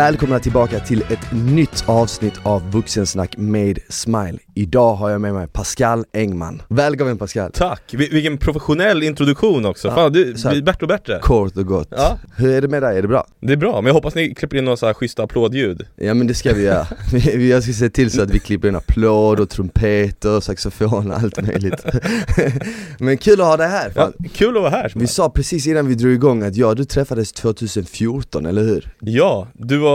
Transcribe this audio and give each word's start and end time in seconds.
Välkomna 0.00 0.38
tillbaka 0.38 0.80
till 0.80 1.02
ett 1.02 1.32
nytt 1.32 1.84
avsnitt 1.86 2.34
av 2.42 2.70
Vuxensnack 2.70 3.36
med 3.36 3.78
Smile. 3.88 4.38
Idag 4.54 4.94
har 4.94 5.10
jag 5.10 5.20
med 5.20 5.34
mig 5.34 5.46
Pascal 5.46 6.04
Engman. 6.12 6.62
Välkommen 6.68 7.18
Pascal! 7.18 7.52
Tack! 7.52 7.82
Vil- 7.94 8.12
vilken 8.12 8.38
professionell 8.38 9.02
introduktion 9.02 9.66
också, 9.66 9.88
Ja, 9.88 9.94
fan 9.94 10.12
du 10.12 10.24
blir 10.24 10.62
bättre 10.62 10.84
och 10.84 10.88
bättre 10.88 11.18
Kort 11.22 11.56
och 11.56 11.66
gott. 11.66 11.88
Ja. 11.90 12.18
Hur 12.36 12.54
är 12.54 12.60
det 12.60 12.68
med 12.68 12.82
dig? 12.82 12.98
Är 12.98 13.02
det 13.02 13.08
bra? 13.08 13.26
Det 13.40 13.52
är 13.52 13.56
bra, 13.56 13.80
men 13.80 13.86
jag 13.86 13.94
hoppas 13.94 14.14
ni 14.14 14.34
klipper 14.34 14.56
in 14.56 14.64
några 14.64 14.76
så 14.76 14.86
här 14.86 14.94
schyssta 14.94 15.22
applådljud 15.22 15.86
Ja 15.96 16.14
men 16.14 16.26
det 16.26 16.34
ska 16.34 16.54
vi 16.54 16.62
göra. 16.62 16.86
Jag 17.48 17.62
ska 17.62 17.72
se 17.72 17.90
till 17.90 18.10
så 18.10 18.22
att 18.22 18.30
vi 18.30 18.38
klipper 18.38 18.68
in 18.68 18.76
applåd 18.76 19.40
och 19.40 19.50
trumpeter 19.50 20.36
och 20.36 20.44
saxofon 20.44 21.10
och 21.10 21.16
allt 21.16 21.42
möjligt. 21.46 21.84
Men 22.98 23.18
kul 23.18 23.40
att 23.40 23.46
ha 23.46 23.56
dig 23.56 23.68
här! 23.68 23.92
ja. 23.94 24.12
Kul 24.32 24.56
att 24.56 24.62
vara 24.62 24.70
här! 24.70 24.92
Vi 24.96 25.06
sa 25.06 25.30
precis 25.30 25.66
innan 25.66 25.88
vi 25.88 25.94
drog 25.94 26.12
igång 26.12 26.42
att 26.42 26.56
jag 26.56 26.68
och 26.70 26.76
du 26.76 26.84
träffades 26.84 27.32
2014, 27.32 28.46
eller 28.46 28.62
hur? 28.62 28.88
Ja, 29.00 29.48
du 29.52 29.76
var, 29.76 29.89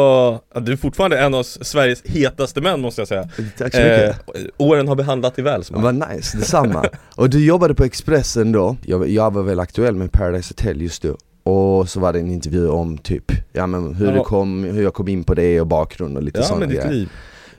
ja, 0.54 0.60
du 0.60 0.72
är 0.72 0.76
fortfarande 0.76 1.20
en 1.20 1.34
av 1.34 1.44
Sveriges 1.44 2.04
hetaste 2.06 2.62
män 2.62 2.82
måste 2.82 3.02
jag 3.02 3.08
säga 3.08 3.30
Tack 3.58 3.74
så 3.76 3.80
mycket! 3.82 4.10
eh, 4.36 4.42
Åren 4.58 4.88
har 4.88 4.96
behandlat 4.96 5.36
dig 5.36 5.44
väl 5.44 5.64
som 5.64 5.82
Vad 5.82 5.96
nice, 5.96 6.38
detsamma. 6.38 6.86
Och 7.16 7.30
du 7.30 7.46
jobbade 7.46 7.76
på 7.76 7.84
Expressen 7.84 8.52
då, 8.52 8.76
jag, 8.86 9.10
jag 9.10 9.34
var 9.34 9.44
väl 9.44 9.60
aktuell 9.60 9.96
med 9.96 10.12
Paradise 10.12 10.54
Hotel 10.58 10.82
just 10.82 11.02
då 11.02 11.18
och 11.52 11.90
så 11.90 12.00
var 12.00 12.14
det 12.14 12.20
en 12.20 12.32
intervju 12.32 12.68
om 12.70 12.98
typ, 12.98 13.32
ja 13.54 13.68
men 13.68 13.96
hur, 13.96 14.06
Ja. 14.08 14.12
det 14.12 14.20
kom, 14.20 14.64
hur 14.64 14.84
jag 14.84 14.94
kom 14.94 15.08
in 15.08 15.24
på 15.24 15.34
det 15.34 15.62
och 15.62 15.68
bakgrund 15.68 16.18
och 16.18 16.24
lite 16.24 16.40
Ja 16.40 16.46
sådana 16.46 16.66
grejer. 16.66 16.92
liv 16.92 17.10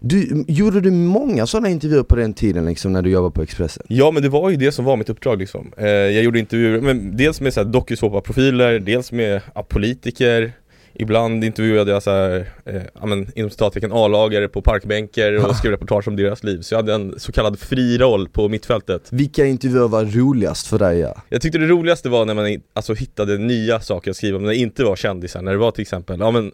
Du, 0.00 0.44
gjorde 0.48 0.80
du 0.80 0.90
många 0.90 1.46
sådana 1.46 1.68
intervjuer 1.68 2.02
på 2.02 2.16
den 2.16 2.34
tiden 2.34 2.66
liksom 2.66 2.92
när 2.92 3.02
du 3.02 3.10
jobbade 3.10 3.32
på 3.34 3.42
Expressen? 3.42 3.82
Ja 3.88 4.10
men 4.10 4.22
det 4.22 4.28
var 4.28 4.50
ju 4.50 4.56
det 4.56 4.72
som 4.72 4.84
var 4.84 4.96
mitt 4.96 5.08
uppdrag 5.10 5.38
liksom 5.38 5.72
eh, 5.76 5.86
Jag 5.86 6.22
gjorde 6.24 6.38
intervjuer, 6.38 6.80
men 6.80 7.16
dels 7.16 7.40
med 7.40 7.54
så 7.54 7.60
här 7.60 7.68
dokusåpa-profiler, 7.68 8.78
dels 8.78 9.12
med 9.12 9.40
ja, 9.54 9.62
politiker 9.62 10.52
Ibland 10.98 11.44
intervjuade 11.44 11.90
jag 11.90 12.02
så 12.02 12.10
här, 12.10 12.48
eh, 12.64 12.82
ja, 13.00 13.06
men, 13.06 13.26
inom 13.34 13.50
citattecken 13.50 13.92
A-lagare 13.92 14.48
på 14.48 14.62
parkbänkar 14.62 15.32
och 15.48 15.56
skrev 15.56 15.72
reportage 15.72 16.08
om 16.08 16.16
deras 16.16 16.44
liv. 16.44 16.60
Så 16.60 16.74
jag 16.74 16.78
hade 16.78 16.94
en 16.94 17.20
så 17.20 17.32
kallad 17.32 17.58
fri 17.58 17.98
roll 17.98 18.28
på 18.28 18.48
mittfältet. 18.48 19.08
Vilka 19.10 19.46
intervjuer 19.46 19.88
var 19.88 20.04
roligast 20.04 20.66
för 20.66 20.78
dig? 20.78 20.98
Ja? 20.98 21.22
Jag 21.28 21.42
tyckte 21.42 21.58
det 21.58 21.66
roligaste 21.66 22.08
var 22.08 22.24
när 22.24 22.34
man 22.34 22.60
alltså, 22.74 22.94
hittade 22.94 23.38
nya 23.38 23.80
saker 23.80 24.10
att 24.10 24.16
skriva 24.16 24.36
om, 24.36 24.42
när 24.42 24.50
det 24.50 24.56
inte 24.56 24.84
var 24.84 24.96
kändisar, 24.96 25.42
när 25.42 25.52
det 25.52 25.58
var 25.58 25.70
till 25.70 25.82
exempel, 25.82 26.20
ja 26.20 26.30
men 26.30 26.52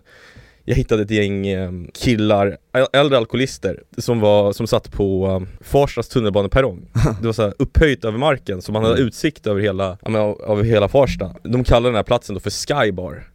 jag 0.65 0.75
hittade 0.75 1.03
ett 1.03 1.11
gäng 1.11 1.47
eh, 1.47 1.71
killar, 1.95 2.57
äl- 2.73 2.87
äldre 2.93 3.19
alkoholister 3.19 3.83
som, 3.99 4.21
var, 4.21 4.53
som 4.53 4.67
satt 4.67 4.93
på 4.93 5.27
um, 5.29 5.49
Farstas 5.61 6.09
tunnelbaneperrong. 6.09 6.91
Det 7.21 7.27
var 7.27 7.33
så 7.33 7.43
här 7.43 7.55
upphöjt 7.59 8.05
över 8.05 8.19
marken, 8.19 8.63
så 8.63 8.73
man 8.73 8.85
hade 8.85 9.01
utsikt 9.03 9.47
över 9.47 9.61
hela, 9.61 9.99
ja, 10.03 10.11
men, 10.11 10.21
av- 10.21 10.41
över 10.49 10.63
hela 10.63 10.89
Farsta. 10.89 11.35
De 11.43 11.65
kallade 11.65 11.89
den 11.89 11.97
här 11.97 12.03
platsen 12.03 12.35
då 12.35 12.41
för 12.41 12.51
Skybar 12.51 13.32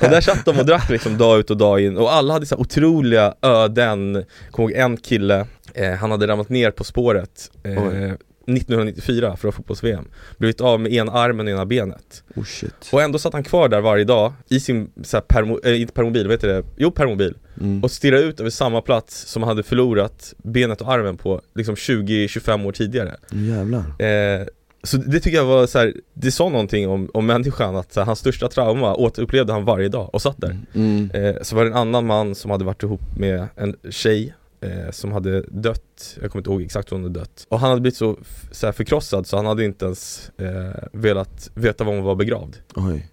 Och 0.00 0.08
där 0.10 0.20
satt 0.20 0.44
de 0.44 0.58
och 0.58 0.66
drack 0.66 0.88
liksom 0.88 1.18
dag 1.18 1.38
ut 1.40 1.50
och 1.50 1.56
dag 1.56 1.80
in, 1.80 1.96
och 1.96 2.12
alla 2.12 2.32
hade 2.32 2.46
så 2.46 2.56
otroliga 2.56 3.34
öden 3.42 4.24
Kommer 4.50 4.70
ihåg 4.70 4.78
en 4.78 4.96
kille, 4.96 5.46
eh, 5.74 5.92
han 5.92 6.10
hade 6.10 6.26
ramlat 6.26 6.48
ner 6.48 6.70
på 6.70 6.84
spåret 6.84 7.50
eh, 7.62 7.86
Oj. 7.86 8.16
1994 8.56 9.36
för 9.36 9.50
fotbolls-VM 9.50 10.08
Blivit 10.38 10.60
av 10.60 10.80
med 10.80 10.92
ena 10.92 11.12
armen 11.12 11.46
och 11.46 11.52
ena 11.52 11.66
benet 11.66 12.24
Oh 12.36 12.44
shit. 12.44 12.88
Och 12.92 13.02
ändå 13.02 13.18
satt 13.18 13.32
han 13.32 13.44
kvar 13.44 13.68
där 13.68 13.80
varje 13.80 14.04
dag 14.04 14.32
i 14.48 14.60
sin, 14.60 14.90
så 15.02 15.16
här, 15.16 15.24
permo, 15.28 15.60
äh, 15.64 15.80
inte 15.80 15.92
permobil, 15.92 16.26
vad 16.26 16.34
heter 16.34 16.48
det? 16.48 16.64
Jo 16.76 16.90
permobil 16.90 17.34
Mm. 17.60 17.82
Och 17.82 17.90
stirrade 17.90 18.22
ut 18.22 18.40
över 18.40 18.50
samma 18.50 18.80
plats 18.80 19.26
som 19.26 19.42
han 19.42 19.48
hade 19.48 19.62
förlorat 19.62 20.34
benet 20.38 20.80
och 20.80 20.92
armen 20.92 21.16
på 21.16 21.40
liksom 21.54 21.74
20-25 21.74 22.66
år 22.66 22.72
tidigare 22.72 23.16
Jävlar. 23.30 23.78
eh, 23.80 24.46
Så 24.82 24.96
det 24.96 25.20
tycker 25.20 25.38
jag 25.38 25.44
var 25.44 25.66
så 25.66 25.78
här, 25.78 25.94
det 26.14 26.30
sa 26.30 26.48
någonting 26.48 26.88
om, 26.88 27.10
om 27.14 27.26
människan 27.26 27.76
att 27.76 27.96
här, 27.96 28.04
hans 28.04 28.18
största 28.18 28.48
trauma 28.48 28.94
återupplevde 28.94 29.52
han 29.52 29.64
varje 29.64 29.88
dag 29.88 30.10
och 30.14 30.22
satt 30.22 30.36
där 30.40 30.58
Mm. 30.74 31.10
eh, 31.14 31.34
Så 31.42 31.56
var 31.56 31.64
det 31.64 31.70
en 31.70 31.76
annan 31.76 32.06
man 32.06 32.34
som 32.34 32.50
hade 32.50 32.64
varit 32.64 32.82
ihop 32.82 33.00
med 33.16 33.46
en 33.56 33.76
tjej 33.90 34.34
eh, 34.60 34.90
som 34.90 35.12
hade 35.12 35.40
dött, 35.42 36.16
jag 36.22 36.30
kommer 36.30 36.40
inte 36.40 36.50
ihåg 36.50 36.62
exakt 36.62 36.92
hur 36.92 36.96
hon 36.96 37.04
hade 37.04 37.18
dött 37.20 37.46
Och 37.48 37.60
han 37.60 37.68
hade 37.68 37.80
blivit 37.80 37.96
så, 37.96 38.16
så 38.50 38.66
här 38.66 38.72
förkrossad 38.72 39.26
så 39.26 39.36
han 39.36 39.46
hade 39.46 39.64
inte 39.64 39.84
ens 39.84 40.30
eh, 40.38 40.82
velat 40.92 41.50
veta 41.54 41.84
var 41.84 41.94
hon 41.94 42.02
var 42.04 42.14
begravd 42.14 42.56
Oj. 42.76 43.06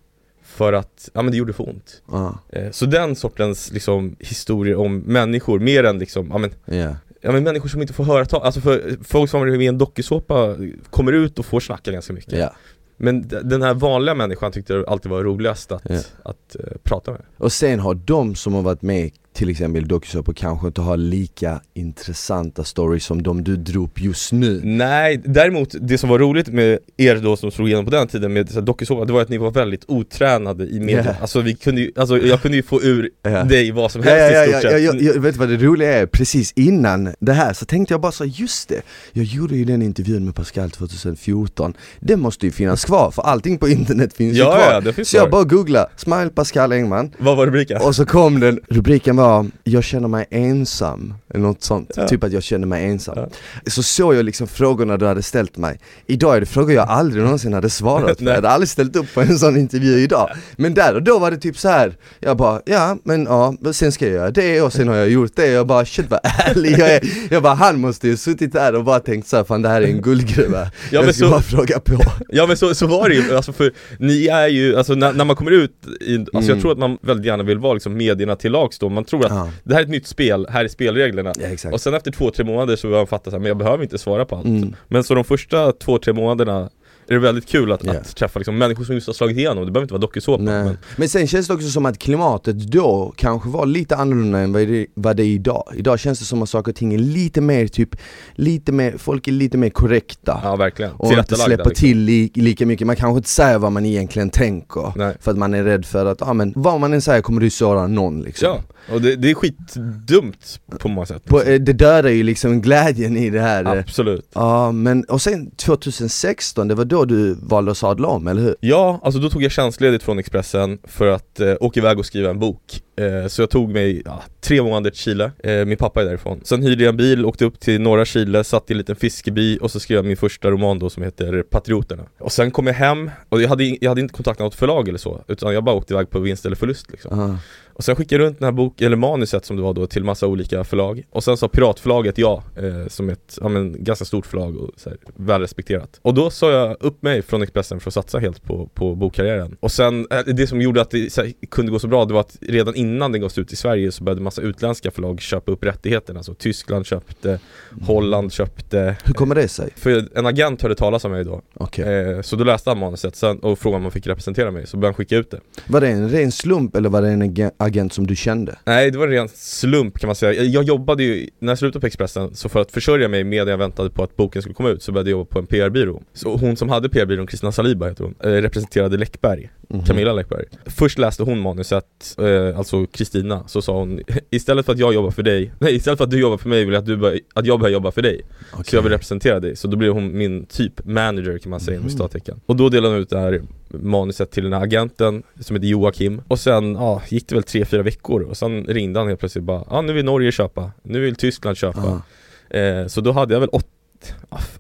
För 0.44 0.74
att, 0.74 1.10
ja 1.14 1.22
men 1.22 1.32
det 1.32 1.38
gjorde 1.38 1.54
för 1.54 1.70
ont 1.70 2.02
Ja. 2.12 2.40
eh, 2.50 2.72
Så 2.72 2.86
den 2.86 3.16
sortens 3.16 3.72
liksom 3.72 4.16
historier 4.20 4.76
om 4.76 4.98
människor, 5.00 5.60
mer 5.60 5.84
än 5.84 6.00
liksom, 6.00 6.28
ja 6.32 6.38
men 6.38 6.52
Ja. 6.80 6.96
Ja 7.22 7.32
men 7.32 7.44
människor 7.44 7.70
som 7.70 7.82
inte 7.82 7.94
får 7.94 8.04
höra 8.04 8.26
ta, 8.26 8.40
alltså 8.40 8.62
för 8.62 8.98
folk 9.04 9.30
som 9.30 9.40
har 9.40 9.46
varit 9.48 9.58
med 9.58 9.66
i 9.66 9.68
en 9.68 9.78
dokusåpa 9.78 10.56
kommer 10.90 11.12
ut 11.12 11.40
och 11.40 11.46
får 11.46 11.60
snacka 11.60 11.92
ganska 11.92 12.14
mycket 12.14 12.34
Ja. 12.40 12.54
Men 13.00 13.28
den 13.28 13.62
här 13.62 13.74
vanliga 13.74 14.16
människan 14.16 14.52
tyckte 14.52 14.74
jag 14.74 14.90
alltid 14.90 15.12
var 15.12 15.24
roligast 15.24 15.72
att, 15.72 15.82
Ja. 15.90 16.00
att 16.24 16.56
eh, 16.56 16.62
prata 16.84 17.12
med 17.12 17.22
Och 17.38 17.52
sen 17.52 17.80
har 17.80 17.96
de 17.96 18.36
som 18.36 18.54
har 18.54 18.62
varit 18.62 18.82
med 18.82 19.12
till 19.38 19.50
exempel 19.50 19.88
dokusåpor 19.88 20.34
kanske 20.34 20.68
inte 20.68 20.82
har 20.82 20.98
lika 20.98 21.62
intressanta 21.74 22.64
stories 22.64 23.06
som 23.06 23.24
de 23.24 23.44
du 23.44 23.56
drog 23.56 23.84
upp 23.86 24.02
just 24.02 24.32
nu. 24.32 24.62
Nej, 24.64 25.22
däremot 25.26 25.76
det 25.82 25.98
som 25.98 26.10
var 26.10 26.20
roligt 26.20 26.48
med 26.48 26.80
er 26.98 27.16
då 27.16 27.38
som 27.38 27.52
slog 27.52 27.68
igenom 27.68 27.86
på 27.86 27.92
den 27.92 28.08
tiden 28.08 28.34
med 28.34 28.48
dokusåpa, 28.64 29.06
det 29.06 29.14
var 29.14 29.22
att 29.22 29.30
ni 29.30 29.38
var 29.38 29.52
väldigt 29.52 29.84
otränade 29.88 30.68
i 30.68 30.80
media 30.80 31.04
Ja. 31.08 31.14
Alltså 31.22 31.42
vi 31.42 31.54
kunde 31.56 31.82
ju, 31.82 31.92
alltså 31.96 32.18
jag 32.18 32.42
kunde 32.42 32.58
ju 32.58 32.64
få 32.64 32.82
ur 32.82 33.10
Ja. 33.24 33.44
dig 33.44 33.72
vad 33.72 33.92
som 33.92 34.02
Ja, 34.06 34.10
helst 34.10 34.36
ja, 34.36 34.46
i 34.46 34.52
ja, 34.52 34.60
stort 34.60 34.72
ja, 34.72 34.78
sett 34.78 34.84
jag, 34.84 35.16
jag, 35.16 35.22
vet 35.22 35.34
du 35.34 35.40
vad 35.40 35.50
det 35.50 35.58
roliga 35.58 35.94
är? 35.94 36.06
Precis 36.06 36.54
innan 36.56 37.14
det 37.20 37.34
här 37.34 37.54
så 37.54 37.66
tänkte 37.66 37.94
jag 37.94 38.02
bara 38.02 38.12
så 38.12 38.26
just 38.26 38.70
det, 38.70 38.82
jag 39.12 39.26
gjorde 39.26 39.56
ju 39.56 39.66
den 39.66 39.82
intervjun 39.82 40.26
med 40.26 40.36
Pascal 40.36 40.72
2014 40.72 41.74
Det 42.00 42.16
måste 42.18 42.46
ju 42.46 42.52
finnas 42.52 42.86
kvar 42.86 43.12
för 43.12 43.22
allting 43.22 43.58
på 43.58 43.68
internet 43.70 44.14
finns 44.14 44.36
ju 44.36 44.40
Ja, 44.40 44.56
kvar 44.56 44.74
ja, 44.74 44.82
det 44.82 44.94
finns 44.94 45.10
Så 45.10 45.18
jag 45.18 45.30
bara 45.30 45.44
googlade, 45.44 45.90
smile 45.96 46.30
Pascal 46.30 46.72
Engman 46.72 47.12
Vad 47.18 47.38
var 47.38 47.46
rubriken? 47.46 47.82
Och 47.82 47.96
så 47.96 48.06
kom 48.06 48.40
den, 48.40 48.60
rubriken 48.70 49.16
var 49.16 49.27
'Jag 49.64 49.84
känner 49.84 50.08
mig 50.08 50.26
ensam' 50.32 51.14
eller 51.30 51.44
något 51.44 51.64
sånt, 51.64 51.92
Ja. 51.96 52.08
typ 52.08 52.24
att 52.24 52.32
jag 52.32 52.44
känner 52.44 52.68
mig 52.68 52.86
ensam. 52.86 53.18
Ja. 53.18 53.28
Så 53.68 53.84
såg 53.84 54.16
jag 54.16 54.26
liksom 54.26 54.48
frågorna 54.48 54.98
du 54.98 55.06
hade 55.06 55.24
ställt 55.24 55.58
mig. 55.58 55.80
Idag 56.08 56.36
är 56.36 56.40
det 56.40 56.46
frågor 56.46 56.74
jag 56.74 56.90
aldrig 56.90 57.24
någonsin 57.24 57.54
hade 57.54 57.70
svarat 57.70 58.18
på, 58.20 58.24
jag 58.24 58.36
hade 58.36 58.50
aldrig 58.50 58.70
ställt 58.70 58.96
upp 58.96 59.14
på 59.14 59.22
en 59.22 59.40
sån 59.40 59.58
intervju 59.58 60.00
idag. 60.00 60.30
Men 60.58 60.74
där 60.74 60.96
och 60.96 61.04
då 61.04 61.20
var 61.20 61.32
det 61.32 61.38
typ 61.38 61.58
så 61.58 61.70
här. 61.70 61.98
jag 62.20 62.38
bara 62.38 62.62
ja 62.66 62.98
men 63.04 63.24
ja, 63.24 63.56
sen 63.72 63.92
ska 63.92 64.06
jag 64.06 64.14
göra 64.14 64.32
det 64.32 64.62
och 64.62 64.74
sen 64.74 64.88
har 64.88 64.96
jag 64.96 65.10
gjort 65.10 65.32
det. 65.36 65.48
Jag 65.48 65.68
bara 65.68 65.86
shit 65.86 66.06
vad 66.10 66.20
ärlig 66.24 66.72
jag 66.80 66.90
är. 66.94 67.02
Jag 67.30 67.44
bara 67.44 67.54
han 67.54 67.80
måste 67.80 68.08
ju 68.08 68.18
suttit 68.18 68.54
där 68.54 68.76
och 68.76 68.84
bara 68.84 69.00
tänkt 69.00 69.28
såhär, 69.28 69.44
fan 69.44 69.62
det 69.62 69.70
här 69.70 69.82
är 69.82 69.86
en 69.88 70.02
guldgruva. 70.02 70.72
Ja, 70.92 71.04
Jag 71.04 71.16
ska 71.16 71.26
så- 71.26 71.32
bara 71.32 71.42
fråga 71.42 71.80
på. 71.80 71.94
Ja 72.30 72.48
men 72.48 72.58
så, 72.58 72.76
så 72.76 72.88
var 72.88 73.10
det 73.10 73.16
ju, 73.16 73.36
alltså 73.36 73.54
för 73.54 73.74
ni 74.00 74.28
är 74.28 74.48
ju, 74.48 74.78
alltså 74.78 74.94
när, 74.94 75.14
när 75.14 75.26
man 75.26 75.36
kommer 75.36 75.52
ut 75.52 75.72
i, 76.02 76.16
alltså 76.18 76.38
Mm. 76.38 76.48
jag 76.50 76.62
tror 76.62 76.72
att 76.72 76.78
man 76.78 76.98
väldigt 77.02 77.26
gärna 77.26 77.44
vill 77.44 77.58
vara 77.58 77.74
liksom 77.74 77.98
medierna 77.98 78.36
till 78.36 78.52
lags 78.52 78.80
då, 78.80 78.90
man 78.90 79.04
tror 79.06 79.17
att 79.26 79.32
Ja, 79.32 79.50
det 79.64 79.74
här 79.74 79.82
är 79.82 79.86
ett 79.86 79.92
nytt 79.92 80.08
spel, 80.08 80.48
här 80.50 80.64
är 80.64 80.68
spelreglerna. 80.68 81.34
Ja 81.64 81.72
Och 81.72 81.82
sen 81.82 81.94
efter 81.94 82.12
två, 82.12 82.32
tre 82.32 82.46
månader 82.46 82.76
så 82.76 82.90
har 82.90 82.98
man 82.98 83.08
fattat 83.08 83.34
att 83.34 83.42
men 83.42 83.48
jag 83.48 83.58
behöver 83.58 83.84
inte 83.84 83.98
svara 83.98 84.26
på 84.26 84.36
allt. 84.36 84.46
Mm. 84.46 84.76
Men 84.88 85.04
så 85.04 85.16
de 85.16 85.24
första 85.24 85.72
två, 85.72 85.98
tre 85.98 86.14
månaderna 86.14 86.70
är 87.08 87.14
det 87.14 87.20
väldigt 87.20 87.48
kul 87.48 87.72
att, 87.72 87.84
Ja. 87.84 87.92
att 87.92 88.16
träffa 88.16 88.40
liksom 88.40 88.58
människor 88.58 88.84
som 88.84 88.96
just 88.96 89.08
har 89.08 89.14
slagit 89.14 89.38
igenom, 89.38 89.66
det 89.66 89.72
behöver 89.72 89.84
inte 89.86 89.94
vara 89.94 90.02
dokusåpa 90.02 90.44
men 90.44 90.78
Men 90.96 91.10
sen 91.10 91.28
känns 91.28 91.48
det 91.48 91.54
också 91.54 91.70
som 91.70 91.86
att 91.86 92.00
klimatet 92.00 92.56
då 92.72 93.14
kanske 93.16 93.50
var 93.50 93.66
lite 93.66 93.96
annorlunda 93.96 94.40
än 94.40 94.54
vad 94.54 94.68
det, 94.68 94.86
vad 94.94 95.18
det 95.18 95.24
är 95.24 95.28
idag. 95.28 95.64
Idag 95.76 96.00
känns 96.00 96.20
det 96.20 96.26
som 96.26 96.42
att 96.44 96.50
saker 96.50 96.72
och 96.72 96.76
ting 96.76 96.94
är 96.94 96.98
lite 96.98 97.42
mer 97.42 97.68
typ, 97.68 97.96
lite 98.36 98.72
mer, 98.72 98.94
folk 98.98 99.28
är 99.28 99.32
lite 99.32 99.58
mer 99.58 99.70
korrekta. 99.70 100.40
Ja 100.44 100.56
verkligen, 100.56 100.92
Och 100.92 101.14
inte 101.14 101.36
släppa 101.36 101.70
liksom. 101.70 101.72
till 101.76 101.98
li, 101.98 102.32
lika 102.34 102.66
mycket, 102.66 102.88
man 102.88 102.96
kanske 102.96 103.18
inte 103.18 103.30
säger 103.30 103.58
vad 103.58 103.72
man 103.72 103.86
egentligen 103.86 104.30
tänker 104.30 104.94
Nej. 104.96 105.16
För 105.20 105.32
att 105.32 105.38
man 105.38 105.54
är 105.54 105.64
rädd 105.64 105.86
för 105.86 106.06
att, 106.06 106.18
ja 106.22 106.34
men 106.34 106.54
vad 106.56 106.80
man 106.80 106.94
än 106.94 107.02
säger 107.02 107.22
kommer 107.22 107.42
du 107.42 107.50
såra 107.50 107.88
någon 107.88 108.22
liksom. 108.22 108.48
Ja, 108.48 108.62
och 108.94 109.02
det, 109.02 109.16
det 109.16 109.30
är 109.32 109.34
skitdumt 109.36 110.60
på 110.80 110.88
många 110.88 111.06
sätt 111.06 111.26
På, 111.26 111.42
eh, 111.42 111.60
Det 111.62 111.74
dödar 111.74 112.10
ju 112.10 112.24
liksom 112.24 112.62
glädjen 112.62 113.18
i 113.18 113.30
det 113.30 113.42
här. 113.42 113.66
Absolut. 113.66 114.30
Ja 114.34 114.72
men, 114.72 115.04
och 115.04 115.22
sen 115.22 115.52
2016, 115.52 116.68
det 116.68 116.76
var 116.76 116.86
då 116.86 116.97
du 117.06 117.38
valde 117.42 117.72
att 117.72 117.78
sadla 117.78 118.08
om, 118.08 118.28
eller 118.28 118.42
hur? 118.42 118.56
Ja, 118.60 119.00
alltså 119.04 119.20
då 119.20 119.30
tog 119.30 119.44
jag 119.44 119.52
tjänstledigt 119.52 120.04
från 120.04 120.20
Expressen 120.20 120.78
för 120.84 121.08
att 121.08 121.40
eh, 121.40 121.54
åka 121.60 121.80
iväg 121.80 122.00
och 122.00 122.06
skriva 122.06 122.30
en 122.30 122.40
bok. 122.40 122.82
Eh, 123.00 123.28
Så 123.28 123.42
jag 123.42 123.50
tog 123.50 123.70
mig 123.70 124.02
ja, 124.06 124.24
tre 124.42 124.62
månader 124.62 124.90
till 124.90 125.00
Chile, 125.00 125.32
eh, 125.44 125.66
min 125.66 125.78
pappa 125.78 126.02
är 126.02 126.06
därifrån. 126.06 126.40
Sen 126.44 126.64
hyrde 126.64 126.84
jag 126.84 126.90
en 126.92 126.98
bil, 126.98 127.26
åkte 127.26 127.46
upp 127.46 127.60
till 127.60 127.82
norra 127.82 128.06
Chile, 128.06 128.44
satt 128.44 128.70
i 128.70 128.74
en 128.74 128.78
liten 128.78 128.96
fiskeby 128.96 129.58
och 129.62 129.72
så 129.72 129.80
skrev 129.80 129.96
jag 129.96 130.06
min 130.06 130.18
första 130.18 130.52
roman 130.52 130.80
då 130.80 130.90
som 130.90 131.04
heter 131.04 131.44
Patrioterna. 131.44 132.04
Och 132.20 132.32
sen 132.32 132.52
kom 132.52 132.68
jag 132.68 132.74
hem, 132.74 133.12
och 133.30 133.42
jag 133.42 133.50
hade, 133.50 133.64
jag 133.82 133.90
hade 133.92 134.02
inte 134.02 134.14
kontakt 134.14 134.40
med 134.40 134.46
något 134.46 134.56
förlag 134.56 134.88
eller 134.90 135.00
så 135.00 135.24
Utan 135.28 135.54
jag 135.54 135.64
bara 135.64 135.76
åkte 135.76 135.94
iväg 135.94 136.10
på 136.10 136.20
vinst 136.20 136.46
eller 136.46 136.56
förlust 136.56 136.92
liksom. 136.92 137.20
Ja. 137.20 137.38
Och 137.78 137.84
sen 137.84 137.96
skickade 137.96 138.24
jag 138.24 138.28
runt 138.28 138.40
den 138.40 138.46
här 138.46 138.52
bok, 138.52 138.82
eller 138.82 138.96
manuset 138.98 139.46
som 139.46 139.56
det 139.56 139.62
var 139.62 139.74
då 139.74 139.88
till 139.88 140.04
massa 140.04 140.28
olika 140.28 140.64
förlag 140.64 141.04
Och 141.10 141.24
sen 141.24 141.38
sa 141.38 141.48
piratförlaget 141.48 142.18
ja, 142.18 142.44
eh, 142.56 142.88
som 142.88 143.10
ett 143.10 143.38
ja, 143.42 143.48
men, 143.48 143.84
ganska 143.84 144.06
stort 144.06 144.26
förlag 144.26 144.58
och 144.58 144.72
så 144.78 144.90
här, 144.90 144.98
välrespekterat 145.16 146.00
Och 146.02 146.14
då 146.14 146.30
sa 146.30 146.52
jag 146.52 146.78
upp 146.80 147.02
mig 147.02 147.22
från 147.22 147.42
Expressen 147.42 147.80
för 147.80 147.90
att 147.90 147.94
satsa 147.94 148.20
helt 148.20 148.44
på, 148.44 148.70
på 148.74 148.96
bokkarriären 148.96 149.58
Och 149.60 149.72
sen, 149.72 150.08
eh, 150.12 150.20
det 150.20 150.48
som 150.48 150.62
gjorde 150.62 150.82
att 150.82 150.92
det 150.92 151.18
här, 151.18 151.34
kunde 151.50 151.72
gå 151.72 151.80
så 151.80 151.88
bra, 151.88 152.06
det 152.06 152.14
var 152.14 152.22
att 152.22 152.38
redan 152.42 152.76
innan 152.76 153.12
den 153.12 153.22
gavs 153.22 153.38
ut 153.38 153.54
i 153.54 153.56
Sverige 153.56 153.92
så 153.92 154.04
började 154.04 154.22
massa 154.22 154.42
utländska 154.42 154.92
förlag 154.92 155.22
köpa 155.22 155.52
upp 155.52 155.64
rättigheterna. 155.64 156.24
Så 156.24 156.34
Tyskland 156.34 156.86
köpte, 156.86 157.40
Holland 157.82 158.34
köpte. 158.34 158.98
Hur 159.04 159.14
kommer 159.14 159.36
det 159.36 159.48
sig? 159.48 159.70
För 159.76 160.18
en 160.18 160.26
agent 160.26 160.62
hörde 160.62 160.76
talas 160.76 161.06
om 161.06 161.12
mig 161.12 161.24
då. 161.24 161.42
Okej. 161.54 161.86
Eh, 161.94 162.22
så 162.22 162.36
då 162.36 162.44
läste 162.44 162.70
han 162.70 162.80
manuset 162.80 163.16
sen, 163.16 163.40
och 163.40 163.60
frågade 163.60 163.78
om 163.78 163.84
man 163.84 163.92
fick 163.92 164.08
representera 164.08 164.52
mig, 164.52 164.68
så 164.68 164.78
började 164.78 164.88
han 164.88 164.94
skicka 164.96 165.18
ut 165.18 165.32
det. 165.32 165.40
Var 165.68 165.82
det 165.82 165.88
en 165.88 166.10
ren 166.10 166.32
slump 166.32 166.76
eller 166.76 166.90
var 166.90 167.02
det 167.02 167.10
en 167.10 167.22
ag- 167.22 167.52
agent 167.68 167.94
som 167.94 168.08
du 168.08 168.16
kände? 168.16 168.56
Nej 168.66 168.92
det 168.92 168.98
var 168.98 169.06
en 169.08 169.12
ren 169.14 169.28
slump 169.34 170.00
kan 170.00 170.08
man 170.08 170.16
säga. 170.16 170.44
Jag- 170.44 170.64
jobbade 170.64 171.04
ju, 171.04 171.30
när 171.40 171.52
jag 171.52 171.58
slutade 171.60 171.80
på 171.82 171.88
Expressen, 171.88 172.36
så 172.36 172.50
för 172.50 172.62
att 172.62 172.72
försörja 172.72 173.08
mig 173.08 173.24
medan 173.24 173.48
jag 173.48 173.58
väntade 173.58 173.90
på 173.90 174.04
att 174.04 174.16
boken 174.16 174.42
skulle 174.42 174.56
komma 174.56 174.70
ut 174.70 174.84
så 174.84 174.92
började 174.92 175.10
jag 175.10 175.18
jobba 175.18 175.30
på 175.32 175.40
en 175.40 175.46
PR-byrå. 175.48 176.02
Så 176.14 176.38
hon 176.38 176.58
som 176.58 176.70
hade 176.70 176.90
PR-byrån, 176.90 177.28
Kristina 177.28 177.52
Saliba 177.52 177.88
heter 177.88 178.04
hon, 178.04 178.16
eh, 178.24 178.30
representerade 178.42 178.98
Läckberg, 178.98 179.50
Mhm. 179.70 179.84
Camilla 179.86 180.14
Läckberg. 180.14 180.46
Först 180.66 180.98
läste 180.98 181.24
hon 181.24 181.40
manuset, 181.40 182.16
eh, 182.18 182.58
alltså 182.58 182.86
Kristina, 182.86 183.44
så 183.48 183.62
sa 183.62 183.78
hon 183.80 184.00
istället 184.30 184.66
för 184.66 184.74
att 184.74 184.80
jag 184.80 184.94
jobbar 184.94 185.12
för 185.12 185.24
dig, 185.24 185.52
nej 185.60 185.76
istället 185.76 185.98
för 185.98 186.04
att 186.06 186.12
du 186.12 186.20
jobbar 186.20 186.38
för 186.38 186.50
mig 186.50 186.66
vill 186.66 186.74
jag 186.74 186.80
att, 186.82 186.86
du 186.86 186.98
bör, 186.98 187.20
att 187.34 187.46
jag 187.46 187.60
börjar 187.60 187.74
jobba 187.74 187.92
för 187.92 188.02
dig. 188.02 188.22
Okej. 188.54 188.66
Så 188.66 188.76
jag 188.76 188.82
vill 188.82 188.92
representera 188.92 189.40
dig, 189.40 189.56
så 189.56 189.68
då 189.68 189.78
blev 189.78 189.94
hon 189.94 190.18
min 190.18 190.46
typ 190.46 190.86
manager 190.86 191.38
kan 191.38 191.50
man 191.50 191.60
säga 191.60 191.76
inom 191.76 191.84
Mhm. 191.86 191.92
citattecken 191.92 192.40
Och 192.46 192.56
då 192.56 192.70
delade 192.70 192.94
hon 192.94 193.02
ut 193.02 193.10
det 193.10 193.20
här 193.20 193.42
manuset 193.70 194.32
till 194.32 194.44
den 194.44 194.54
här 194.54 194.62
agenten 194.62 195.24
som 195.40 195.56
heter 195.56 195.68
Joakim 195.68 196.22
Och 196.28 196.40
sen, 196.40 196.74
ja, 196.76 197.02
gick 197.10 197.28
det 197.30 197.36
väl 197.36 197.44
tre 197.44 197.66
fyra 197.66 197.84
veckor 197.84 198.22
och 198.22 198.38
sen 198.38 198.66
ringde 198.66 199.00
han 199.00 199.08
helt 199.08 199.20
plötsligt 199.20 199.44
bara 199.44 199.64
Ja 199.70 199.82
nu 199.82 199.94
vill 199.94 200.06
Norge 200.06 200.32
köpa, 200.32 200.72
nu 200.84 201.00
vill 201.00 201.16
Tyskland 201.16 201.58
köpa 201.58 202.02
Ja. 202.50 202.58
eh, 202.60 202.88
Så 202.88 203.02
då 203.02 203.12
hade 203.12 203.34
jag 203.34 203.40
väl 203.40 203.50
åt, 203.52 203.66
ja, 203.66 203.77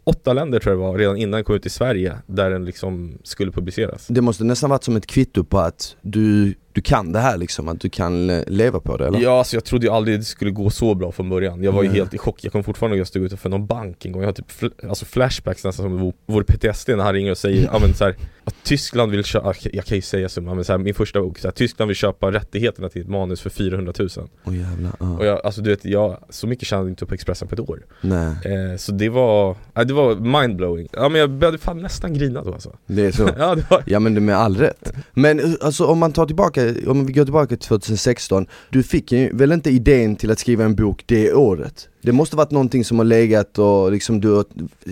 åtta 0.04 0.34
länder 0.34 0.60
tror 0.60 0.76
jag 0.76 0.82
det 0.84 0.88
var 0.88 0.98
redan 0.98 1.18
innan 1.18 1.32
den 1.32 1.44
kom 1.44 1.56
ut 1.56 1.66
i 1.66 1.70
Sverige 1.70 2.18
Där 2.26 2.50
den 2.50 2.66
liksom 2.66 3.18
skulle 3.24 3.52
publiceras. 3.52 4.08
Det 4.08 4.22
måste 4.22 4.44
nästan 4.44 4.70
varit 4.70 4.84
som 4.84 4.96
ett 4.96 5.08
kvitto 5.08 5.44
på 5.44 5.60
att 5.60 5.96
du, 6.02 6.56
du 6.78 6.82
kan 6.82 7.12
det 7.12 7.20
här 7.20 7.38
liksom, 7.38 7.68
att 7.68 7.82
du 7.82 7.90
kan 7.90 8.28
leva 8.48 8.80
på 8.80 8.98
det 8.98 9.08
eller? 9.08 9.20
Ja, 9.20 9.38
alltså 9.38 9.56
jag 9.56 9.64
trodde 9.64 9.86
ju 9.86 9.92
aldrig 9.92 10.20
det 10.20 10.24
skulle 10.24 10.52
gå 10.52 10.70
så 10.70 10.96
bra 10.96 11.12
från 11.12 11.30
början. 11.30 11.64
Jag 11.64 11.72
var 11.72 11.84
ju 11.84 11.90
helt 11.90 12.14
i 12.14 12.18
chock, 12.18 12.40
jag 12.42 12.52
kommer 12.52 12.64
fortfarande 12.64 12.96
ihåg 12.98 13.02
att 13.02 13.02
jag 13.02 13.08
stod 13.08 13.24
utanför 13.24 13.50
någon 13.50 13.68
bank 13.68 14.06
en 14.06 14.12
gång. 14.12 14.22
Jag 14.22 14.28
har 14.28 14.34
typ 14.34 14.52
fl- 14.52 14.90
alltså 14.90 15.06
flashbacks 15.06 15.64
nästan 15.64 15.86
som 15.86 16.14
vore 16.26 16.44
PTSD 16.44 16.90
när 16.90 17.04
han 17.04 17.14
ringer 17.14 17.32
och 17.32 17.38
säger 17.38 17.70
ja. 17.74 17.80
men 17.80 17.94
så 17.94 18.04
här, 18.04 18.16
att 18.44 18.56
Tyskland 18.64 19.12
vill 19.12 19.24
köpa, 19.24 19.54
jag 19.74 19.86
kan 19.86 19.96
ju 19.96 20.02
säga 20.02 20.30
summan 20.30 20.56
men 20.56 20.66
så 20.66 20.74
här, 20.74 20.78
min 20.78 20.94
första 20.94 21.22
bok, 21.22 21.40
så 21.40 21.48
här, 21.48 21.52
Tyskland 21.54 21.88
vill 21.88 21.96
köpa 21.96 22.32
rättigheterna 22.32 22.90
till 22.90 23.02
ett 23.02 23.10
manus 23.10 23.42
för 23.42 23.50
400 23.50 23.94
000 24.00 24.10
Åh 24.44 24.58
jävlar, 24.58 24.92
ja. 25.00 25.18
Och 25.18 25.26
jag, 25.26 25.46
alltså 25.46 25.62
du 25.62 25.70
vet, 25.70 25.86
jag, 25.86 26.18
så 26.30 26.48
mycket 26.48 26.68
tjänade 26.68 26.90
inte 26.90 27.06
på 27.06 27.14
Expressen 27.14 27.48
på 27.48 27.56
ett 27.56 27.70
år. 27.70 27.86
Nej, 28.02 28.28
eh, 28.28 28.78
Så 28.78 28.92
det 28.92 29.10
var, 29.10 29.56
ja, 29.74 29.84
det 29.84 29.94
var 29.94 30.16
mindblowing. 30.16 30.88
Ja 30.92 31.10
men 31.10 31.22
jag 31.22 31.30
började 31.30 31.58
fan 31.58 31.82
nästan 31.82 32.14
grina 32.14 32.44
då 32.44 32.54
alltså. 32.54 32.76
Det 32.88 33.06
är 33.06 33.12
så? 33.12 33.30
Ja 33.38 33.56
det 33.56 33.70
var 33.70 33.84
Ja 33.86 34.00
men 34.00 34.14
det 34.14 34.22
med 34.22 34.38
all 34.38 34.58
rätt. 34.58 34.94
Men 35.14 35.40
eh, 35.40 35.52
alltså 35.62 35.86
om 35.86 36.00
man 36.00 36.14
tar 36.14 36.26
tillbaka, 36.26 36.67
Eh, 36.68 36.90
om 36.90 37.06
vi 37.06 37.14
går 37.14 37.24
tillbaka 37.24 37.48
till 37.48 37.68
2016, 37.68 38.48
du 38.70 38.84
fick 38.84 39.12
ju 39.12 39.30
väl 39.34 39.52
inte 39.52 39.70
idén 39.70 40.16
till 40.16 40.32
att 40.32 40.40
skriva 40.40 40.66
en 40.66 40.76
bok 40.76 41.04
det 41.06 41.34
året? 41.34 41.90
Det 42.08 42.14
måste 42.14 42.36
varit 42.36 42.52
någonting 42.52 42.86
som 42.86 42.98
har 42.98 43.06
legat 43.06 43.60
och 43.60 43.92
liksom 43.92 44.22
du 44.22 44.44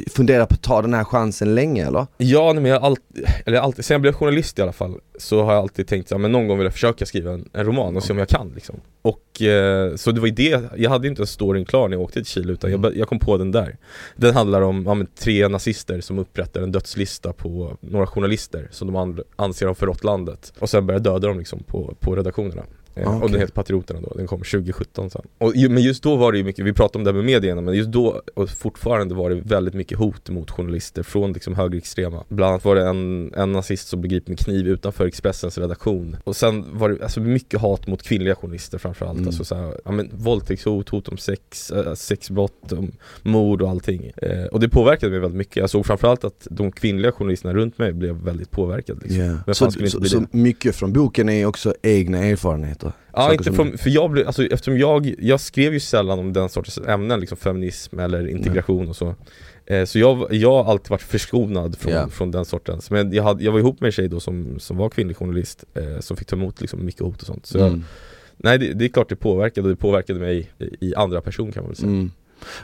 funderat 0.10 0.50
på 0.50 0.54
att 0.54 0.62
ta 0.64 0.82
den 0.82 0.94
här 0.94 1.04
chansen 1.04 1.56
länge 1.56 1.88
eller? 1.88 2.08
Ja, 2.18 2.54
nej, 2.54 2.62
men 2.64 2.72
jag 2.72 2.80
har 2.80 2.88
alltid, 2.88 3.26
eller 3.46 3.58
alltid, 3.60 3.86
sen 3.86 3.96
jag 3.96 4.02
blev 4.02 4.14
journalist 4.14 4.60
i 4.60 4.62
alla 4.62 4.72
fall 4.72 4.94
Så 5.18 5.44
har 5.44 5.54
jag 5.54 5.62
alltid 5.62 5.88
tänkt 5.88 6.12
att 6.12 6.22
någon 6.22 6.48
gång 6.48 6.58
vill 6.58 6.66
jag 6.66 6.74
försöka 6.74 7.06
skriva 7.06 7.32
en, 7.32 7.50
en 7.54 7.66
roman 7.66 7.98
och 7.98 8.04
se 8.04 8.14
om 8.14 8.20
jag 8.20 8.28
kan 8.28 8.52
liksom. 8.56 8.76
Och 9.02 9.42
eh, 9.42 9.96
så 9.96 10.12
det 10.12 10.20
var 10.20 10.28
ju 10.28 10.34
det, 10.34 10.62
jag 10.78 10.90
hade 10.90 11.08
ju 11.08 11.10
inte 11.10 11.22
en 11.22 11.28
storyn 11.28 11.66
klar 11.66 11.88
när 11.88 11.96
jag 11.98 12.04
åkte 12.04 12.14
till 12.20 12.26
Chile 12.26 12.54
utan 12.54 12.72
jag, 12.72 12.80
bör- 12.80 12.94
jag 12.96 13.08
kom 13.08 13.20
på 13.20 13.38
den 13.38 13.52
där. 13.52 13.78
Den 14.16 14.34
handlar 14.34 14.62
om 14.62 14.84
ja, 14.86 15.06
tre 15.20 15.48
nazister 15.48 16.02
som 16.02 16.20
upprättar 16.20 16.62
en 16.62 16.72
dödslista 16.72 17.34
på 17.34 17.78
några 17.80 18.08
journalister 18.08 18.68
som 18.72 18.88
de 18.88 18.96
an, 18.96 19.20
anser 19.36 19.68
har 19.68 19.74
förrått 19.74 20.04
landet. 20.04 20.54
Och 20.60 20.70
sen 20.70 20.86
börjar 20.88 21.00
döda 21.00 21.28
dem 21.28 21.40
liksom 21.40 21.64
på, 21.64 21.94
på 22.00 22.16
redaktionerna 22.16 22.64
Eh, 22.96 23.08
Ah, 23.08 23.22
Och 23.24 23.32
den 23.32 23.40
heter 23.40 23.54
Patrioterna 23.54 24.00
då, 24.02 24.14
den 24.18 24.28
kom 24.28 24.40
2017 24.40 25.10
sen 25.10 25.22
och, 25.38 25.54
Men 25.70 25.84
just 25.84 26.04
då 26.04 26.16
var 26.16 26.32
det 26.32 26.38
ju 26.38 26.44
mycket, 26.44 26.66
vi 26.66 26.74
pratade 26.74 26.98
om 26.98 27.04
det 27.04 27.10
här 27.12 27.16
med 27.16 27.26
medierna 27.26 27.62
men 27.62 27.74
just 27.74 27.90
då 27.90 28.22
och 28.34 28.50
fortfarande 28.50 29.16
var 29.16 29.30
det 29.30 29.36
väldigt 29.36 29.74
mycket 29.74 29.98
hot 29.98 30.30
mot 30.30 30.52
journalister 30.52 31.04
från 31.04 31.34
liksom 31.34 31.56
högerextrema 31.56 32.24
Bland 32.30 32.50
annat 32.52 32.66
var 32.66 32.76
det 32.76 32.88
en, 32.88 33.34
en 33.34 33.52
nazist 33.52 33.88
som 33.88 34.02
blev 34.02 34.12
gripen 34.12 34.32
med 34.32 34.40
kniv 34.40 34.68
utanför 34.68 35.06
Expressens 35.06 35.58
redaktion 35.58 36.18
Och 36.24 36.36
sen 36.36 36.66
var 36.78 36.90
det 36.90 37.04
alltså 37.04 37.20
mycket 37.20 37.62
hat 37.62 37.88
mot 37.88 38.04
kvinnliga 38.04 38.36
journalister 38.36 38.78
framförallt 38.78 39.16
Mm. 39.16 39.28
Alltså 39.28 39.46
så 39.46 39.56
här, 39.56 39.82
ja 39.86 39.92
men 39.92 40.10
våldtäktshot, 40.14 40.90
hot 40.90 41.08
om 41.08 41.18
sex, 41.18 41.72
äh, 41.72 41.94
sexbrott, 41.94 42.72
om 42.72 42.92
mord 43.22 43.62
och 43.62 43.70
allting 43.70 44.12
eh, 44.18 44.46
Och 44.46 44.60
det 44.60 44.70
påverkade 44.70 45.12
mig 45.12 45.20
väldigt 45.20 45.38
mycket, 45.38 45.56
jag 45.56 45.70
såg 45.70 45.86
framförallt 45.86 46.24
att 46.24 46.48
de 46.52 46.72
kvinnliga 46.72 47.12
journalisterna 47.12 47.54
runt 47.54 47.78
mig 47.78 47.94
blev 47.94 48.16
väldigt 48.16 48.52
påverkade 48.52 49.00
liksom. 49.04 49.20
Yeah. 49.20 49.38
Så, 49.52 49.72
så, 49.72 50.06
så 50.06 50.24
mycket 50.32 50.76
från 50.76 50.94
boken 50.94 51.30
är 51.30 51.46
också 51.46 51.74
egna 51.82 52.18
erfarenheter? 52.18 52.85
Ja 53.16 53.34
inte 53.34 53.52
från, 53.54 53.78
för 53.78 53.90
jag 53.90 54.12
blev, 54.12 54.28
alltså 54.28 54.46
eftersom 54.46 54.78
jag, 54.78 55.16
jag 55.20 55.40
skrev 55.40 55.74
ju 55.74 55.80
sällan 55.80 56.20
om 56.20 56.34
den 56.34 56.50
sortens 56.50 56.78
ämnen, 56.88 57.20
liksom 57.20 57.38
feminism 57.38 58.00
eller 58.00 58.28
integration 58.28 58.90
och 58.90 58.96
så 58.96 59.16
eh, 59.66 59.86
Så 59.86 60.00
jag, 60.00 60.34
jag 60.34 60.64
har 60.64 60.72
alltid 60.72 60.90
varit 60.90 61.02
förskonad 61.02 61.78
från, 61.78 61.94
Ja. 61.94 62.10
från 62.10 62.32
den 62.32 62.46
sortens 62.46 62.92
Men 62.92 63.14
jag, 63.14 63.24
hade, 63.24 63.44
jag 63.44 63.52
var 63.52 63.60
ihop 63.60 63.82
med 63.82 63.88
en 63.88 63.92
tjej 63.92 64.08
då 64.08 64.20
som, 64.20 64.60
som 64.60 64.78
var 64.78 64.90
kvinnlig 64.90 65.18
journalist 65.18 65.64
eh, 65.74 66.00
Som 66.00 66.18
fick 66.18 66.28
ta 66.28 66.36
emot 66.36 66.62
liksom 66.62 66.86
mycket 66.86 67.02
hot 67.02 67.22
och 67.22 67.28
sånt 67.28 67.46
Så 67.46 67.58
jag, 67.58 67.68
Mm. 67.68 67.84
nej 68.38 68.58
det, 68.58 68.74
det 68.74 68.86
är 68.86 68.90
klart 68.90 69.10
det 69.10 69.16
påverkade 69.16 69.62
och 69.68 69.70
det 69.76 69.82
påverkade 69.82 70.20
mig 70.20 70.50
i, 70.60 70.88
i 70.88 70.96
andra 70.96 71.22
person 71.22 71.52
kan 71.52 71.64
man 71.64 71.70
väl 71.70 71.76
säga 71.78 71.90
Mm. 71.90 72.12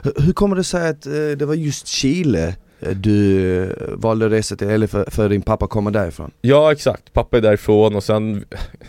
Hur- 0.02 0.14
Hur 0.26 0.32
kommer 0.32 0.56
det 0.56 0.64
sig 0.64 0.88
att 0.88 1.06
eh, 1.06 1.12
det 1.12 1.44
var 1.46 1.54
just 1.54 1.86
Chile 1.86 2.56
du 2.94 3.74
valde 3.96 4.26
att 4.26 4.32
resa 4.32 4.56
till, 4.56 4.68
eller 4.68 4.86
för, 4.86 5.10
för 5.10 5.28
din 5.28 5.42
pappa 5.42 5.66
kommer 5.66 5.90
därifrån? 5.90 6.30
Ja 6.40 6.72
exakt, 6.72 7.12
pappa 7.12 7.36
är 7.36 7.40
därifrån 7.40 7.96
och 7.96 8.04
sen 8.04 8.44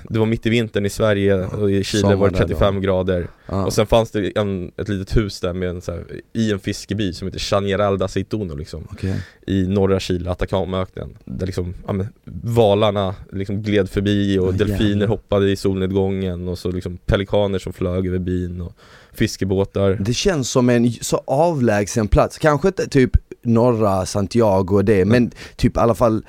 Det 0.09 0.19
var 0.19 0.25
mitt 0.25 0.45
i 0.45 0.49
vintern 0.49 0.85
i 0.85 0.89
Sverige 0.89 1.45
och 1.45 1.71
i 1.71 1.83
Chile 1.83 2.01
Sommar 2.01 2.15
var 2.15 2.29
det 2.29 2.37
där 2.37 2.45
35 2.45 2.81
grader 2.81 3.27
Ja. 3.45 3.65
Och 3.65 3.73
sen 3.73 3.87
fanns 3.87 4.11
det 4.11 4.31
en, 4.37 4.71
ett 4.77 4.89
litet 4.89 5.17
hus 5.17 5.39
där 5.39 5.53
med 5.53 5.69
en, 5.69 5.81
så 5.81 5.91
här, 5.91 6.05
i 6.33 6.51
en 6.51 6.59
fiskeby 6.59 7.13
som 7.13 7.27
heter 7.27 7.39
Chañaral 7.39 7.97
da 7.97 8.05
Aceituno 8.05 8.55
liksom 8.55 8.87
Okej. 8.91 9.15
i 9.47 9.67
norra 9.67 9.99
Chile, 9.99 10.31
Atacamaöknen 10.31 11.17
Där 11.25 11.45
liksom, 11.45 11.73
ja, 11.87 11.93
men, 11.93 12.07
valarna 12.43 13.15
liksom 13.31 13.61
gled 13.61 13.89
förbi 13.89 14.39
och 14.39 14.47
Ja, 14.47 14.51
delfiner 14.51 14.89
jävlar. 14.89 15.07
hoppade 15.07 15.51
i 15.51 15.55
solnedgången 15.55 16.47
och 16.47 16.57
så 16.57 16.71
liksom 16.71 16.97
pelikaner 16.97 17.59
som 17.59 17.73
flög 17.73 18.07
över 18.07 18.19
byn 18.19 18.61
och 18.61 18.73
fiskebåtar 19.13 19.97
Det 19.99 20.13
känns 20.13 20.49
som 20.49 20.69
en 20.69 20.91
så 20.91 21.21
avlägsen 21.27 22.07
plats, 22.07 22.37
kanske 22.37 22.67
inte 22.67 22.89
typ 22.89 23.11
norra 23.43 24.05
Santiago 24.05 24.75
och 24.75 24.85
det, 24.85 25.05
men 25.05 25.31
typ 25.55 25.77
i 25.77 25.79
alla 25.79 25.95
fall 25.95 26.25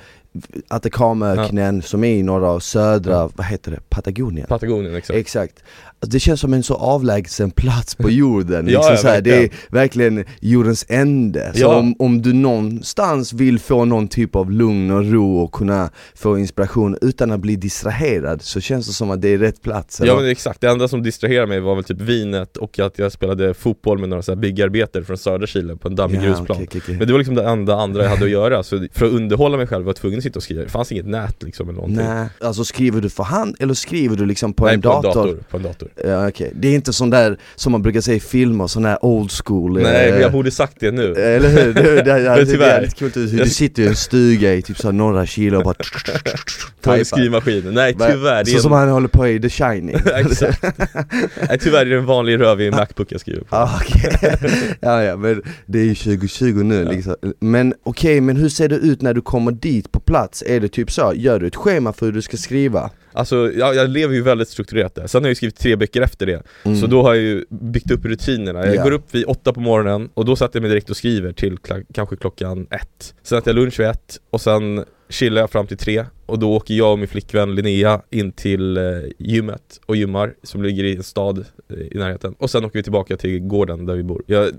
Atacamaöknen 0.67 1.81
som 1.81 2.03
är 2.03 2.15
i 2.15 2.23
norra 2.23 2.51
och 2.51 2.63
södra, 2.63 3.29
vad 3.35 3.45
heter 3.45 3.71
det, 3.71 3.79
Patagonien? 3.89 4.47
Patagonien 4.47 4.95
exakt. 4.95 5.19
Exakt. 5.19 5.63
Alltså, 6.05 6.15
det 6.15 6.19
känns 6.19 6.41
som 6.41 6.53
en 6.53 6.63
så 6.63 6.73
avlägsen 6.75 7.51
plats 7.51 7.95
på 7.95 8.09
jorden, 8.23 8.65
liksom 8.65 8.83
ja, 8.91 8.97
så 8.97 9.07
här, 9.07 9.21
det 9.21 9.43
är 9.43 9.49
verkligen. 9.69 10.23
jordens 10.39 10.85
ände. 10.89 11.51
Så 11.53 11.59
Ja. 11.61 11.75
om, 11.75 11.95
om 11.99 12.21
du 12.21 12.33
någonstans 12.33 13.33
vill 13.33 13.59
få 13.59 13.85
någon 13.85 14.07
typ 14.07 14.35
av 14.35 14.51
lugn 14.51 14.91
och 14.91 15.11
ro 15.11 15.37
och 15.39 15.51
kunna 15.51 15.89
få 16.15 16.37
inspiration 16.39 16.97
utan 17.01 17.31
att 17.31 17.39
bli 17.39 17.55
distraherad 17.55 18.41
så 18.41 18.61
känns 18.61 18.87
det 18.87 18.93
som 18.93 19.11
att 19.11 19.21
det 19.21 19.29
är 19.33 19.37
rätt 19.37 19.61
plats. 19.61 19.99
eller? 20.01 20.11
Ja 20.11 20.19
men 20.19 20.29
exakt, 20.31 20.61
det 20.61 20.67
enda 20.69 20.87
som 20.87 21.03
distraherade 21.03 21.47
mig 21.47 21.59
var 21.59 21.75
väl 21.75 21.83
typ 21.83 22.01
vinet 22.01 22.57
och 22.57 22.79
att 22.79 22.99
jag 22.99 23.11
spelade 23.11 23.53
fotboll 23.53 23.97
med 23.99 24.09
några 24.09 24.21
så 24.23 24.31
här 24.31 24.37
byggarbetare 24.39 25.03
från 25.03 25.17
södra 25.17 25.47
Chile 25.47 25.75
på 25.75 25.87
en 25.87 25.95
dammig 25.95 26.17
Ja, 26.17 26.21
grusplan 26.23 26.45
okej, 26.51 26.65
okej, 26.67 26.81
okej. 26.83 26.97
Men 26.97 27.07
det 27.07 27.13
var 27.13 27.19
liksom 27.19 27.35
det 27.35 27.43
enda 27.43 27.75
andra 27.75 28.03
jag 28.03 28.09
hade 28.09 28.25
att 28.25 28.31
göra, 28.31 28.63
så 28.63 28.87
för 28.93 29.05
att 29.05 29.11
underhålla 29.11 29.57
mig 29.57 29.67
själv 29.67 29.85
var 29.85 29.89
jag 29.89 29.95
tvungen 29.95 30.17
att 30.19 30.23
sitta 30.23 30.39
och 30.39 30.43
skriva, 30.43 30.63
det 30.63 30.69
fanns 30.69 30.91
inget 30.91 31.05
nät 31.07 31.43
liksom 31.43 31.69
eller 31.69 31.75
någonting 31.75 32.05
Nej, 32.05 32.27
alltså 32.41 32.63
skriver 32.65 33.01
du 33.01 33.09
för 33.09 33.23
hand 33.23 33.55
eller 33.59 33.73
skriver 33.73 34.15
du 34.15 34.25
liksom 34.25 34.53
på 34.53 34.65
Nej, 34.65 34.73
en 34.73 34.81
på 34.81 34.87
dator? 34.89 35.09
en 35.09 35.13
dator, 35.27 35.43
på 35.49 35.57
en 35.57 35.63
dator 35.63 35.89
Ja, 36.03 36.27
okej. 36.27 36.51
Det 36.55 36.67
är 36.67 36.75
inte 36.75 36.93
sån 36.93 37.09
där 37.09 37.37
som 37.55 37.71
man 37.71 37.81
brukar 37.81 38.01
se 38.01 38.13
i 38.13 38.19
filmer, 38.19 38.67
sån 38.67 38.83
där 38.83 39.05
old 39.05 39.31
school 39.31 39.73
Nej 39.81 40.05
eh, 40.07 40.13
men 40.13 40.21
jag 40.21 40.31
borde 40.31 40.51
sagt 40.51 40.75
det 40.79 40.91
nu 40.91 41.13
Eller 41.13 41.49
hur? 41.49 41.73
Det, 41.73 41.81
det, 41.81 42.01
det, 42.01 42.19
det, 42.19 42.35
det 42.35 42.45
tyvärr. 42.45 42.77
är 42.77 42.81
lite 42.81 42.95
kul 42.95 43.07
ut. 43.15 43.31
Du 43.37 43.49
sitter 43.49 43.83
i 43.83 43.87
en 43.87 43.95
stuga 43.95 44.53
i 44.53 44.61
typ 44.61 44.77
så 44.77 44.91
norra 44.91 45.25
Chile 45.25 45.57
och 45.57 45.63
bara 45.63 45.75
På 46.81 46.91
en 46.91 47.05
skrivmaskin, 47.05 47.63
nej 47.73 47.93
tyvärr, 47.93 48.43
det 48.43 48.51
Så 48.51 48.57
är 48.57 48.61
som 48.61 48.71
en, 48.73 48.77
han 48.79 48.89
håller 48.89 49.07
på 49.07 49.27
i 49.27 49.39
The 49.39 49.49
Shining 49.49 49.95
exakt 50.15 50.63
Nej 51.49 51.59
tyvärr 51.59 51.81
är 51.81 51.85
det 51.89 51.95
en 51.97 52.05
vanlig 52.05 52.39
rövig 52.39 52.71
Macbook 52.73 53.11
jag 53.11 53.21
skriver 53.21 53.41
på 53.41 53.55
Ah, 53.55 53.79
okej. 53.81 54.19
ja, 54.79 55.03
ja, 55.03 55.15
men 55.17 55.41
det 55.65 55.79
är 55.79 55.83
ju 55.85 55.95
2020 55.95 56.45
nu 56.63 56.83
Ja. 56.83 56.91
liksom. 56.91 57.15
Men 57.39 57.73
okej, 57.83 58.21
men 58.21 58.35
hur 58.37 58.49
ser 58.49 58.69
det 58.69 58.75
ut 58.75 59.01
när 59.01 59.13
du 59.13 59.21
kommer 59.21 59.51
dit 59.51 59.91
på 59.91 59.99
plats? 59.99 60.43
Är 60.47 60.59
det 60.59 60.67
typ 60.67 60.91
så, 60.91 61.13
gör 61.15 61.39
du 61.39 61.47
ett 61.47 61.55
schema 61.55 61.93
för 61.93 62.05
hur 62.05 62.13
du 62.13 62.21
ska 62.21 62.37
skriva? 62.37 62.89
Alltså 63.15 63.51
jag, 63.51 63.75
jag 63.75 63.89
lever 63.89 64.13
ju 64.13 64.21
väldigt 64.21 64.49
strukturerat 64.49 64.95
där, 64.95 65.07
sen 65.07 65.23
har 65.23 65.27
jag 65.27 65.31
ju 65.31 65.35
skrivit 65.35 65.59
tre 65.59 65.75
böcker 65.75 66.01
efter 66.01 66.25
det 66.25 66.43
Mm. 66.63 66.77
Så 66.81 66.87
då 66.87 67.01
har 67.03 67.13
jag 67.13 67.23
ju 67.23 67.45
byggt 67.49 67.91
upp 67.91 68.05
rutinerna, 68.05 68.65
jag 68.65 68.75
Ja. 68.75 68.83
går 68.83 68.91
upp 68.91 69.15
vid 69.15 69.25
åtta 69.25 69.53
på 69.53 69.59
morgonen 69.59 70.09
och 70.13 70.25
då 70.25 70.35
sätter 70.35 70.55
jag 70.59 70.61
mig 70.61 70.69
direkt 70.69 70.89
och 70.89 70.97
skriver 70.97 71.31
till 71.31 71.57
kanske 71.93 72.15
klockan 72.15 72.67
ett 72.71 73.13
Sen 73.23 73.37
äter 73.37 73.53
jag 73.53 73.61
lunch 73.61 73.79
vid 73.79 73.87
ett 73.87 74.19
och 74.29 74.41
sen 74.41 74.85
chillar 75.09 75.41
jag 75.41 75.49
fram 75.51 75.67
till 75.67 75.77
tre 75.77 76.05
och 76.25 76.39
då 76.39 76.53
åker 76.53 76.73
jag 76.73 76.91
och 76.91 76.99
min 76.99 77.07
flickvän 77.07 77.55
Linnea 77.55 78.01
in 78.09 78.31
till 78.31 78.77
eh, 78.77 78.83
gymmet 79.17 79.79
och 79.85 79.95
gymmar 79.95 80.33
som 80.43 80.63
ligger 80.63 80.83
i 80.83 80.95
en 80.95 81.03
stad 81.03 81.45
eh, 81.69 81.77
i 81.77 81.97
närheten 81.97 82.35
och 82.37 82.49
sen 82.49 82.65
åker 82.65 82.79
vi 82.79 82.83
tillbaka 82.83 83.17
till 83.17 83.39
gården 83.39 83.85
där 83.85 83.95
vi 83.95 84.03
bor. 84.03 84.23
Jag, 84.27 84.49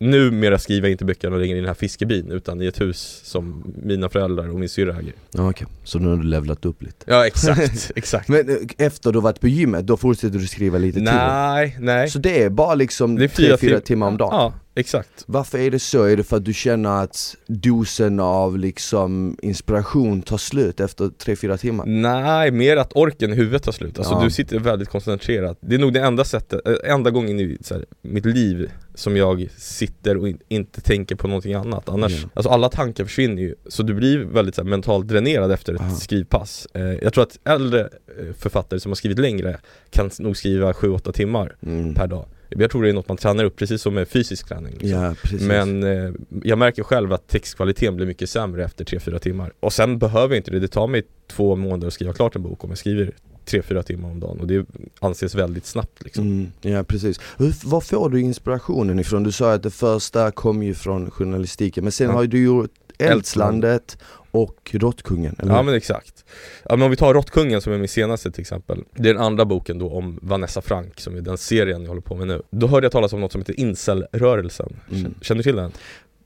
numera 0.00 0.58
skriver 0.58 0.88
jag 0.88 0.92
inte 0.92 1.04
böckerna 1.04 1.36
längre 1.36 1.56
i 1.56 1.60
den 1.60 1.66
här 1.68 1.74
fiskebyn 1.74 2.30
utan 2.30 2.62
i 2.62 2.66
ett 2.66 2.80
hus 2.80 3.20
som 3.24 3.74
mina 3.82 4.08
föräldrar 4.08 4.48
och 4.48 4.60
min 4.60 4.68
syrra 4.68 4.92
äger. 4.98 5.12
Ja, 5.34 5.50
Okej, 5.50 5.66
så 5.84 5.98
nu 5.98 6.08
har 6.08 6.16
du 6.16 6.22
levlat 6.22 6.64
upp 6.64 6.82
lite 6.82 7.04
Ja 7.06 7.26
exakt, 7.26 7.90
exakt. 7.96 8.28
Men 8.28 8.48
eh, 8.48 8.56
efter 8.86 9.12
du 9.12 9.20
varit 9.20 9.40
på 9.40 9.48
gymmet, 9.48 9.86
då 9.86 9.96
fortsätter 9.96 10.38
du 10.38 10.46
skriva 10.46 10.78
lite 10.78 10.94
till? 10.98 11.04
nej, 11.04 11.76
nej. 11.80 12.10
Så 12.10 12.18
det 12.18 12.42
är 12.42 12.50
bara 12.50 12.74
liksom 12.74 13.16
Det 13.16 13.24
är 13.24 13.28
3-4 13.28 13.56
tim- 13.56 13.80
timmar 13.80 14.06
om 14.08 14.16
dagen? 14.16 14.30
Ja, 14.32 14.54
exakt. 14.78 15.24
Varför 15.26 15.58
är 15.58 15.70
det 15.70 15.78
så? 15.78 16.04
Är 16.04 16.16
det 16.16 16.22
för 16.24 16.36
att 16.36 16.44
du 16.44 16.54
känner 16.54 17.02
att 17.02 17.36
dosen 17.46 18.20
av 18.20 18.58
liksom 18.58 19.36
inspiration 19.42 20.22
tar 20.22 20.38
slut 20.38 20.80
efter 20.80 21.04
3-4 21.04 21.56
timmar? 21.56 21.84
Nej, 21.86 22.50
mer 22.50 22.76
att 22.76 22.92
orken 22.96 23.32
i 23.32 23.34
huvudet 23.36 23.62
tar 23.62 23.72
slut. 23.72 23.98
Alltså 23.98 24.14
Ja. 24.14 24.24
du 24.24 24.30
sitter 24.30 24.58
väldigt 24.58 24.88
koncentrerat. 24.88 25.58
Det 25.60 25.74
är 25.74 25.78
nog 25.78 25.92
det 25.92 26.00
enda 26.00 26.24
sättet, 26.24 26.60
äh, 26.68 26.92
enda 26.92 27.10
gången 27.10 27.40
i 27.40 27.58
här, 27.70 27.84
mitt 28.02 28.24
liv 28.24 28.70
som 28.94 29.16
jag 29.16 29.48
sitter 29.56 30.16
och 30.16 30.28
in, 30.28 30.38
inte 30.48 30.80
tänker 30.80 31.14
på 31.16 31.28
någonting 31.28 31.54
annat. 31.54 31.88
Annars, 31.88 32.22
Ja. 32.22 32.28
alltså 32.34 32.50
alla 32.50 32.68
tankar 32.68 33.04
försvinner 33.04 33.42
ju. 33.42 33.54
Så 33.68 33.82
du 33.82 33.94
blir 33.94 34.18
väldigt 34.18 34.54
så 34.54 34.62
här, 34.62 34.68
mentalt 34.68 35.08
dränerad 35.08 35.52
efter 35.52 35.74
ett 35.74 35.80
Ja. 35.90 35.94
skrivpass. 35.94 36.66
Eh, 36.74 36.82
jag 36.82 37.12
tror 37.12 37.22
att 37.22 37.38
äldre 37.44 37.80
eh, 37.80 38.34
författare 38.38 38.80
som 38.80 38.90
har 38.90 38.94
skrivit 38.96 39.18
längre 39.18 39.58
kan 39.90 40.10
nog 40.18 40.36
skriva 40.36 40.72
7-8 40.72 41.12
timmar 41.12 41.56
Mm. 41.62 41.94
per 41.94 42.06
dag. 42.06 42.26
Jag 42.48 42.70
tror 42.70 42.82
det 42.82 42.88
är 42.88 42.92
något 42.92 43.08
man 43.08 43.16
tränar 43.16 43.44
upp, 43.44 43.56
precis 43.56 43.82
som 43.82 43.94
med 43.94 44.08
fysisk 44.08 44.48
träning. 44.48 44.72
Liksom. 44.80 44.88
Ja. 45.00 45.14
Men 45.40 45.82
eh, 45.82 46.12
jag 46.42 46.58
märker 46.58 46.82
själv 46.82 47.12
att 47.12 47.28
textkvaliteten 47.28 47.96
blir 47.96 48.06
mycket 48.06 48.30
sämre 48.30 48.64
efter 48.64 48.84
3-4 48.84 49.18
timmar 49.18 49.52
Och 49.60 49.72
sen 49.72 49.98
behöver 49.98 50.34
jag 50.34 50.40
inte 50.40 50.50
det, 50.50 50.58
det 50.60 50.68
tar 50.68 50.86
mig 50.86 51.02
två 51.26 51.56
månader 51.56 51.86
att 51.86 51.92
skriva 51.92 52.12
klart 52.12 52.36
en 52.36 52.42
bok 52.42 52.64
om 52.64 52.70
jag 52.70 52.78
skriver 52.78 53.12
3-4 53.46 53.82
timmar 53.82 54.10
om 54.10 54.20
dagen 54.20 54.40
och 54.40 54.46
det 54.46 54.66
anses 55.00 55.34
väldigt 55.34 55.66
snabbt 55.66 56.04
liksom 56.04 56.24
Mm, 56.24 56.52
ja 56.60 56.84
precis. 56.84 57.20
Hur, 57.38 57.68
var 57.68 57.80
får 57.80 58.08
du 58.10 58.20
inspirationen 58.20 58.98
ifrån? 58.98 59.22
Du 59.22 59.32
sa 59.32 59.52
att 59.52 59.62
det 59.62 59.70
första 59.70 60.30
kom 60.30 60.62
ju 60.62 60.74
från 60.74 61.10
journalistiken 61.10 61.84
men 61.84 61.92
sen 61.92 62.06
Ja. 62.06 62.12
har 62.12 62.26
du 62.26 62.44
gjort 62.44 62.70
Eldslandet 62.98 63.98
och 64.30 64.70
Råttkungen, 64.72 65.36
eller 65.38 65.52
Ja 65.52 65.62
men 65.62 65.74
exakt. 65.74 66.24
Ja 66.64 66.76
men 66.76 66.82
om 66.82 66.90
vi 66.90 66.96
tar 66.96 67.14
Råttkungen 67.14 67.60
som 67.60 67.72
är 67.72 67.78
min 67.78 67.88
senaste 67.88 68.30
till 68.30 68.40
exempel. 68.40 68.84
Det 68.94 69.08
är 69.08 69.14
den 69.14 69.22
andra 69.22 69.44
boken 69.44 69.78
då 69.78 69.90
om 69.90 70.18
Vanessa 70.22 70.62
Frank 70.62 71.00
som 71.00 71.16
är 71.16 71.20
den 71.20 71.38
serien 71.38 71.82
jag 71.82 71.88
håller 71.88 72.00
på 72.00 72.14
med 72.14 72.26
nu. 72.26 72.42
Då 72.50 72.66
hörde 72.66 72.84
jag 72.84 72.92
talas 72.92 73.12
om 73.12 73.20
något 73.20 73.32
som 73.32 73.40
heter 73.40 73.60
incel-rörelsen. 73.60 74.76
Mm. 74.92 75.14
Känner 75.20 75.38
du 75.38 75.42
till 75.42 75.56
den? 75.56 75.72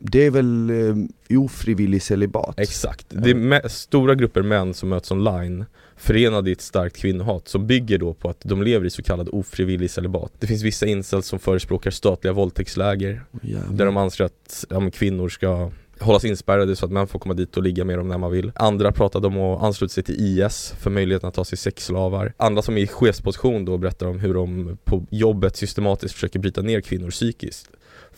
Det 0.04 0.26
är 0.26 0.30
väl 0.30 0.70
eh, 0.70 1.38
ofrivillig 1.38 2.02
celibat? 2.02 2.58
Exakt, 2.58 3.06
det 3.08 3.30
är 3.30 3.68
stora 3.68 4.14
grupper 4.14 4.42
män 4.42 4.74
som 4.74 4.88
möts 4.88 5.10
online 5.10 5.64
Förenade 5.96 6.50
i 6.50 6.52
ett 6.52 6.60
starkt 6.60 6.96
kvinnohat 6.96 7.48
som 7.48 7.66
bygger 7.66 7.98
då 7.98 8.14
på 8.14 8.28
att 8.28 8.40
de 8.42 8.62
lever 8.62 8.86
i 8.86 8.90
så 8.90 9.02
kallad 9.02 9.28
ofrivillig 9.32 9.90
celibat. 9.90 10.32
Det 10.38 10.46
finns 10.46 10.62
vissa 10.62 10.86
incels 10.86 11.26
som 11.26 11.38
förespråkar 11.38 11.90
statliga 11.90 12.32
våldtäktsläger 12.32 13.22
Jävlar. 13.42 13.76
Där 13.76 13.86
de 13.86 13.96
anser 13.96 14.24
att 14.24 14.64
ja, 14.68 14.90
kvinnor 14.90 15.28
ska 15.28 15.70
hållas 16.02 16.24
inspärrade 16.24 16.76
så 16.76 16.86
att 16.86 16.92
män 16.92 17.06
får 17.06 17.18
komma 17.18 17.34
dit 17.34 17.56
och 17.56 17.62
ligga 17.62 17.84
med 17.84 17.98
dem 17.98 18.08
när 18.08 18.18
man 18.18 18.30
vill. 18.30 18.52
Andra 18.54 18.92
pratade 18.92 19.26
om 19.26 19.38
att 19.40 19.62
ansluta 19.62 19.92
sig 19.92 20.04
till 20.04 20.14
IS 20.18 20.74
för 20.80 20.90
möjligheten 20.90 21.28
att 21.28 21.34
ta 21.34 21.44
sig 21.44 21.58
sexslavar. 21.58 22.32
Andra 22.36 22.62
som 22.62 22.76
är 22.76 22.82
i 22.82 22.86
chefsposition 22.86 23.64
då 23.64 23.78
berättar 23.78 24.06
om 24.06 24.20
hur 24.20 24.34
de 24.34 24.78
på 24.84 25.06
jobbet 25.10 25.56
systematiskt 25.56 26.14
försöker 26.14 26.38
bryta 26.38 26.62
ner 26.62 26.80
kvinnor 26.80 27.10
psykiskt. 27.10 27.68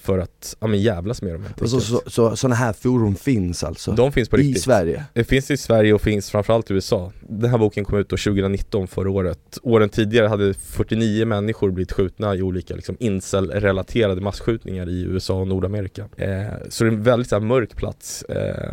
För 0.04 0.18
att, 0.18 0.56
ja 0.61 0.66
men 0.66 0.82
jävlas 0.82 1.23
med 1.23 1.34
dem 1.34 1.42
helt 1.42 1.61
Och 1.62 1.70
så, 1.70 1.76
enkelt. 1.76 2.04
så, 2.04 2.11
så, 2.11 2.37
sådana 2.37 2.54
här 2.54 2.73
forum 2.73 3.16
finns 3.16 3.64
alltså? 3.64 3.92
De 3.92 4.12
finns 4.12 4.28
på 4.28 4.38
I 4.38 4.42
riktigt 4.42 4.62
Sverige? 4.62 5.04
Det 5.12 5.25
finns 5.25 5.50
i 5.50 5.56
Sverige 5.56 5.92
och 5.92 6.00
finns 6.00 6.30
framförallt 6.30 6.70
i 6.70 6.75
USA 6.75 7.12
Den 7.28 7.50
här 7.50 7.58
boken 7.58 7.84
kom 7.84 7.99
ut 7.99 8.08
då 8.08 8.16
2019 8.16 8.87
förra 8.87 9.11
året 9.11 9.58
Åren 9.62 9.88
tidigare 9.88 10.26
hade 10.26 10.54
49 10.54 11.26
människor 11.26 11.70
blivit 11.70 11.92
skjutna 11.92 12.34
i 12.34 12.42
olika 12.42 12.75
liksom, 12.75 12.96
incel-relaterade 13.00 14.20
massskjutningar 14.20 14.88
i 14.88 15.02
USA 15.02 15.34
och 15.34 15.49
Nordamerika 15.49 16.08
eh, 16.16 16.44
Så 16.68 16.84
det 16.84 16.90
är 16.90 16.92
en 16.92 17.02
väldigt 17.02 17.28
så 17.28 17.34
här, 17.34 17.42
mörk 17.42 17.76
plats 17.76 18.23
eh, 18.23 18.73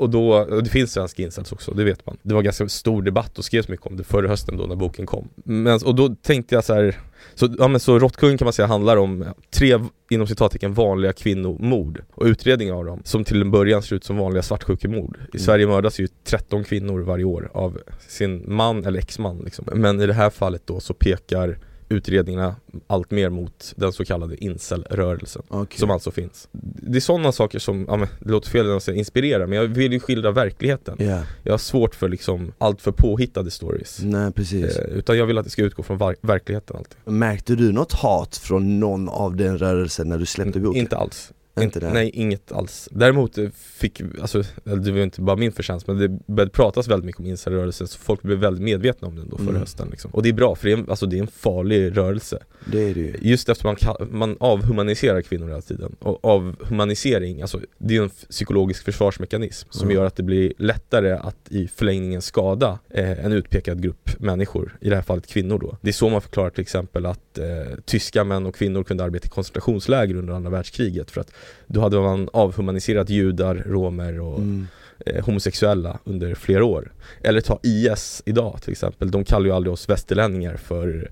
och 0.00 0.10
då, 0.10 0.32
och 0.32 0.64
det 0.64 0.70
finns 0.70 0.92
svenska 0.92 1.22
incels 1.22 1.52
också, 1.52 1.74
det 1.74 1.84
vet 1.84 2.06
man 2.06 2.16
Det 2.22 2.34
var 2.34 2.42
ganska 2.42 2.68
stor 2.68 3.02
debatt 3.02 3.38
och 3.38 3.44
skrevs 3.44 3.68
mycket 3.68 3.86
om 3.86 3.96
det 3.96 4.04
förra 4.04 4.28
hösten 4.28 4.56
då 4.56 4.66
när 4.66 4.76
boken 4.76 5.06
kom 5.06 5.28
men, 5.34 5.80
Och 5.84 5.94
då 5.94 6.08
tänkte 6.08 6.54
jag 6.54 6.64
så 6.64 6.74
här 6.74 6.98
så, 7.34 7.48
ja, 7.58 7.68
men 7.68 7.80
så 7.80 7.98
Råttkungen 7.98 8.38
kan 8.38 8.46
man 8.46 8.52
säga 8.52 8.66
handlar 8.66 8.96
om 8.96 9.24
tre 9.50 9.78
inom 10.10 10.26
citattecken 10.26 10.74
vanliga 10.74 11.12
kvinnomord 11.12 12.02
och 12.14 12.24
utredningar 12.26 12.74
av 12.74 12.84
dem 12.84 13.02
som 13.04 13.24
till 13.24 13.40
en 13.40 13.50
början 13.50 13.82
ser 13.82 13.96
ut 13.96 14.04
som 14.04 14.16
vanliga 14.16 14.42
svartsjukemord. 14.42 15.16
I 15.16 15.20
Mm. 15.20 15.44
Sverige 15.44 15.66
mördas 15.66 16.00
ju 16.00 16.08
13 16.24 16.64
kvinnor 16.64 17.00
varje 17.00 17.24
år 17.24 17.50
av 17.54 17.78
sin 18.08 18.44
man 18.46 18.84
eller 18.84 18.98
exman 18.98 19.38
liksom. 19.44 19.64
Men 19.74 20.00
i 20.00 20.06
det 20.06 20.14
här 20.14 20.30
fallet 20.30 20.62
då 20.66 20.80
så 20.80 20.94
pekar 20.94 21.58
utredningarna 21.90 22.56
allt 22.86 23.10
mer 23.10 23.30
mot 23.30 23.72
den 23.76 23.92
så 23.92 24.04
kallade 24.04 24.44
incel-rörelsen 24.44 25.42
Okej. 25.48 25.78
som 25.78 25.90
alltså 25.90 26.10
finns. 26.10 26.48
Det 26.52 26.98
är 26.98 27.00
sådana 27.00 27.32
saker 27.32 27.58
som, 27.58 27.84
ja 27.88 27.96
men 27.96 28.08
det 28.20 28.30
låter 28.30 28.50
fel 28.50 28.76
att 28.76 28.82
säga 28.82 28.96
inspirera 28.98 29.46
men 29.46 29.58
jag 29.58 29.66
vill 29.66 29.92
ju 29.92 30.00
skildra 30.00 30.30
verkligheten. 30.30 30.96
Ja, 30.98 31.22
Jag 31.42 31.52
har 31.52 31.58
svårt 31.58 31.94
för 31.94 32.08
liksom 32.08 32.52
allt 32.58 32.82
för 32.82 32.92
påhittade 32.92 33.50
stories. 33.50 34.00
nej 34.02 34.32
precis. 34.32 34.76
Eh, 34.76 34.84
utan 34.84 35.18
jag 35.18 35.26
vill 35.26 35.38
att 35.38 35.44
det 35.44 35.50
ska 35.50 35.62
utgå 35.62 35.82
från 35.82 35.98
verkligheten 36.22 36.76
alltid. 36.76 36.96
Märkte 37.04 37.54
du 37.54 37.72
något 37.72 37.92
hat 37.92 38.36
från 38.36 38.80
någon 38.80 39.08
av 39.08 39.36
den 39.36 39.58
rörelsen 39.58 40.08
när 40.08 40.18
du 40.18 40.26
släppte 40.26 40.60
boken? 40.60 40.80
Inte 40.80 40.96
alls. 40.96 41.32
Inte 41.60 41.80
det? 41.80 41.92
Nej, 41.92 42.10
inget 42.14 42.52
alls. 42.52 42.88
Däremot 42.92 43.38
eh, 43.38 43.48
fick, 43.54 44.00
alltså, 44.20 44.42
det 44.64 44.90
var 44.92 44.98
inte 44.98 45.20
bara 45.20 45.36
min 45.36 45.52
förtjänst 45.52 45.86
men 45.86 45.98
det 45.98 46.08
började 46.08 46.50
pratas 46.50 46.88
väldigt 46.88 47.06
mycket 47.06 47.20
om 47.20 47.26
insiderrörelsen 47.26 47.88
så 47.88 47.98
folk 47.98 48.22
blev 48.22 48.38
väldigt 48.38 48.62
medvetna 48.62 49.08
om 49.08 49.16
den 49.16 49.28
då 49.28 49.36
förra 49.36 49.48
Mm. 49.48 49.60
hösten 49.60 49.88
liksom. 49.90 50.10
Och 50.10 50.22
det 50.22 50.28
är 50.28 50.32
bra 50.32 50.54
för 50.54 50.66
det 50.66 50.72
är, 50.72 50.76
en, 50.78 50.90
alltså, 50.90 51.06
det 51.06 51.16
är 51.16 51.20
en 51.20 51.26
farlig 51.26 51.96
rörelse 51.96 52.38
Det 52.72 52.90
är 52.90 52.94
det 52.94 53.00
ju. 53.00 53.14
Just 53.20 53.48
efter 53.48 53.64
man, 53.64 53.76
man 54.10 54.36
avhumaniserar 54.40 55.22
kvinnor 55.22 55.48
hela 55.48 55.60
tiden 55.60 55.96
Och 56.00 56.24
avhumanisering, 56.24 57.42
alltså 57.42 57.60
det 57.78 57.96
är 57.96 58.02
en 58.02 58.08
psykologisk 58.08 58.84
försvarsmekanism 58.84 59.68
som 59.70 59.82
Mm. 59.88 59.96
gör 59.96 60.04
att 60.04 60.16
det 60.16 60.22
blir 60.22 60.52
lättare 60.58 61.12
att 61.12 61.36
i 61.50 61.68
förlängningen 61.68 62.22
skada 62.22 62.78
eh, 62.90 63.24
en 63.24 63.32
utpekad 63.32 63.82
grupp 63.82 64.10
människor 64.20 64.78
I 64.80 64.88
det 64.88 64.94
här 64.96 65.02
fallet 65.02 65.26
kvinnor 65.26 65.58
då 65.58 65.76
Det 65.80 65.88
är 65.88 65.92
så 65.92 66.08
man 66.08 66.20
förklarar 66.20 66.50
till 66.50 66.62
exempel 66.62 67.06
att 67.06 67.38
eh, 67.38 67.44
tyska 67.84 68.24
män 68.24 68.46
och 68.46 68.54
kvinnor 68.54 68.84
kunde 68.84 69.04
arbeta 69.04 69.26
i 69.26 69.28
koncentrationsläger 69.28 70.14
under 70.16 70.34
andra 70.34 70.50
världskriget 70.50 71.10
för 71.10 71.20
att 71.20 71.32
då 71.66 71.80
hade 71.80 72.00
man 72.00 72.28
avhumaniserat 72.32 73.10
judar, 73.10 73.54
romer 73.66 74.20
och 74.20 74.38
Mm. 74.38 74.66
eh, 75.06 75.24
homosexuella 75.24 75.98
under 76.04 76.34
flera 76.34 76.64
år. 76.64 76.92
Eller 77.22 77.40
ta 77.40 77.58
IS 77.62 78.22
idag 78.26 78.62
till 78.62 78.72
exempel, 78.72 79.10
de 79.10 79.24
kallar 79.24 79.46
ju 79.46 79.52
aldrig 79.52 79.72
oss 79.72 79.88
västerlänningar 79.88 80.56
för, 80.56 81.10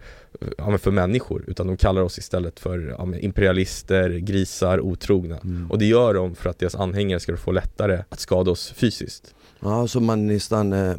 ja, 0.58 0.70
men 0.70 0.78
för 0.78 0.90
människor 0.90 1.44
utan 1.46 1.66
de 1.66 1.76
kallar 1.76 2.02
oss 2.02 2.18
istället 2.18 2.60
för 2.60 2.94
ja, 2.98 3.16
imperialister, 3.18 4.10
grisar, 4.10 4.80
otrogna. 4.80 5.36
Mm. 5.38 5.70
Och 5.70 5.78
det 5.78 5.86
gör 5.86 6.14
de 6.14 6.34
för 6.34 6.50
att 6.50 6.58
deras 6.58 6.74
anhängare 6.74 7.20
ska 7.20 7.36
få 7.36 7.52
lättare 7.52 8.02
att 8.08 8.20
skada 8.20 8.50
oss 8.50 8.72
fysiskt. 8.76 9.34
Ja, 9.60 9.86
så 9.88 10.00
man 10.00 10.26
nästan 10.26 10.72
eh, 10.72 10.94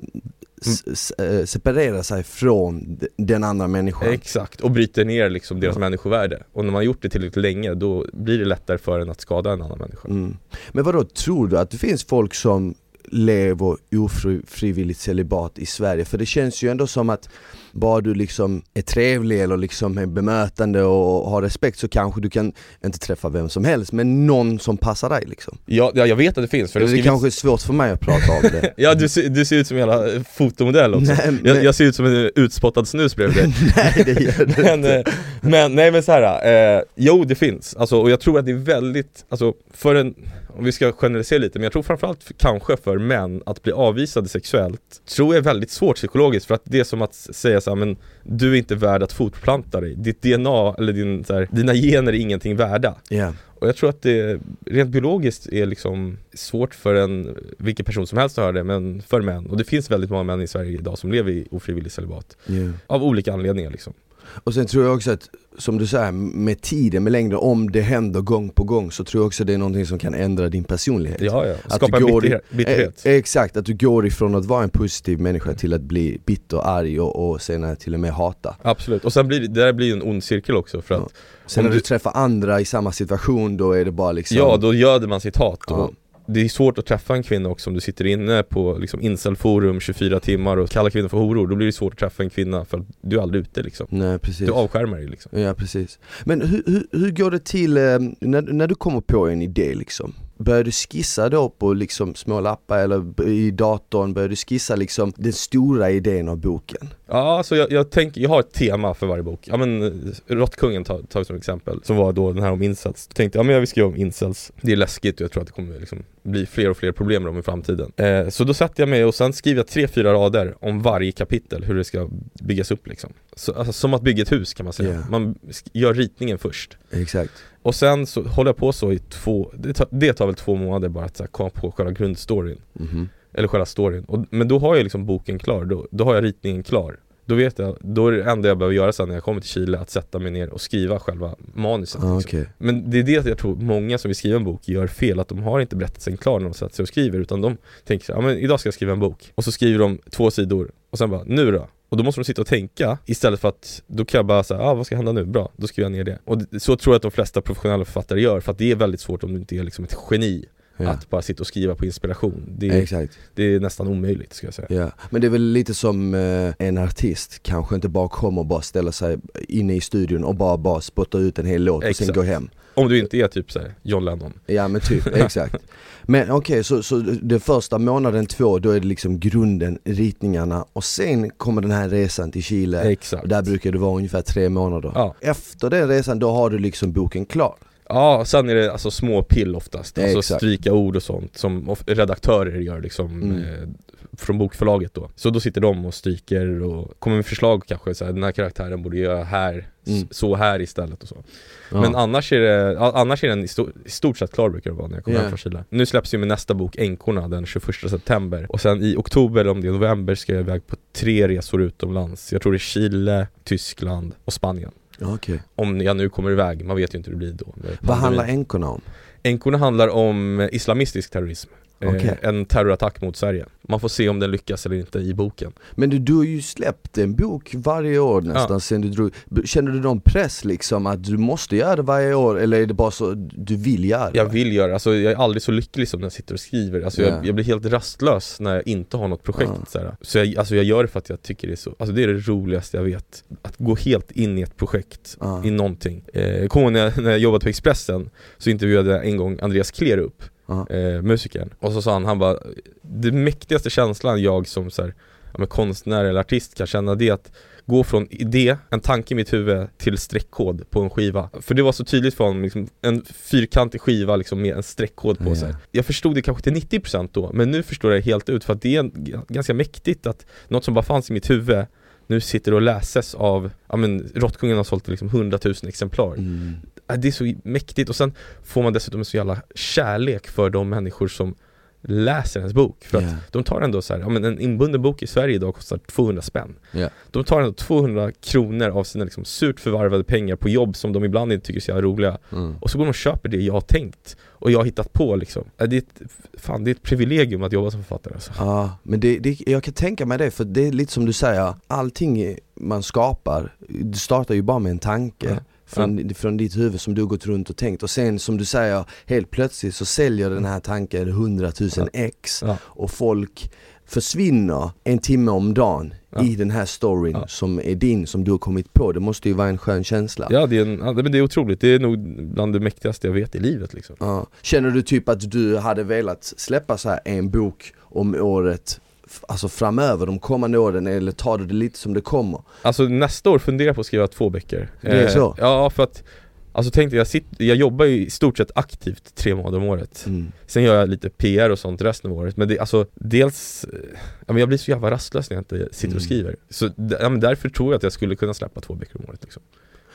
eh, 1.17 1.45
separerar 1.45 2.01
sig 2.01 2.23
från 2.23 2.99
den 3.17 3.43
andra 3.43 3.67
människan. 3.67 4.09
Exakt, 4.09 4.61
och 4.61 4.71
bryter 4.71 5.05
ner 5.05 5.29
liksom 5.29 5.59
deras 5.59 5.75
Ja. 5.75 5.79
människovärde. 5.79 6.43
Och 6.53 6.65
när 6.65 6.71
man 6.71 6.85
gjort 6.85 7.01
det 7.01 7.09
tillräckligt 7.09 7.41
länge 7.43 7.73
då 7.73 8.05
blir 8.13 8.39
det 8.39 8.45
lättare 8.45 8.77
för 8.77 8.99
en 8.99 9.09
att 9.09 9.21
skada 9.21 9.51
en 9.53 9.61
annan 9.61 9.77
människa. 9.79 10.07
Mm. 10.07 10.37
Men 10.71 10.83
vadå, 10.83 11.03
tror 11.03 11.47
du 11.47 11.57
att 11.59 11.71
det 11.71 11.77
finns 11.77 12.03
folk 12.03 12.33
som 12.33 12.75
lever 13.11 13.77
ofrivilligt 13.95 14.99
celibat 14.99 15.59
i 15.59 15.65
Sverige? 15.65 16.05
För 16.05 16.17
det 16.17 16.25
känns 16.25 16.63
ju 16.63 16.69
ändå 16.71 16.87
som 16.87 17.09
att 17.09 17.29
bara 17.71 18.01
du 18.01 18.13
liksom 18.13 18.61
är 18.73 18.81
trevlig 18.81 19.41
eller 19.41 19.57
liksom 19.57 19.97
är 19.97 20.05
bemötande 20.05 20.83
och 20.83 21.29
har 21.29 21.41
respekt 21.41 21.79
så 21.79 21.87
kanske 21.87 22.21
du 22.21 22.29
kan, 22.29 22.53
inte 22.85 22.99
träffa 22.99 23.29
vem 23.29 23.49
som 23.49 23.65
helst, 23.65 23.91
men 23.91 24.27
någon 24.27 24.59
som 24.59 24.77
passar 24.77 25.09
dig 25.09 25.23
liksom. 25.27 25.57
Ja, 25.65 25.91
ja 25.95 26.05
jag 26.05 26.15
vet 26.15 26.37
att 26.37 26.43
det 26.43 26.47
finns 26.47 26.71
för 26.71 26.79
det 26.79 26.85
det, 26.85 26.91
skrivits- 26.91 27.03
kanske 27.03 27.27
är 27.27 27.31
svårt 27.31 27.61
för 27.61 27.73
mig 27.73 27.91
att 27.91 27.99
prata 27.99 28.31
om 28.31 28.41
det. 28.41 28.73
Ja 28.77 28.95
du, 28.95 29.09
ser- 29.09 29.29
du 29.29 29.45
ser 29.45 29.55
ut 29.55 29.67
som 29.67 29.77
en 29.77 29.87
jävla 29.89 30.23
fotomodell 30.23 30.93
också. 30.93 31.13
Nej, 31.13 31.31
men- 31.31 31.39
jag, 31.43 31.63
jag 31.63 31.75
ser 31.75 31.85
ut 31.85 31.95
som 31.95 32.05
en 32.05 32.31
utspottad 32.35 32.85
snus 32.85 33.15
bredvid 33.15 33.35
dig. 33.37 33.53
Nej 33.75 34.03
det 34.05 34.21
gör 34.21 34.45
du 34.45 34.61
men, 34.63 34.73
inte. 34.79 34.95
eh, 34.95 35.13
men 35.41 35.75
nej 35.75 35.91
men 35.91 36.03
så 36.03 36.11
här, 36.11 36.75
eh, 36.77 36.81
jo 36.95 37.23
det 37.23 37.35
finns, 37.35 37.75
alltså, 37.75 38.01
och 38.01 38.09
jag 38.11 38.19
tror 38.19 38.39
att 38.39 38.45
det 38.45 38.51
är 38.51 38.55
väldigt, 38.55 39.25
alltså 39.29 39.53
för 39.73 39.95
en, 39.95 40.15
om 40.57 40.63
vi 40.63 40.71
ska 40.71 40.91
generalisera 40.91 41.39
lite, 41.39 41.59
men 41.59 41.63
jag 41.63 41.71
tror 41.71 41.83
framförallt 41.83 42.23
för, 42.23 42.33
kanske 42.33 42.77
för 42.77 42.97
män 42.97 43.43
att 43.45 43.63
bli 43.63 43.71
avvisade 43.71 44.29
sexuellt, 44.29 45.01
tror 45.15 45.35
jag 45.35 45.37
är 45.37 45.45
väldigt 45.45 45.71
svårt 45.71 45.95
psykologiskt 45.95 46.45
för 46.45 46.55
att 46.55 46.61
det 46.63 46.79
är 46.79 46.83
som 46.83 47.01
att 47.01 47.15
säga 47.15 47.61
så 47.61 47.71
här, 47.71 47.75
men 47.75 47.97
du 48.23 48.53
är 48.53 48.57
inte 48.57 48.75
värd 48.75 49.03
att 49.03 49.13
fortplanta 49.13 49.81
dig, 49.81 49.95
ditt 49.95 50.21
DNA 50.21 50.75
eller 50.77 50.93
din, 50.93 51.23
så 51.23 51.33
här, 51.33 51.47
dina 51.51 51.73
gener 51.73 52.13
är 52.13 52.17
ingenting 52.17 52.55
värda. 52.55 52.95
Ja. 53.09 53.33
Och 53.59 53.67
jag 53.67 53.75
tror 53.75 53.89
att 53.89 54.01
det 54.01 54.39
rent 54.65 54.89
biologiskt 54.89 55.47
är 55.47 55.65
liksom 55.65 56.17
svårt 56.33 56.75
för 56.75 56.95
en, 56.95 57.37
vilken 57.57 57.85
person 57.85 58.07
som 58.07 58.17
helst 58.17 58.37
att 58.37 58.43
höra 58.43 58.51
det, 58.51 58.63
men 58.63 59.01
för 59.01 59.21
män. 59.21 59.45
Och 59.45 59.57
det 59.57 59.63
finns 59.63 59.91
väldigt 59.91 60.09
många 60.09 60.23
män 60.23 60.41
i 60.41 60.47
Sverige 60.47 60.71
idag 60.71 60.97
som 60.97 61.11
lever 61.11 61.31
i 61.31 61.47
ofrivillig 61.51 61.91
celibat. 61.91 62.37
Ja. 62.45 62.71
Av 62.87 63.03
olika 63.03 63.33
anledningar 63.33 63.71
liksom. 63.71 63.93
Och 64.43 64.53
sen 64.53 64.65
tror 64.65 64.85
jag 64.85 64.95
också 64.95 65.11
att, 65.11 65.29
som 65.57 65.77
du 65.77 65.87
säger, 65.87 66.11
med 66.11 66.61
tiden, 66.61 67.03
med 67.03 67.11
längden, 67.11 67.37
om 67.39 67.71
det 67.71 67.81
händer 67.81 68.21
gång 68.21 68.49
på 68.49 68.63
gång 68.63 68.91
så 68.91 69.03
tror 69.03 69.21
jag 69.23 69.27
också 69.27 69.43
det 69.43 69.53
är 69.53 69.57
någonting 69.57 69.85
som 69.85 69.99
kan 69.99 70.13
ändra 70.13 70.49
din 70.49 70.63
personlighet. 70.63 71.21
Ja, 71.21 71.45
ja. 71.45 71.53
Att 71.65 71.73
Skapa 71.75 71.99
du 71.99 72.05
en 72.05 72.11
går 72.11 72.21
bitterhet. 72.21 72.43
i- 72.51 72.55
bitterhet. 72.55 73.05
Eh, 73.05 73.13
exakt, 73.13 73.57
att 73.57 73.65
du 73.65 73.73
går 73.73 74.05
ifrån 74.07 74.35
att 74.35 74.45
vara 74.45 74.63
en 74.63 74.69
positiv 74.69 75.19
människa 75.19 75.53
till 75.53 75.73
att 75.73 75.81
bli 75.81 76.21
bitter, 76.25 76.57
arg 76.57 76.99
och, 77.01 77.29
och 77.29 77.41
senare 77.41 77.75
till 77.75 77.93
och 77.93 77.99
med 77.99 78.11
hata. 78.11 78.55
Absolut, 78.61 79.05
och 79.05 79.13
sen 79.13 79.27
blir 79.27 79.39
det, 79.39 79.47
där 79.47 79.73
blir 79.73 79.93
en 79.93 80.01
ond 80.01 80.23
cirkel 80.23 80.55
också 80.55 80.81
för 80.81 80.95
att 80.95 81.13
Sen 81.45 81.61
Om 81.61 81.65
när 81.65 81.71
du 81.71 81.77
du- 81.79 81.81
träffar 81.85 82.11
andra 82.15 82.61
i 82.61 82.65
samma 82.65 82.91
situation 82.91 83.57
då 83.57 83.71
är 83.71 83.85
det 83.85 83.91
bara 83.91 84.11
liksom 84.11 84.37
Ja, 84.37 84.57
då 84.57 84.73
göder 84.73 85.07
man 85.07 85.21
sitt 85.21 85.37
hat 85.37 85.59
Ja. 85.67 85.89
Det 86.33 86.41
är 86.41 86.49
svårt 86.49 86.77
att 86.77 86.85
träffa 86.85 87.15
en 87.15 87.23
kvinna 87.23 87.49
också 87.49 87.69
om 87.69 87.73
du 87.73 87.81
sitter 87.81 88.05
inne 88.05 88.43
på 88.43 88.77
liksom 88.77 89.01
incelforum 89.01 89.79
24 89.79 90.19
timmar 90.19 90.57
och 90.57 90.69
kallar 90.69 90.89
kvinnor 90.89 91.09
för 91.09 91.17
horor, 91.17 91.47
då 91.47 91.55
blir 91.55 91.65
det 91.65 91.71
svårt 91.73 91.93
att 91.93 91.99
träffa 91.99 92.23
en 92.23 92.29
kvinna 92.29 92.65
för 92.65 92.77
att 92.77 92.85
du 93.01 93.17
är 93.17 93.21
aldrig 93.21 93.41
ute 93.41 93.63
liksom 93.63 93.87
Nej 93.89 94.19
precis 94.19 94.47
Du 94.47 94.53
avskärmar 94.53 94.97
dig 94.97 95.07
liksom 95.07 95.39
Ja 95.39 95.53
precis. 95.53 95.99
Men 96.23 96.41
hur, 96.41 96.63
hur, 96.65 96.87
hur 96.91 97.11
går 97.11 97.31
det 97.31 97.45
till 97.45 97.77
eh, 97.77 97.83
när, 98.19 98.41
när 98.41 98.67
du 98.67 98.75
kommer 98.75 99.01
på 99.01 99.27
en 99.27 99.41
idé 99.41 99.75
liksom? 99.75 100.13
Börjar 100.43 100.63
du 100.63 100.71
skissa 100.71 101.29
då 101.29 101.49
på 101.49 101.73
liksom 101.73 102.15
små 102.15 102.39
lappar 102.39 102.79
eller 102.79 103.27
i 103.29 103.51
datorn, 103.51 104.13
börjar 104.13 104.29
du 104.29 104.35
skissa 104.35 104.75
liksom 104.75 105.13
den 105.15 105.33
stora 105.33 105.91
idén 105.91 106.29
av 106.29 106.37
boken? 106.37 106.89
Ja, 107.07 107.37
alltså 107.37 107.55
jag, 107.55 107.71
jag 107.71 107.89
tänker, 107.91 108.21
jag 108.21 108.29
har 108.29 108.39
ett 108.39 108.53
tema 108.53 108.93
för 108.93 109.07
varje 109.07 109.23
bok. 109.23 109.39
Ja 109.47 109.57
men 109.57 109.83
eh, 109.83 109.91
Råttkungen 110.35 110.83
tar, 110.83 111.01
tar 111.01 111.19
vi 111.19 111.25
som 111.25 111.35
exempel, 111.35 111.79
som 111.83 111.95
var 111.95 112.13
då 112.13 112.33
den 112.33 112.43
här 112.43 112.51
om 112.51 112.61
incels. 112.61 113.07
Då 113.07 113.13
tänkte 113.13 113.37
jag, 113.37 113.43
ja 113.43 113.45
men 113.45 113.53
jag 113.53 113.59
vill 113.59 113.67
skriva 113.67 113.87
om 113.87 113.95
incels. 113.95 114.51
Det 114.61 114.71
är 114.71 114.75
läskigt 114.75 115.15
och 115.15 115.21
jag 115.21 115.31
tror 115.31 115.41
att 115.41 115.47
det 115.47 115.53
kommer 115.53 115.79
liksom 115.79 116.03
bli 116.23 116.45
fler 116.45 116.69
och 116.69 116.77
fler 116.77 116.91
problem 116.91 117.23
med 117.23 117.29
dem 117.31 117.39
i 117.39 117.43
framtiden. 117.43 117.91
Eh, 117.95 118.29
Så 118.29 118.43
då 118.43 118.53
satte 118.53 118.81
jag 118.81 118.89
mig 118.89 119.05
och 119.05 119.15
sen 119.15 119.33
skriver 119.33 119.59
jag 119.59 119.67
tre, 119.67 119.87
fyra 119.87 120.13
rader 120.13 120.55
om 120.59 120.81
varje 120.81 121.11
kapitel, 121.11 121.63
hur 121.63 121.75
det 121.75 121.83
ska 121.83 122.09
byggas 122.43 122.71
upp 122.71 122.87
liksom 122.87 123.13
så, 123.39 123.53
alltså, 123.53 123.73
Som 123.73 123.93
att 123.93 124.01
bygga 124.01 124.21
ett 124.23 124.31
hus 124.31 124.53
kan 124.53 124.63
man 124.63 124.73
säga, 124.73 124.93
Ja. 124.93 125.01
man 125.09 125.35
gör 125.73 125.93
ritningen 125.93 126.37
först 126.37 126.77
Exakt. 126.91 127.31
Och 127.61 127.75
sen 127.75 128.05
så 128.07 128.23
håller 128.23 128.49
jag 128.49 128.57
på 128.57 128.71
så 128.71 128.91
i 128.91 128.99
två, 128.99 129.51
det 129.57 129.73
tar, 129.73 129.87
det 129.91 130.13
tar 130.13 130.25
väl 130.25 130.35
två 130.35 130.55
månader 130.55 130.89
bara 130.89 131.05
att 131.05 131.17
så 131.17 131.23
här, 131.23 131.27
komma 131.27 131.49
på 131.49 131.71
själva 131.71 131.91
grundstoryn 131.91 132.61
Mhm. 132.73 133.09
eller 133.33 133.47
själva 133.47 133.65
storyn. 133.65 134.03
Och, 134.03 134.25
men 134.29 134.47
då 134.47 134.59
har 134.59 134.75
jag 134.75 134.83
liksom 134.83 135.05
boken 135.05 135.39
klar, 135.39 135.65
då, 135.65 135.87
då 135.91 136.03
har 136.03 136.15
jag 136.15 136.23
ritningen 136.23 136.63
klar. 136.63 136.99
Då 137.25 137.35
vet 137.35 137.59
jag, 137.59 137.77
då 137.81 138.07
är 138.07 138.11
det 138.11 138.23
enda 138.23 138.47
jag 138.47 138.57
behöver 138.57 138.75
göra 138.75 138.91
sen 138.93 139.07
när 139.07 139.15
jag 139.15 139.23
kommer 139.23 139.41
till 139.41 139.49
Chile 139.49 139.79
att 139.79 139.89
sätta 139.89 140.19
mig 140.19 140.31
ner 140.31 140.49
och 140.49 140.61
skriva 140.61 140.99
själva 140.99 141.35
manuset. 141.53 142.03
Ah, 142.03 142.17
liksom. 142.17 142.39
okej. 142.39 142.49
Men 142.57 142.89
det 142.89 142.99
är 142.99 143.03
det 143.03 143.25
jag 143.25 143.37
tror 143.37 143.55
många 143.55 143.97
som 143.97 144.09
vill 144.09 144.15
skriva 144.15 144.35
en 144.37 144.43
bok 144.43 144.67
gör 144.67 144.87
fel, 144.87 145.19
att 145.19 145.27
de 145.27 145.43
har 145.43 145.59
inte 145.59 145.75
berättelsen 145.75 146.17
klar 146.17 146.39
när 146.39 146.45
de 146.47 146.53
sätter 146.53 146.75
sig 146.75 146.83
och 146.83 146.87
skriver 146.89 147.19
utan 147.19 147.41
de 147.41 147.57
tänker 147.85 148.05
så 148.05 148.13
här, 148.13 148.21
ja 148.21 148.27
men 148.27 148.37
idag 148.37 148.59
ska 148.59 148.67
jag 148.67 148.73
skriva 148.73 148.91
en 148.93 148.99
bok. 148.99 149.31
Och 149.35 149.43
så 149.43 149.51
skriver 149.51 149.79
de 149.79 149.97
två 150.11 150.31
sidor 150.31 150.71
och 150.89 150.97
sen 150.97 151.09
bara, 151.09 151.23
nu 151.25 151.51
då? 151.51 151.67
Och 151.89 151.97
då 151.97 152.03
måste 152.03 152.21
de 152.21 152.25
sitta 152.25 152.41
och 152.41 152.47
tänka 152.47 152.97
istället 153.05 153.39
för 153.39 153.49
att, 153.49 153.83
då 153.87 154.05
kan 154.05 154.17
jag 154.17 154.25
bara 154.25 154.43
säga, 154.43 154.61
ah, 154.61 154.73
vad 154.73 154.85
ska 154.85 154.95
hända 154.95 155.11
nu? 155.11 155.25
Bra, 155.25 155.51
då 155.57 155.67
skriver 155.67 155.89
jag 155.89 155.97
ner 155.97 156.03
det. 156.03 156.19
Och 156.25 156.61
så 156.61 156.75
tror 156.75 156.93
jag 156.93 156.95
att 156.95 157.01
de 157.01 157.11
flesta 157.11 157.41
professionella 157.41 157.85
författare 157.85 158.21
gör, 158.21 158.39
för 158.39 158.51
att 158.51 158.57
det 158.57 158.71
är 158.71 158.75
väldigt 158.75 159.01
svårt 159.01 159.23
om 159.23 159.33
du 159.33 159.39
inte 159.39 159.55
är 159.55 159.63
liksom 159.63 159.85
ett 159.85 159.97
geni 160.11 160.45
Ja. 160.83 160.89
att 160.89 161.09
bara 161.09 161.21
sitta 161.21 161.43
och 161.43 161.47
skriva 161.47 161.75
på 161.75 161.85
inspiration. 161.85 162.43
Det 162.57 162.69
är, 162.69 162.81
Exakt. 162.81 163.17
det 163.35 163.43
är 163.43 163.59
nästan 163.59 163.87
omöjligt 163.87 164.33
ska 164.33 164.47
jag 164.47 164.53
säga. 164.53 164.67
Ja, 164.69 164.91
men 165.09 165.21
det 165.21 165.27
är 165.27 165.31
väl 165.31 165.51
lite 165.51 165.73
som 165.73 166.13
eh, 166.13 166.53
en 166.59 166.77
artist 166.77 167.43
kanske 167.43 167.75
inte 167.75 167.89
bara 167.89 168.07
kommer 168.07 168.41
och 168.41 168.45
bara 168.45 168.61
ställa 168.61 168.91
sig 168.91 169.17
inne 169.47 169.75
i 169.75 169.81
studion 169.81 170.23
och 170.23 170.35
bara, 170.35 170.57
bara 170.57 170.81
spotta 170.81 171.17
ut 171.17 171.39
en 171.39 171.45
hel 171.45 171.63
låt 171.63 171.77
och 171.77 171.83
sen 171.83 171.89
Exakt. 171.89 172.13
gå 172.13 172.21
hem. 172.21 172.49
Om 172.73 172.89
du 172.89 172.99
inte 172.99 173.17
är 173.17 173.27
typ 173.27 173.51
såhär 173.51 173.73
John 173.81 174.05
Lennon. 174.05 174.33
Ja 174.45 174.67
men 174.67 174.81
typ, 174.81 175.07
exakt. 175.15 175.55
Men 176.03 176.31
okej, 176.31 176.63
så, 176.63 176.83
så 176.83 176.95
den 177.21 177.39
första 177.39 177.77
månaden, 177.77 178.25
två, 178.25 178.59
då 178.59 178.71
är 178.71 178.79
det 178.79 178.87
liksom 178.87 179.19
grunden, 179.19 179.79
ritningarna 179.83 180.65
och 180.73 180.83
sen 180.83 181.29
kommer 181.29 181.61
den 181.61 181.71
här 181.71 181.89
resan 181.89 182.31
till 182.31 182.43
Chile. 182.43 182.81
Exakt. 182.91 183.29
Där 183.29 183.41
brukar 183.41 183.71
det 183.71 183.77
vara 183.77 183.97
ungefär 183.97 184.21
tre 184.21 184.49
månader. 184.49 184.91
Ja. 184.95 185.15
Efter 185.21 185.69
den 185.69 185.87
resan, 185.87 186.19
då 186.19 186.31
har 186.31 186.49
du 186.49 186.59
liksom 186.59 186.91
boken 186.91 187.25
klar. 187.25 187.55
Ja, 187.89 188.25
sen 188.25 188.49
är 188.49 188.55
det 188.55 188.71
alltså 188.71 188.91
små 188.91 189.23
pill 189.23 189.55
oftast, 189.55 189.97
alltså 189.97 190.19
exakt. 190.19 190.39
stryka 190.39 190.73
ord 190.73 190.95
och 190.95 191.03
sånt 191.03 191.37
som 191.37 191.75
redaktörer 191.85 192.59
gör 192.59 192.81
liksom 192.81 193.21
Mm. 193.23 193.37
eh, 193.43 193.69
från 194.17 194.37
bokförlaget 194.37 194.93
då. 194.93 195.09
Så 195.15 195.29
då 195.29 195.39
sitter 195.39 195.61
de 195.61 195.85
och 195.85 195.93
stryker 195.93 196.61
och 196.63 196.99
kommer 196.99 197.15
med 197.15 197.25
förslag 197.25 197.63
kanske, 197.67 197.95
så 197.95 198.05
här, 198.05 198.13
den 198.13 198.23
här 198.23 198.31
karaktären 198.31 198.83
borde 198.83 198.97
göra 198.97 199.23
här, 199.23 199.67
Mm. 199.87 200.07
så 200.11 200.35
här 200.35 200.61
istället 200.61 201.01
och 201.03 201.07
så. 201.09 201.23
Ja. 201.71 201.81
Men 201.81 201.95
annars 201.95 202.31
är, 202.33 202.39
det, 202.39 202.79
annars 202.79 203.23
är 203.23 203.27
den 203.27 203.43
i, 203.43 203.45
sto- 203.45 203.71
i 203.85 203.89
stort 203.89 204.17
sett 204.17 204.31
klar 204.31 204.49
brukar 204.49 204.69
det 204.69 204.75
vara 204.77 204.87
när 204.87 204.95
jag 204.95 205.03
kommer 205.03 205.17
Ja. 205.17 205.21
hem 205.21 205.29
från 205.31 205.37
Chile. 205.37 205.63
Nu 205.69 205.85
släpps 205.85 206.13
ju 206.13 206.17
min 206.17 206.27
nästa 206.27 206.53
bok 206.53 206.75
Änkorna 206.77 207.27
den 207.27 207.45
21 207.45 207.89
september 207.89 208.45
och 208.49 208.61
sen 208.61 208.83
i 208.83 208.95
oktober, 208.97 209.41
eller 209.41 209.51
om 209.51 209.61
det 209.61 209.67
är 209.67 209.71
november, 209.71 210.15
ska 210.15 210.33
jag 210.33 210.39
iväg 210.41 210.67
på 210.67 210.75
tre 210.93 211.27
resor 211.27 211.61
utomlands. 211.61 212.33
Jag 212.33 212.41
tror 212.41 212.51
det 212.51 212.55
är 212.55 212.59
Chile, 212.59 213.27
Tyskland 213.43 214.13
och 214.25 214.33
Spanien. 214.33 214.71
Okej. 215.01 215.41
Om 215.55 215.81
jag 215.81 215.97
nu 215.97 216.09
kommer 216.09 216.31
iväg, 216.31 216.65
man 216.65 216.75
vet 216.75 216.93
ju 216.93 216.97
inte 216.97 217.09
hur 217.09 217.17
det 217.17 217.25
blir 217.25 217.33
då 217.33 217.53
Vad 217.81 217.97
handlar 217.97 218.25
änkorna 218.25 218.69
om? 218.69 218.81
Änkorna 219.23 219.57
handlar 219.57 219.87
om 219.87 220.49
islamistisk 220.51 221.11
terrorism 221.11 221.49
Eh, 221.81 222.13
En 222.21 222.45
terrorattack 222.45 223.01
mot 223.01 223.15
Sverige 223.15 223.45
Man 223.61 223.79
får 223.79 223.87
se 223.87 224.09
om 224.09 224.19
den 224.19 224.31
lyckas 224.31 224.65
eller 224.65 224.75
inte 224.75 224.99
i 224.99 225.13
boken 225.13 225.51
Men 225.71 225.89
du, 225.89 225.99
du 225.99 226.13
har 226.15 226.23
ju 226.23 226.41
släppt 226.41 226.97
en 226.97 227.15
bok 227.15 227.51
varje 227.57 227.99
år 227.99 228.21
nästan 228.21 228.51
Ja. 228.55 228.59
sen 228.59 228.81
du 228.81 228.89
drog, 228.89 229.11
Känner 229.45 229.71
du 229.71 229.79
någon 229.79 230.01
press 230.01 230.45
liksom 230.45 230.87
att 230.87 231.03
du 231.03 231.17
måste 231.17 231.55
göra 231.55 231.75
det 231.75 231.81
varje 231.81 232.13
år 232.13 232.39
eller 232.39 232.61
är 232.61 232.65
det 232.65 232.73
bara 232.73 232.91
så 232.91 233.13
du 233.15 233.55
vill 233.55 233.85
göra? 233.89 234.11
Jag 234.13 234.25
vill 234.25 234.53
göra, 234.53 234.73
alltså 234.73 234.95
jag 234.95 235.11
är 235.13 235.17
aldrig 235.17 235.41
så 235.41 235.51
lycklig 235.51 235.87
som 235.87 235.99
när 235.99 236.05
jag 236.05 236.11
sitter 236.11 236.33
och 236.33 236.39
skriver 236.39 236.81
Alltså 236.81 237.01
Ja. 237.01 237.07
jag, 237.07 237.25
jag 237.25 237.35
blir 237.35 237.45
helt 237.45 237.65
rastlös 237.65 238.39
när 238.39 238.55
jag 238.55 238.67
inte 238.67 238.97
har 238.97 239.07
något 239.07 239.23
projekt 239.23 239.51
Ja. 239.55 239.65
så, 239.69 239.79
så 240.01 240.17
jag, 240.17 240.37
alltså 240.37 240.55
jag 240.55 240.65
gör 240.65 240.81
det 240.83 240.87
för 240.89 240.99
att 240.99 241.09
jag 241.09 241.21
tycker 241.21 241.47
det 241.47 241.53
är 241.53 241.55
så, 241.55 241.75
alltså 241.79 241.95
det 241.95 242.03
är 242.03 242.07
det 242.07 242.27
roligaste 242.27 242.77
jag 242.77 242.83
vet 242.83 243.23
Att 243.41 243.57
gå 243.57 243.75
helt 243.75 244.11
in 244.11 244.37
i 244.37 244.41
ett 244.41 244.57
projekt, 244.57 245.17
Ja. 245.19 245.41
i 245.45 245.51
någonting 245.51 246.03
eh, 246.13 246.37
Jag 246.39 246.49
kommer 246.49 246.69
när 246.71 246.79
jag, 246.79 246.97
när 247.03 247.09
jag 247.11 247.19
jobbade 247.19 247.43
på 247.43 247.49
Expressen 247.49 248.09
Så 248.37 248.49
intervjuade 248.49 248.89
jag 248.91 249.05
en 249.05 249.17
gång 249.17 249.39
Andreas 249.41 249.71
Klerup. 249.71 250.23
Eh, 250.69 251.01
musikern. 251.01 251.49
Och 251.59 251.71
så 251.73 251.81
sa 251.81 251.93
han, 251.93 252.05
han 252.05 252.19
bara, 252.19 252.37
det 252.81 253.11
mäktigaste 253.11 253.69
känslan 253.69 254.21
jag 254.21 254.47
som 254.47 254.71
så 254.71 254.81
här, 254.81 254.93
ja, 255.37 255.45
konstnär 255.45 256.05
eller 256.05 256.19
artist 256.19 256.55
kan 256.55 256.67
känna 256.67 256.95
det 256.95 257.09
är 257.09 257.13
att 257.13 257.31
gå 257.65 257.83
från 257.83 258.07
idé, 258.09 258.57
en 258.69 258.79
tanke 258.79 259.13
i 259.13 259.15
mitt 259.15 259.33
huvud 259.33 259.67
till 259.77 259.97
streckkod 259.97 260.69
på 260.69 260.81
en 260.81 260.89
skiva. 260.89 261.29
För 261.41 261.55
det 261.55 261.61
var 261.61 261.71
så 261.71 261.85
tydligt 261.85 262.13
för 262.13 262.23
honom, 262.23 262.43
liksom, 262.43 262.67
en 262.81 263.05
fyrkantig 263.05 263.81
skiva 263.81 264.15
liksom, 264.15 264.41
med 264.41 264.55
en 264.55 264.63
streckkod 264.63 265.17
på 265.17 265.29
Ja. 265.29 265.35
sig. 265.35 265.55
Jag 265.71 265.85
förstod 265.85 266.15
det 266.15 266.21
kanske 266.21 266.43
till 266.43 266.53
90% 266.53 267.09
då, 267.11 267.31
men 267.33 267.51
nu 267.51 267.63
förstår 267.63 267.91
jag 267.91 268.01
det 268.01 268.05
helt 268.05 268.29
ut 268.29 268.43
för 268.43 268.53
att 268.53 268.61
det 268.61 268.75
är 268.75 268.91
ganska 269.33 269.53
mäktigt 269.53 270.07
att 270.07 270.25
något 270.47 270.63
som 270.63 270.73
bara 270.73 270.85
fanns 270.85 271.09
i 271.09 271.13
mitt 271.13 271.29
huvud 271.29 271.65
nu 272.07 272.21
sitter 272.21 272.53
och 272.53 272.61
läses 272.61 273.15
av, 273.15 273.49
ja 273.67 273.75
men 273.75 274.09
Råttkungen 274.15 274.57
har 274.57 274.63
sålt 274.63 274.87
liksom 274.87 275.07
100 275.07 275.39
000 275.45 275.53
exemplar. 275.67 276.13
Mm. 276.13 276.53
Ja, 276.89 276.95
Det 276.97 277.07
är 277.07 277.11
så 277.11 277.33
mäktigt 277.43 277.89
och 277.89 277.95
sen 277.95 278.13
får 278.43 278.63
man 278.63 278.73
dessutom 278.73 278.99
en 278.99 279.05
så 279.05 279.17
jävla 279.17 279.41
kärlek 279.55 280.27
för 280.27 280.49
de 280.49 280.69
människor 280.69 281.07
som 281.07 281.35
läser 281.81 282.39
ens 282.39 282.53
bok. 282.53 282.83
För 282.85 283.01
Ja. 283.01 283.07
att 283.07 283.33
de 283.33 283.43
tar 283.43 283.61
ändå 283.61 283.81
så 283.81 283.93
här, 283.93 283.99
ja 284.01 284.09
men 284.09 284.23
en 284.23 284.39
inbunden 284.39 284.81
bok 284.81 285.03
i 285.03 285.07
Sverige 285.07 285.35
idag 285.35 285.55
kostar 285.55 285.77
200 285.77 286.21
spänn. 286.21 286.55
Ja. 286.71 286.89
De 287.11 287.23
tar 287.23 287.39
ändå 287.41 287.53
200 287.53 288.11
kronor 288.11 288.67
av 288.69 288.83
sina 288.83 289.03
liksom 289.03 289.25
surt 289.25 289.59
förvarvade 289.59 290.03
pengar 290.03 290.35
på 290.35 290.49
jobb 290.49 290.75
som 290.75 290.93
de 290.93 291.03
ibland 291.05 291.33
inte 291.33 291.45
tycker 291.47 291.59
är 291.59 291.61
så 291.61 291.71
jävla 291.71 291.81
roliga. 291.87 292.17
Mm. 292.31 292.55
Och 292.61 292.69
så 292.71 292.77
går 292.77 292.85
de 292.85 292.89
och 292.89 292.95
köper 292.95 293.29
det 293.29 293.37
jag 293.37 293.53
har 293.53 293.61
tänkt 293.61 294.17
och 294.21 294.51
jag 294.51 294.59
har 294.59 294.65
hittat 294.65 294.93
på 294.93 295.15
liksom. 295.15 295.43
Ja, 295.57 295.65
Det 295.67 295.75
är 295.75 295.77
ett, 295.77 296.01
fan, 296.37 296.63
det 296.63 296.71
är 296.71 296.75
ett 296.75 296.83
privilegium 296.83 297.43
att 297.43 297.53
jobba 297.53 297.71
som 297.71 297.83
författare 297.83 298.13
alltså. 298.13 298.31
Ja, 298.37 298.77
men 298.83 298.99
det, 298.99 299.19
det, 299.19 299.37
jag 299.49 299.63
kan 299.63 299.73
tänka 299.73 300.05
mig 300.05 300.17
det 300.17 300.31
för 300.31 300.43
det 300.45 300.67
är 300.67 300.71
lite 300.71 300.93
som 300.93 301.05
du 301.05 301.13
säger, 301.13 301.53
allting 301.67 302.37
man 302.55 302.83
skapar, 302.83 303.55
det 303.69 303.97
startar 303.97 304.35
ju 304.35 304.41
bara 304.41 304.59
med 304.59 304.69
en 304.71 304.79
tanke 304.79 305.29
Ja. 305.29 305.35
Från, 305.69 306.13
från 306.15 306.37
ditt 306.37 306.57
huvud 306.57 306.81
som 306.81 306.93
du 306.95 307.01
har 307.01 307.07
gått 307.07 307.25
runt 307.25 307.49
och 307.49 307.57
tänkt 307.57 307.83
och 307.83 307.89
sen 307.89 308.19
som 308.19 308.37
du 308.37 308.45
säger, 308.45 308.85
helt 309.05 309.31
plötsligt 309.31 309.75
så 309.75 309.85
säljer 309.85 310.29
den 310.29 310.45
här 310.45 310.59
tanken 310.59 311.07
100 311.09 311.51
000 311.77 311.89
ex 311.93 312.41
Ja. 312.41 312.57
och 312.63 312.91
folk 312.91 313.51
försvinner 313.85 314.71
en 314.83 314.99
timme 314.99 315.31
om 315.31 315.53
dagen 315.53 315.93
Ja. 316.11 316.23
i 316.23 316.35
den 316.35 316.51
här 316.51 316.65
storyn 316.65 317.13
Ja. 317.21 317.27
som 317.27 317.59
är 317.59 317.75
din, 317.75 318.07
som 318.07 318.23
du 318.23 318.31
har 318.31 318.37
kommit 318.37 318.73
på. 318.73 318.91
Det 318.91 318.99
måste 318.99 319.29
ju 319.29 319.35
vara 319.35 319.49
en 319.49 319.57
skön 319.57 319.83
känsla. 319.83 320.27
Ja, 320.29 320.47
det 320.47 320.57
är, 320.57 320.61
en, 320.65 320.79
ja, 320.79 320.93
men 320.93 321.11
det 321.11 321.17
är 321.17 321.21
otroligt, 321.21 321.61
det 321.61 321.67
är 321.67 321.79
nog 321.79 321.99
bland 322.33 322.53
det 322.53 322.59
mäktigaste 322.59 323.07
jag 323.07 323.13
vet 323.13 323.35
i 323.35 323.39
livet 323.39 323.73
liksom. 323.73 323.95
Ja. 323.99 324.27
Känner 324.41 324.71
du 324.71 324.81
typ 324.81 325.09
att 325.09 325.31
du 325.31 325.57
hade 325.57 325.83
velat 325.83 326.33
släppa 326.37 326.77
så 326.77 326.89
här 326.89 326.99
en 327.05 327.29
bok 327.29 327.73
om 327.79 328.15
året, 328.15 328.81
alltså 329.27 329.49
framöver, 329.49 330.05
de 330.05 330.19
kommande 330.19 330.57
åren, 330.57 330.87
eller 330.87 331.11
tar 331.11 331.37
du 331.37 331.45
det 331.45 331.53
lite 331.53 331.79
som 331.79 331.93
det 331.93 332.01
kommer? 332.01 332.41
Alltså 332.61 332.83
nästa 332.83 333.29
år 333.29 333.39
funderar 333.39 333.67
jag 333.69 333.75
på 333.75 333.81
att 333.81 333.87
skriva 333.87 334.07
två 334.07 334.29
böcker 334.29 334.69
Det 334.81 334.87
är 334.89 335.07
så? 335.07 335.35
Ja, 335.37 335.69
för 335.69 335.83
att 335.83 336.03
Alltså 336.51 336.71
tänk 336.71 336.89
dig, 336.91 336.97
jag, 336.97 337.07
sitter, 337.07 337.45
jag 337.45 337.57
jobbar 337.57 337.85
ju 337.85 338.05
i 338.05 338.09
stort 338.09 338.37
sett 338.37 338.51
aktivt 338.55 339.15
tre 339.15 339.35
månader 339.35 339.57
om 339.57 339.63
året 339.63 340.03
Mm. 340.07 340.31
Sen 340.47 340.63
gör 340.63 340.75
jag 340.75 340.89
lite 340.89 341.09
PR 341.09 341.49
och 341.49 341.59
sånt 341.59 341.81
resten 341.81 342.11
av 342.11 342.17
året 342.17 342.37
Men 342.37 342.47
det, 342.47 342.59
alltså 342.59 342.85
dels 342.95 343.63
eh, 343.73 343.79
Ja 344.27 344.33
men 344.33 344.37
jag 344.37 344.47
blir 344.47 344.57
så 344.57 344.71
jävla 344.71 344.91
rastlös 344.91 345.29
när 345.29 345.37
jag 345.37 345.41
inte 345.41 345.69
sitter 345.71 345.87
Mm. 345.87 345.95
och 345.97 346.01
skriver 346.03 346.35
Så 346.49 346.69
ja, 346.99 347.09
men 347.09 347.19
därför 347.19 347.49
tror 347.49 347.71
jag 347.73 347.77
att 347.77 347.83
jag 347.83 347.91
skulle 347.91 348.15
kunna 348.15 348.33
släppa 348.33 348.61
två 348.61 348.73
böcker 348.73 348.97
om 348.99 349.05
året 349.09 349.19
liksom. 349.23 349.43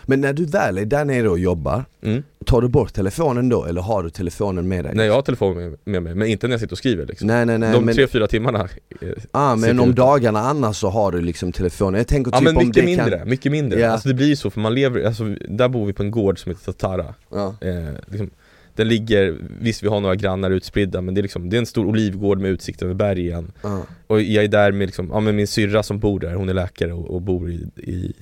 Men 0.07 0.21
när 0.21 0.33
du 0.33 0.45
väl 0.45 0.79
är 0.79 0.85
där 0.85 1.05
nere 1.05 1.29
och 1.29 1.39
jobbar, 1.39 1.85
Mm. 2.03 2.23
tar 2.47 2.61
du 2.61 2.69
bort 2.69 2.93
telefonen 2.93 3.49
då 3.49 3.65
eller 3.65 3.81
har 3.83 4.03
du 4.03 4.11
telefonen 4.11 4.69
med 4.69 4.85
dig? 4.85 4.95
Nej 4.95 5.07
jag 5.07 5.15
har 5.15 5.23
telefonen 5.23 5.71
med, 5.71 5.79
med 5.85 6.03
mig, 6.03 6.15
men 6.15 6.29
inte 6.29 6.47
när 6.47 6.53
jag 6.55 6.61
sitter 6.61 6.73
och 6.75 6.79
skriver 6.79 7.07
liksom. 7.07 7.27
nej, 7.27 7.47
nej, 7.47 7.59
nej 7.59 7.73
De 7.73 7.85
men, 7.85 7.95
tre, 7.95 8.07
fyra 8.07 8.27
timmarna 8.27 8.69
eh, 9.01 9.09
ah, 9.31 9.57
men 9.57 9.81
om 9.81 9.89
ute. 9.91 9.97
dagarna 9.97 10.41
annars 10.41 10.77
så 10.77 10.89
har 10.89 11.13
du 11.13 11.21
liksom 11.21 11.53
telefonen. 11.53 11.99
Jag 11.99 12.07
tänker 12.07 12.31
Ja 12.33 12.39
typ 12.39 12.45
men 12.45 12.57
om 12.57 12.67
mycket 12.67 12.85
mindre, 12.85 13.19
kan... 13.19 13.29
mycket 13.29 13.53
mindre. 13.53 13.81
Ja. 13.81 13.89
Alltså 13.91 14.09
det 14.09 14.15
blir 14.15 14.27
ju 14.27 14.37
så 14.37 14.51
för 14.51 14.61
man 14.61 14.75
lever, 14.75 15.05
alltså 15.05 15.25
där 15.49 15.69
bor 15.69 15.87
vi 15.87 15.93
på 15.93 16.03
en 16.03 16.11
gård 16.11 16.39
som 16.43 16.51
heter 16.53 16.65
Tatara 16.65 17.15
Ja. 17.31 17.55
eh, 17.61 17.85
liksom, 18.07 18.31
Den 18.77 18.89
ligger, 18.89 19.37
visst 19.61 19.83
vi 19.83 19.89
har 19.89 20.01
några 20.01 20.15
grannar 20.15 20.51
utspridda 20.51 21.01
men 21.01 21.15
det 21.15 21.21
är 21.21 21.23
liksom, 21.23 21.51
det 21.51 21.57
är 21.57 21.59
en 21.59 21.67
stor 21.67 21.87
olivgård 21.87 22.39
med 22.41 22.51
utsikt 22.51 22.83
över 22.83 22.95
bergen 22.95 23.53
Ja. 23.63 23.83
Och 24.07 24.21
jag 24.23 24.45
är 24.45 24.49
där 24.49 24.73
med 24.73 24.87
liksom, 24.89 25.11
ja 25.13 25.21
men 25.21 25.37
min 25.37 25.47
syrra 25.47 25.83
som 25.83 25.99
bor 25.99 26.21
där, 26.21 26.35
hon 26.35 26.49
är 26.49 26.55
läkare 26.55 26.93
och, 26.93 27.11
och 27.15 27.23
bor 27.23 27.51
i, 27.51 27.67
i, 27.77 28.13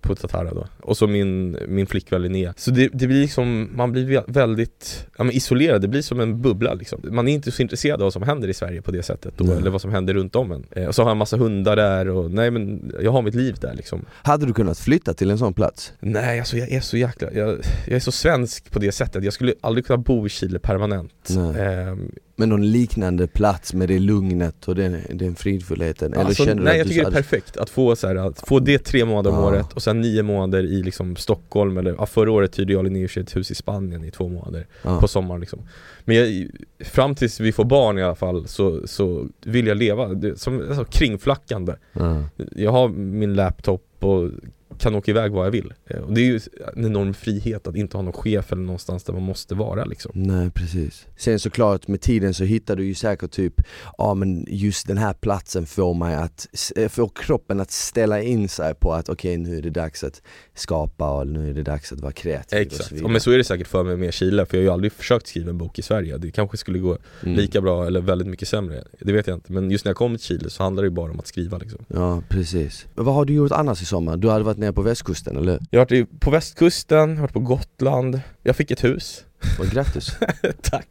på 0.00 0.14
Tatara 0.14 0.54
då. 0.54 0.66
Och 0.80 0.96
så 0.96 1.06
min, 1.06 1.56
min 1.68 1.86
flickvän 1.86 2.22
Linnea. 2.22 2.54
Så 2.56 2.70
det, 2.70 2.88
det 2.92 3.06
blir 3.06 3.20
liksom, 3.22 3.70
man 3.74 3.92
blir 3.92 4.06
vä- 4.06 4.24
väldigt 4.26 5.06
ja, 5.18 5.24
men 5.24 5.34
isolerad, 5.36 5.80
det 5.82 5.88
blir 5.88 6.02
som 6.02 6.20
en 6.20 6.42
bubbla 6.42 6.74
liksom. 6.74 7.00
Man 7.10 7.28
är 7.28 7.32
inte 7.32 7.50
så 7.52 7.62
intresserad 7.62 7.94
av 8.00 8.04
vad 8.06 8.12
som 8.12 8.22
händer 8.22 8.48
i 8.48 8.54
Sverige 8.54 8.82
på 8.82 8.90
det 8.90 9.02
sättet 9.02 9.34
då, 9.36 9.44
Nej. 9.44 9.56
eller 9.56 9.70
vad 9.70 9.80
som 9.80 9.90
händer 9.92 10.14
runt 10.14 10.36
om 10.36 10.52
en. 10.52 10.64
Eh, 10.70 10.86
Och 10.86 10.94
så 10.94 11.02
har 11.02 11.08
jag 11.08 11.12
en 11.12 11.18
massa 11.18 11.36
hundar 11.36 11.76
där 11.76 12.08
och 12.08 12.30
nej 12.30 12.50
men 12.50 12.92
jag 13.02 13.12
har 13.12 13.22
mitt 13.22 13.34
liv 13.34 13.56
där 13.60 13.74
liksom. 13.74 14.04
Hade 14.12 14.46
du 14.46 14.52
kunnat 14.52 14.78
flytta 14.78 15.14
till 15.14 15.30
en 15.30 15.38
sån 15.38 15.54
plats? 15.54 15.92
Nej 16.00 16.38
alltså 16.38 16.56
jag 16.56 16.72
är 16.72 16.80
så 16.80 16.96
jäkla, 16.96 17.32
jag, 17.32 17.48
jag 17.86 17.96
är 17.96 18.00
så 18.00 18.12
svensk 18.12 18.70
på 18.70 18.78
det 18.78 18.92
sättet, 18.92 19.24
jag 19.24 19.32
skulle 19.32 19.54
aldrig 19.60 19.86
kunna 19.86 19.96
bo 19.98 20.26
i 20.26 20.28
Chile 20.28 20.58
permanent. 20.58 21.28
Nej. 21.30 21.96
Men 22.36 22.48
någon 22.48 22.70
liknande 22.70 23.26
plats 23.26 23.74
med 23.74 23.88
det 23.88 23.98
lugnet 23.98 24.68
och 24.68 24.74
den, 24.74 24.98
den 25.10 25.34
fridfullheten? 25.34 26.12
Eller 26.12 26.24
alltså, 26.24 26.44
kände 26.44 26.62
du 26.62 26.64
nej 26.64 26.72
att 26.72 26.78
jag 26.78 26.86
du 26.86 26.90
tycker 26.90 27.04
det 27.04 27.10
är 27.10 27.22
perfekt 27.22 27.56
att 27.56 27.70
få 27.70 27.96
så 27.96 28.06
här, 28.08 28.16
att 28.16 28.48
få 28.48 28.58
det 28.58 28.78
tre 28.78 29.04
månader 29.04 29.30
om 29.30 29.36
Ja. 29.36 29.48
året 29.48 29.72
och 29.72 29.82
sen 29.82 30.00
nio 30.00 30.22
månader 30.22 30.64
i 30.64 30.82
liksom 30.82 31.16
Stockholm 31.16 31.78
eller 31.78 31.94
ja, 31.98 32.06
förra 32.06 32.32
året 32.32 32.58
hyrde 32.58 32.72
jag 32.72 32.84
Linnea 32.84 33.08
ett 33.16 33.36
hus 33.36 33.50
i 33.50 33.54
Spanien 33.54 34.04
i 34.04 34.10
två 34.10 34.28
månader 34.28 34.66
ja. 34.82 35.00
på 35.00 35.08
sommaren 35.08 35.40
liksom 35.40 35.58
Men 36.04 36.16
jag, 36.16 36.48
fram 36.80 37.14
tills 37.14 37.40
vi 37.40 37.52
får 37.52 37.64
barn 37.64 37.98
i 37.98 38.02
alla 38.02 38.14
fall 38.14 38.48
så, 38.48 38.86
så 38.86 39.28
vill 39.44 39.66
jag 39.66 39.76
leva 39.76 40.08
det, 40.08 40.40
som 40.40 40.60
alltså, 40.68 40.84
kringflackande 40.84 41.72
Ja. 41.92 42.24
Jag 42.56 42.70
har 42.72 42.88
min 42.88 43.34
laptop 43.34 43.86
och 44.00 44.30
kan 44.78 44.94
åka 44.94 45.10
iväg 45.10 45.32
var 45.32 45.44
jag 45.44 45.50
vill 45.50 45.74
eh, 45.86 46.00
Och 46.00 46.12
det 46.12 46.20
är 46.20 46.24
ju 46.24 46.40
en 46.76 46.84
enorm 46.84 47.14
frihet 47.14 47.66
att 47.66 47.76
inte 47.76 47.96
ha 47.96 48.02
någon 48.02 48.12
chef 48.12 48.52
eller 48.52 48.62
någonstans 48.62 49.04
där 49.04 49.12
man 49.12 49.22
måste 49.22 49.54
vara 49.54 49.84
liksom 49.84 50.12
Nej 50.14 50.50
precis. 50.50 51.06
Sen 51.16 51.38
såklart 51.38 51.88
med 51.88 52.00
tiden 52.00 52.34
så 52.34 52.44
hittar 52.44 52.76
du 52.76 52.84
ju 52.84 52.94
säkert 52.94 53.30
typ, 53.30 53.54
ja 53.98 54.14
men 54.14 54.46
just 54.48 54.86
den 54.86 54.98
här 54.98 55.12
platsen 55.12 55.66
får 55.66 55.94
mig 55.94 56.14
att, 56.14 56.48
eh, 56.76 56.88
får 56.88 57.10
kroppen 57.14 57.60
att 57.60 57.70
ställa 57.70 58.22
in 58.22 58.48
sig 58.48 58.74
på 58.74 58.92
att 58.92 59.08
okej 59.08 59.36
nu 59.36 59.58
är 59.58 59.62
det 59.62 59.70
dags 59.70 60.04
att 60.04 60.22
skapa 60.54 61.10
och 61.10 61.26
nu 61.26 61.50
är 61.50 61.54
det 61.54 61.62
dags 61.62 61.92
att 61.92 62.00
vara 62.00 62.12
kreativ 62.12 62.66
och 62.66 62.72
så 62.72 62.76
Exakt, 62.76 62.92
vidare. 62.92 63.04
ja, 63.04 63.08
men 63.12 63.20
så 63.20 63.30
är 63.30 63.38
det 63.38 63.44
säkert 63.44 63.66
för 63.66 63.82
mig 63.84 63.96
med 63.96 64.14
Chile 64.14 64.46
för 64.46 64.56
jag 64.56 64.62
har 64.62 64.64
ju 64.64 64.70
aldrig 64.72 64.92
försökt 64.92 65.26
skriva 65.26 65.50
en 65.50 65.58
bok 65.58 65.78
i 65.78 65.82
Sverige 65.82 66.18
Det 66.18 66.30
kanske 66.30 66.56
skulle 66.56 66.78
gå 66.78 66.98
Mm. 67.22 67.36
lika 67.36 67.60
bra 67.60 67.86
eller 67.86 68.00
väldigt 68.00 68.28
mycket 68.28 68.48
sämre, 68.48 68.84
det 69.00 69.12
vet 69.12 69.26
jag 69.26 69.36
inte 69.36 69.52
Men 69.52 69.70
just 69.70 69.84
när 69.84 69.90
jag 69.90 69.96
kom 69.96 70.16
till 70.16 70.24
Chile 70.26 70.50
så 70.50 70.62
handlar 70.62 70.82
det 70.82 70.86
ju 70.86 70.90
bara 70.94 71.10
om 71.10 71.18
att 71.20 71.26
skriva 71.26 71.58
liksom 71.58 71.84
Ja 71.88 72.22
precis. 72.28 72.86
Men 72.94 73.04
vad 73.04 73.14
har 73.14 73.24
du 73.24 73.32
gjort 73.34 73.52
annars 73.52 73.82
i 73.82 73.84
sommar? 73.84 74.16
Du 74.16 74.28
hade 74.30 74.44
varit 74.44 74.58
nere 74.58 74.72
på 74.72 74.82
västkusten 74.82 75.36
eller? 75.36 75.58
Jag 75.70 75.80
har 75.80 75.86
varit 75.86 76.20
på 76.20 76.30
västkusten, 76.30 77.08
jag 77.10 77.16
har 77.16 77.22
varit 77.22 77.32
på 77.32 77.40
Gotland, 77.40 78.20
jag 78.42 78.56
fick 78.56 78.70
ett 78.70 78.84
hus 78.84 79.24
Vad 79.58 79.70
grattis. 79.70 80.16
Tack! 80.62 80.88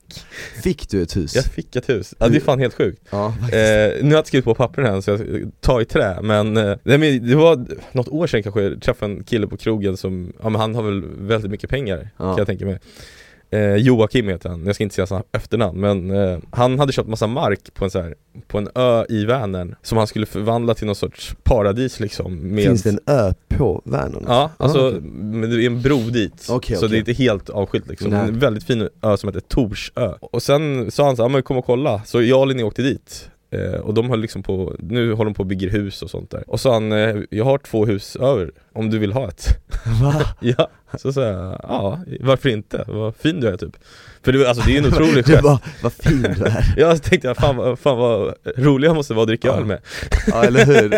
Fick 0.63 0.89
du 0.89 1.01
ett 1.01 1.15
hus? 1.17 1.35
Jag 1.35 1.45
fick 1.45 1.75
ett 1.75 1.89
hus, 1.89 2.13
ja 2.19 2.27
det 2.27 2.37
är 2.37 2.41
fan 2.41 2.59
helt 2.59 2.73
sjukt 2.73 3.01
Ja, 3.09 3.27
eh, 3.27 3.33
Nu 3.51 4.01
har 4.03 4.11
jag 4.11 4.19
inte 4.19 4.27
skrivit 4.27 4.45
på 4.45 4.55
pappren 4.55 4.93
än 4.93 5.01
så 5.01 5.11
jag 5.11 5.21
tar 5.59 5.81
i 5.81 5.85
trä 5.85 6.21
men, 6.21 6.57
eh, 6.57 6.77
nej, 6.83 6.97
men 6.97 7.27
det 7.29 7.35
var 7.35 7.65
något 7.91 8.07
år 8.07 8.27
sedan 8.27 8.43
kanske 8.43 8.61
jag 8.61 8.81
träffade 8.81 9.11
en 9.13 9.23
kille 9.23 9.47
på 9.47 9.57
krogen 9.57 9.97
som, 9.97 10.33
ja 10.43 10.49
men 10.49 10.61
han 10.61 10.75
har 10.75 10.83
väl 10.83 11.03
väldigt 11.17 11.51
mycket 11.51 11.69
pengar 11.69 12.09
Ja. 12.17 12.23
kan 12.23 12.37
jag 12.37 12.47
tänka 12.47 12.65
mig 12.65 12.79
eh, 13.51 13.75
Joakim 13.75 14.27
heter 14.27 14.49
han, 14.49 14.65
jag 14.65 14.75
ska 14.75 14.83
inte 14.83 14.95
säga 14.95 15.07
hans 15.09 15.25
efternamn 15.31 15.79
men 15.79 16.11
eh, 16.11 16.39
han 16.51 16.79
hade 16.79 16.93
köpt 16.93 17.09
massa 17.09 17.27
mark 17.27 17.73
på 17.73 17.85
en, 17.85 17.91
så 17.91 18.01
här, 18.01 18.15
på 18.47 18.57
en 18.57 18.69
ö 18.75 19.05
i 19.09 19.25
Vänern 19.25 19.75
som 19.81 19.97
han 19.97 20.07
skulle 20.07 20.25
förvandla 20.25 20.73
till 20.73 20.85
någon 20.85 20.95
sorts 20.95 21.35
paradis 21.43 21.99
liksom 21.99 22.37
med 22.55 22.63
Finns 22.63 22.83
det 22.83 22.89
en 22.89 22.99
ö 23.05 23.33
på 23.49 23.81
Vänern? 23.85 24.23
Ja, 24.27 24.51
alltså, 24.57 24.87
okej. 24.87 25.01
men 25.01 25.49
det 25.49 25.63
är 25.63 25.67
en 25.67 25.81
bro 25.81 25.97
dit, 25.97 26.47
Okej, 26.49 26.77
så 26.77 26.85
okej. 26.85 26.89
det 26.89 26.95
är 26.95 26.99
inte 26.99 27.23
helt 27.23 27.49
avskilt 27.49 27.87
liksom, 27.87 28.13
en 28.13 28.39
väldigt 28.39 28.63
fin 28.63 28.89
ö 29.01 29.17
som 29.17 29.29
heter 29.29 29.39
Torsö. 29.47 30.13
Och 30.19 30.43
sen 30.43 30.91
sa 30.91 31.05
han 31.05 31.15
så 31.15 31.21
här, 31.21 31.29
"Ja, 31.29 31.33
men 31.33 31.43
kom 31.43 31.57
och 31.57 31.65
kolla, 31.65 32.01
så 32.05 32.21
jag 32.21 32.39
och 32.39 32.47
Linnea 32.47 32.65
åkte 32.65 32.81
dit 32.81 33.29
eh, 33.51 33.79
Och 33.79 33.93
de 33.93 34.09
höll 34.09 34.19
liksom 34.21 34.43
på, 34.43 34.75
nu 34.79 35.13
håller 35.13 35.25
de 35.29 35.33
på 35.33 35.43
och 35.43 35.47
bygger 35.47 35.69
hus 35.69 36.01
och 36.01 36.09
sånt 36.09 36.31
där 36.31 36.43
Och 36.47 36.59
så 36.59 36.71
han, 36.71 36.91
eh, 36.91 37.15
jag 37.29 37.45
har 37.45 37.57
två 37.57 37.85
hus 37.85 38.15
över, 38.15 38.51
om 38.73 38.89
du 38.89 38.99
vill 38.99 39.11
ha 39.13 39.27
ett 39.27 39.47
Va? 40.03 40.25
Ja, 40.39 40.69
så 40.97 41.13
sa 41.13 41.21
jag, 41.23 41.59
ja 41.63 41.99
varför 42.19 42.49
inte? 42.49 42.83
Vad 42.87 43.15
fin 43.15 43.39
du 43.39 43.47
är 43.47 43.57
typ 43.57 43.75
För 44.23 44.31
det, 44.31 44.49
alltså, 44.49 44.63
det 44.65 44.71
är 44.71 44.73
ju 44.73 44.87
en 44.87 44.93
otrolig 44.93 45.25
Du 45.25 45.41
bara, 45.41 45.59
vad 45.83 45.93
fin 45.93 46.21
du 46.21 46.43
är. 46.45 46.73
Jag 46.77 47.03
tänkte, 47.03 47.27
jag, 47.27 47.37
fan, 47.37 47.77
fan 47.77 47.97
vad 47.97 48.33
rolig 48.57 48.87
jag 48.87 48.95
måste 48.95 49.13
vara 49.13 49.23
att 49.23 49.27
dricka 49.27 49.47
Ja. 49.47 49.53
öl 49.57 49.65
med 49.65 49.79
Ja 50.27 50.43
eller 50.43 50.65
hur? 50.65 50.93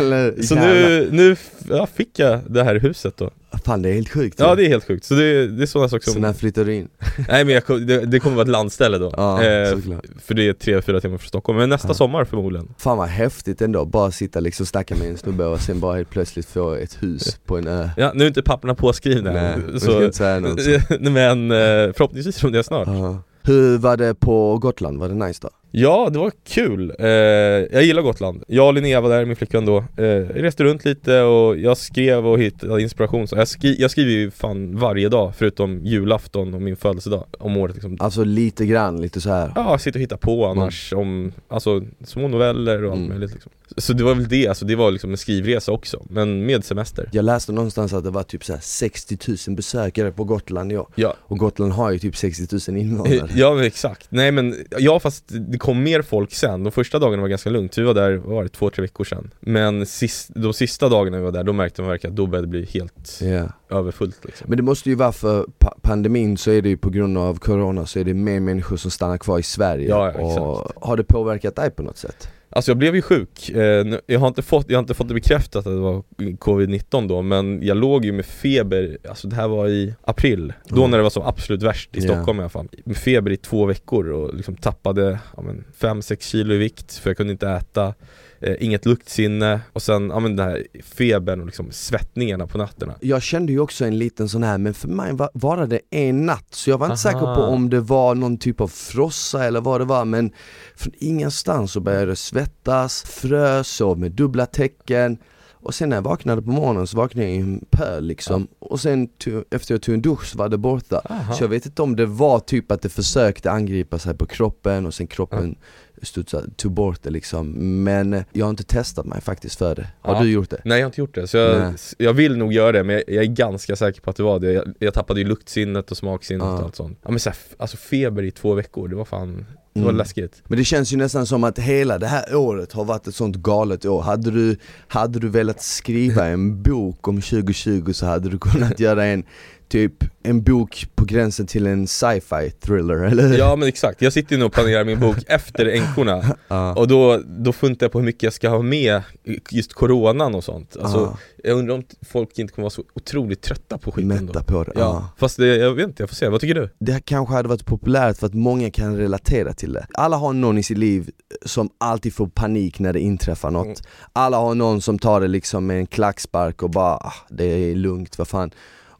eller, 0.00 0.42
Så 0.42 0.54
nu, 0.54 1.08
nu 1.12 1.36
ja, 1.68 1.86
fick 1.94 2.18
jag 2.18 2.40
det 2.46 2.64
här 2.64 2.74
huset 2.74 3.16
då 3.16 3.30
Fan 3.64 3.82
det 3.82 3.88
är 3.88 3.92
helt 3.94 4.08
sjukt 4.08 4.40
Ja 4.40 4.54
det 4.54 4.64
är 4.64 4.68
helt 4.68 4.84
sjukt, 4.86 5.04
så 5.04 5.14
det, 5.14 5.46
det 5.46 5.62
är 5.62 5.66
sådana 5.66 5.88
saker 5.88 6.04
Så 6.04 6.10
som 6.12 6.22
när 6.22 6.32
flyttar 6.32 6.64
du 6.64 6.74
in? 6.74 6.88
Nej 7.28 7.44
men 7.44 7.54
jag, 7.54 7.86
det, 7.86 8.06
det 8.06 8.20
kommer 8.20 8.36
vara 8.36 8.42
ett 8.44 8.48
landställe 8.50 8.98
då, 8.98 9.12
Ja, 9.16 9.42
eh, 9.44 9.70
såklart. 9.74 10.04
för 10.24 10.34
det 10.34 10.48
är 10.48 10.52
tre, 10.52 10.82
fyra 10.82 11.00
timmar 11.00 11.18
från 11.18 11.28
Stockholm, 11.28 11.58
men 11.58 11.68
nästa 11.68 11.88
Ja. 11.88 11.94
sommar 11.94 12.24
förmodligen 12.24 12.68
Fan 12.78 12.98
vad 12.98 13.08
häftigt 13.08 13.62
ändå, 13.62 13.84
bara 13.84 14.10
sitta 14.10 14.40
liksom 14.40 14.64
och 14.64 14.68
snacka 14.68 14.94
med 14.96 15.08
en 15.08 15.16
snubbe 15.16 15.44
och 15.44 15.60
sen 15.60 15.80
bara 15.80 15.96
helt 15.96 16.10
plötsligt 16.10 16.46
få 16.46 16.74
ett 16.74 17.02
hus 17.02 17.38
på 17.46 17.58
en 17.58 17.66
ö 17.66 17.88
Ja, 17.96 18.12
nu 18.14 18.24
är 18.24 18.28
inte 18.28 18.42
papperna 18.42 18.74
påskrivna 18.74 19.32
Nej, 19.32 19.80
ska 19.80 20.04
inte 20.04 20.16
säga 20.16 20.40
något 20.40 20.62
så. 20.62 20.70
Men 21.00 21.50
eh, 21.50 21.56
förhoppningsvis 21.96 22.40
kommer 22.40 22.52
det 22.58 22.64
snart 22.64 22.88
Ja. 22.88 23.22
Hur 23.42 23.78
var 23.78 23.96
det 23.96 24.14
på 24.14 24.58
Gotland? 24.58 24.98
Var 25.00 25.08
det 25.08 25.14
nice 25.14 25.38
då? 25.42 25.50
Ja, 25.70 26.08
det 26.12 26.18
var 26.18 26.32
kul. 26.48 26.92
Eh, 26.98 27.06
jag 27.08 27.82
gillar 27.84 28.02
Gotland. 28.02 28.42
Jag 28.48 28.66
och 28.66 28.74
Linnea 28.74 29.00
var 29.00 29.10
där, 29.10 29.24
min 29.24 29.36
flickvän 29.36 29.66
då. 29.66 29.76
Eh, 29.96 30.04
reste 30.34 30.64
runt 30.64 30.84
lite 30.84 31.20
och 31.22 31.56
jag 31.58 31.76
skrev 31.76 32.26
och 32.26 32.38
hittade 32.38 32.82
inspiration. 32.82 33.28
Så 33.28 33.36
jag, 33.36 33.48
skri- 33.48 33.76
jag 33.78 33.90
skriver 33.90 34.10
ju 34.10 34.30
fan 34.30 34.76
varje 34.78 35.08
dag, 35.08 35.32
förutom 35.36 35.84
julafton 35.86 36.54
och 36.54 36.62
min 36.62 36.76
födelsedag 36.76 37.24
om 37.38 37.56
året 37.56 37.74
liksom. 37.74 37.96
Alltså 38.00 38.24
lite 38.24 38.66
grann, 38.66 39.00
lite 39.00 39.20
så 39.20 39.30
här. 39.30 39.52
Ja, 39.54 39.78
sitter 39.78 39.98
och 39.98 40.02
hittar 40.02 40.16
på 40.16 40.46
annars 40.46 40.92
om, 40.92 41.32
alltså 41.48 41.82
små 42.04 42.28
noveller 42.28 42.84
och 42.84 42.90
allt 42.90 42.98
Mm. 42.98 43.08
möjligt 43.10 43.32
liksom. 43.32 43.52
Så 43.76 43.92
det 43.92 44.04
var 44.04 44.14
väl 44.14 44.28
det, 44.28 44.46
alltså 44.48 44.64
det 44.64 44.76
var 44.76 44.90
liksom 44.90 45.10
en 45.10 45.16
skrivresa 45.16 45.72
också, 45.72 46.06
men 46.10 46.46
med 46.46 46.64
semester. 46.64 47.08
Jag 47.12 47.24
läste 47.24 47.52
någonstans 47.52 47.92
att 47.92 48.04
det 48.04 48.10
var 48.10 48.22
typ 48.22 48.44
så 48.44 48.52
här 48.52 48.60
60 48.62 49.18
000 49.48 49.56
besökare 49.56 50.12
på 50.12 50.24
Gotland 50.24 50.72
i 50.72 50.76
år 50.76 50.88
Ja, 50.94 51.14
Och 51.20 51.38
Gotland 51.38 51.72
har 51.72 51.90
ju 51.90 51.98
typ 51.98 52.16
60 52.16 52.70
000 52.72 52.80
invånare 52.80 53.28
ja 53.34 53.54
men 53.54 53.64
exakt. 53.64 54.06
Nej 54.08 54.32
men, 54.32 54.54
ja 54.78 55.00
fast 55.00 55.24
det 55.58 55.64
kom 55.64 55.82
mer 55.82 56.02
folk 56.02 56.32
sen. 56.34 56.64
De 56.64 56.72
första 56.72 56.98
dagarna 56.98 57.22
var 57.22 57.28
ganska 57.28 57.50
lugnt. 57.50 57.78
Vi 57.78 57.82
var 57.82 57.94
där, 57.94 58.16
vad 58.16 58.34
var 58.34 58.42
det, 58.42 58.48
två, 58.48 58.70
tre 58.70 58.82
veckor 58.82 59.04
sedan. 59.04 59.30
Men 59.40 59.86
sist, 59.86 60.30
de 60.34 60.52
sista 60.52 60.88
dagarna 60.88 61.16
vi 61.18 61.22
var 61.24 61.32
där, 61.32 61.44
då 61.44 61.52
märkte 61.52 61.82
man 61.82 61.90
verkligen 61.90 62.12
att 62.12 62.16
då 62.16 62.26
började 62.26 62.46
det 62.46 62.50
bli 62.50 62.64
helt 62.64 63.20
Ja. 63.22 63.76
överfullt 63.76 64.24
liksom. 64.24 64.46
Men 64.48 64.56
det 64.56 64.62
måste 64.62 64.88
ju 64.88 64.94
vara 64.94 65.12
för 65.12 65.46
pa- 65.58 65.74
pandemin 65.82 66.36
så 66.36 66.50
är 66.50 66.62
det 66.62 66.68
ju 66.68 66.76
på 66.76 66.90
grund 66.90 67.18
av 67.18 67.38
corona 67.38 67.86
så 67.86 67.98
är 67.98 68.04
det 68.04 68.14
mer 68.14 68.40
människor 68.40 68.76
som 68.76 68.90
stannar 68.90 69.18
kvar 69.18 69.38
i 69.38 69.42
Sverige 69.42 69.88
Ja, 69.88 70.12
ja, 70.18 70.40
och 70.40 70.72
Har 70.88 70.96
det 70.96 71.04
påverkat 71.04 71.56
dig 71.56 71.70
på 71.70 71.82
något 71.82 71.96
sätt? 71.98 72.28
Alltså 72.50 72.70
jag 72.70 72.78
blev 72.78 72.94
ju 72.94 73.02
sjuk, 73.02 73.48
eh, 73.50 73.86
jag, 74.06 74.20
har 74.20 74.28
inte 74.28 74.42
fått, 74.42 74.70
jag 74.70 74.76
har 74.78 74.82
inte 74.82 74.94
fått 74.94 75.08
det 75.08 75.14
bekräftat 75.14 75.56
att 75.66 75.72
det 75.72 75.80
var 75.80 76.02
covid-19 76.18 77.08
då 77.08 77.22
men 77.22 77.62
jag 77.62 77.76
låg 77.76 78.04
ju 78.04 78.12
med 78.12 78.26
feber, 78.26 78.98
alltså 79.08 79.28
det 79.28 79.36
här 79.36 79.48
var 79.48 79.68
i 79.68 79.94
april, 80.02 80.52
då 80.68 80.76
Mm. 80.76 80.90
när 80.90 80.98
det 80.98 81.02
var 81.02 81.10
som 81.10 81.22
absolut 81.22 81.62
värst 81.62 81.96
i 81.96 81.98
Ja. 81.98 82.04
Stockholm 82.14 82.38
i 82.38 82.42
alla 82.42 82.48
fall 82.48 82.68
Med 82.84 82.96
feber 82.96 83.30
i 83.30 83.36
två 83.36 83.66
veckor 83.66 84.08
och 84.10 84.34
liksom 84.34 84.56
tappade 84.56 85.18
ja, 85.36 85.42
5-6 85.80 86.22
kilo 86.30 86.54
i 86.54 86.58
vikt 86.58 86.92
för 86.98 87.10
jag 87.10 87.16
kunde 87.16 87.32
inte 87.32 87.48
äta 87.48 87.94
eh, 88.40 88.54
Inget 88.60 88.86
luktsinne 88.86 89.60
och 89.72 89.82
sen 89.82 90.10
ja, 90.10 90.20
men 90.20 90.36
den 90.36 90.48
här 90.48 90.66
febern 90.82 91.40
och 91.40 91.46
liksom 91.46 91.70
svettningarna 91.70 92.46
på 92.46 92.58
nätterna 92.58 92.94
Jag 93.00 93.22
kände 93.22 93.52
ju 93.52 93.60
också 93.60 93.84
en 93.84 93.98
liten 93.98 94.28
sån 94.28 94.42
här, 94.42 94.58
men 94.58 94.74
för 94.74 94.88
mig 94.88 95.12
var, 95.12 95.30
var 95.34 95.66
det 95.66 95.80
en 95.90 96.26
natt 96.26 96.46
Så 96.50 96.70
jag 96.70 96.78
var 96.78 96.86
inte 96.86 97.08
Aha. 97.08 97.12
säker 97.14 97.34
på 97.34 97.42
om 97.42 97.70
det 97.70 97.80
var 97.80 98.14
någon 98.14 98.38
typ 98.38 98.60
av 98.60 98.68
frossa 98.68 99.44
eller 99.44 99.60
vad 99.60 99.80
det 99.80 99.84
var 99.84 100.04
men 100.04 100.32
Från 100.76 100.92
ingenstans 100.98 101.72
så 101.72 101.80
började 101.80 102.06
det 102.06 102.16
svettas, 102.16 103.02
frös, 103.02 103.68
sov 103.68 103.98
med 103.98 104.12
dubbla 104.12 104.46
tecken 104.46 105.18
och 105.60 105.74
sen 105.74 105.88
när 105.88 105.96
jag 105.96 106.02
vaknade 106.02 106.42
på 106.42 106.50
morgonen 106.50 106.86
så 106.86 106.96
vaknade 106.96 107.28
jag 107.28 107.36
i 107.36 107.40
en 107.40 107.64
pöl 107.70 108.04
liksom 108.06 108.48
Och 108.58 108.80
sen 108.80 109.08
to- 109.08 109.44
efter 109.50 109.74
jag 109.74 109.82
tog 109.82 109.94
en 109.94 110.02
dusch 110.02 110.26
så 110.26 110.38
var 110.38 110.48
det 110.48 110.58
borta 110.58 111.02
Aha. 111.10 111.32
Så 111.34 111.44
jag 111.44 111.48
vet 111.48 111.66
inte 111.66 111.82
om 111.82 111.96
det 111.96 112.06
var 112.06 112.40
typ 112.40 112.72
att 112.72 112.82
det 112.82 112.88
försökte 112.88 113.50
angripa 113.50 113.98
sig 113.98 114.14
på 114.16 114.26
kroppen 114.26 114.86
och 114.86 114.94
sen 114.94 115.06
kroppen 115.06 115.56
studsade, 116.02 116.50
tog 116.56 116.72
bort 116.72 117.02
det 117.02 117.10
liksom. 117.10 117.50
Men 117.84 118.24
jag 118.32 118.46
har 118.46 118.50
inte 118.50 118.64
testat 118.64 119.06
mig 119.06 119.20
faktiskt 119.20 119.58
för 119.58 119.74
det. 119.74 119.86
Har 120.00 120.14
Ja. 120.14 120.22
du 120.22 120.30
gjort 120.30 120.50
det? 120.50 120.60
Nej 120.64 120.78
jag 120.78 120.84
har 120.84 120.88
inte 120.88 121.00
gjort 121.00 121.14
det, 121.14 121.26
så 121.26 121.36
jag, 121.36 121.60
Nej. 121.60 121.74
jag 121.98 122.12
vill 122.12 122.36
nog 122.36 122.52
göra 122.52 122.72
det 122.72 122.84
men 122.84 122.94
jag, 122.94 123.04
jag 123.06 123.24
är 123.24 123.28
ganska 123.28 123.76
säker 123.76 124.00
på 124.00 124.10
att 124.10 124.16
det 124.16 124.22
var 124.22 124.38
det 124.40 124.52
Jag, 124.52 124.74
jag 124.78 124.94
tappade 124.94 125.20
ju 125.20 125.26
luktsinnet 125.26 125.90
och 125.90 125.96
smaksinnet 125.96 126.44
Ja. 126.46 126.52
och 126.58 126.62
allt 126.64 126.76
sånt 126.76 126.98
Ja 127.02 127.10
men 127.10 127.20
så 127.20 127.30
här, 127.30 127.38
alltså 127.56 127.76
feber 127.76 128.22
i 128.22 128.30
två 128.30 128.54
veckor, 128.54 128.88
det 128.88 128.96
var 128.96 129.04
fan, 129.04 129.46
det 129.74 129.80
var 129.80 129.88
Mm. 129.88 129.96
läskigt 129.98 130.42
Men 130.46 130.58
det 130.58 130.64
känns 130.64 130.92
ju 130.92 130.96
nästan 130.96 131.26
som 131.26 131.44
att 131.44 131.58
hela 131.58 131.98
det 131.98 132.06
här 132.06 132.34
året 132.34 132.72
har 132.72 132.84
varit 132.84 133.06
ett 133.06 133.14
sånt 133.14 133.36
galet 133.36 133.84
år. 133.84 134.02
Hade 134.02 134.30
du, 134.30 134.56
hade 134.88 135.18
du 135.18 135.28
velat 135.28 135.62
skriva 135.62 136.26
en 136.26 136.62
bok 136.62 137.08
om 137.08 137.20
2020 137.20 137.92
så 137.92 138.06
hade 138.06 138.28
du 138.28 138.38
kunnat 138.38 138.80
göra 138.80 139.04
en 139.04 139.24
typ 139.68 139.92
en 140.22 140.42
bok 140.42 140.86
på 140.94 141.04
gränsen 141.04 141.46
till 141.46 141.66
en 141.66 141.86
sci-fi 141.86 142.50
thriller, 142.50 142.94
eller 142.94 143.28
hur? 143.28 143.38
Ja 143.38 143.56
men 143.56 143.68
exakt, 143.68 144.02
jag 144.02 144.12
sitter 144.12 144.38
nu 144.38 144.44
och 144.44 144.52
planerar 144.52 144.84
min 144.84 145.00
bok 145.00 145.16
efter 145.26 145.66
änkorna 145.66 146.36
Ja. 146.48 146.74
Och 146.74 146.88
då, 146.88 147.22
då 147.26 147.52
funderar 147.52 147.84
jag 147.84 147.92
på 147.92 147.98
hur 147.98 148.06
mycket 148.06 148.22
jag 148.22 148.32
ska 148.32 148.48
ha 148.48 148.62
med 148.62 149.02
just 149.50 149.72
coronan 149.72 150.34
och 150.34 150.44
sånt 150.44 150.76
Alltså, 150.80 150.98
Ja. 150.98 151.18
jag 151.44 151.58
undrar 151.58 151.74
om 151.74 151.82
folk 152.10 152.38
inte 152.38 152.54
kommer 152.54 152.64
vara 152.64 152.70
så 152.70 152.82
otroligt 152.94 153.42
trötta 153.42 153.78
på 153.78 153.92
skiten 153.92 154.26
då 154.26 154.32
Mätta 154.32 154.42
på 154.42 154.64
det. 154.64 154.72
Ja, 154.74 154.80
Ja. 154.80 155.08
fast 155.18 155.36
det, 155.36 155.56
jag 155.56 155.74
vet 155.74 155.84
inte, 155.88 156.02
jag 156.02 156.08
får 156.10 156.16
se, 156.16 156.28
vad 156.28 156.40
tycker 156.40 156.54
du? 156.54 156.68
Det 156.78 156.92
här 156.92 157.00
kanske 157.00 157.34
hade 157.34 157.48
varit 157.48 157.66
populärt 157.66 158.16
för 158.18 158.26
att 158.26 158.34
många 158.34 158.70
kan 158.70 158.96
relatera 158.96 159.52
till 159.52 159.72
det. 159.72 159.86
Alla 159.94 160.16
har 160.16 160.32
någon 160.32 160.58
i 160.58 160.62
sitt 160.62 160.78
liv 160.78 161.10
som 161.46 161.70
alltid 161.78 162.14
får 162.14 162.26
panik 162.26 162.78
när 162.78 162.92
det 162.92 163.00
inträffar 163.00 163.50
något. 163.50 163.64
Mm. 163.66 163.76
Alla 164.12 164.36
har 164.36 164.54
någon 164.54 164.80
som 164.82 164.98
tar 164.98 165.20
det 165.20 165.28
liksom 165.28 165.66
med 165.66 165.76
en 165.78 165.86
klackspark 165.86 166.62
och 166.62 166.70
bara 166.70 166.94
ah, 166.96 167.12
det 167.30 167.44
är 167.44 167.74
lugnt, 167.74 168.18
vad 168.18 168.28
fan. 168.28 168.50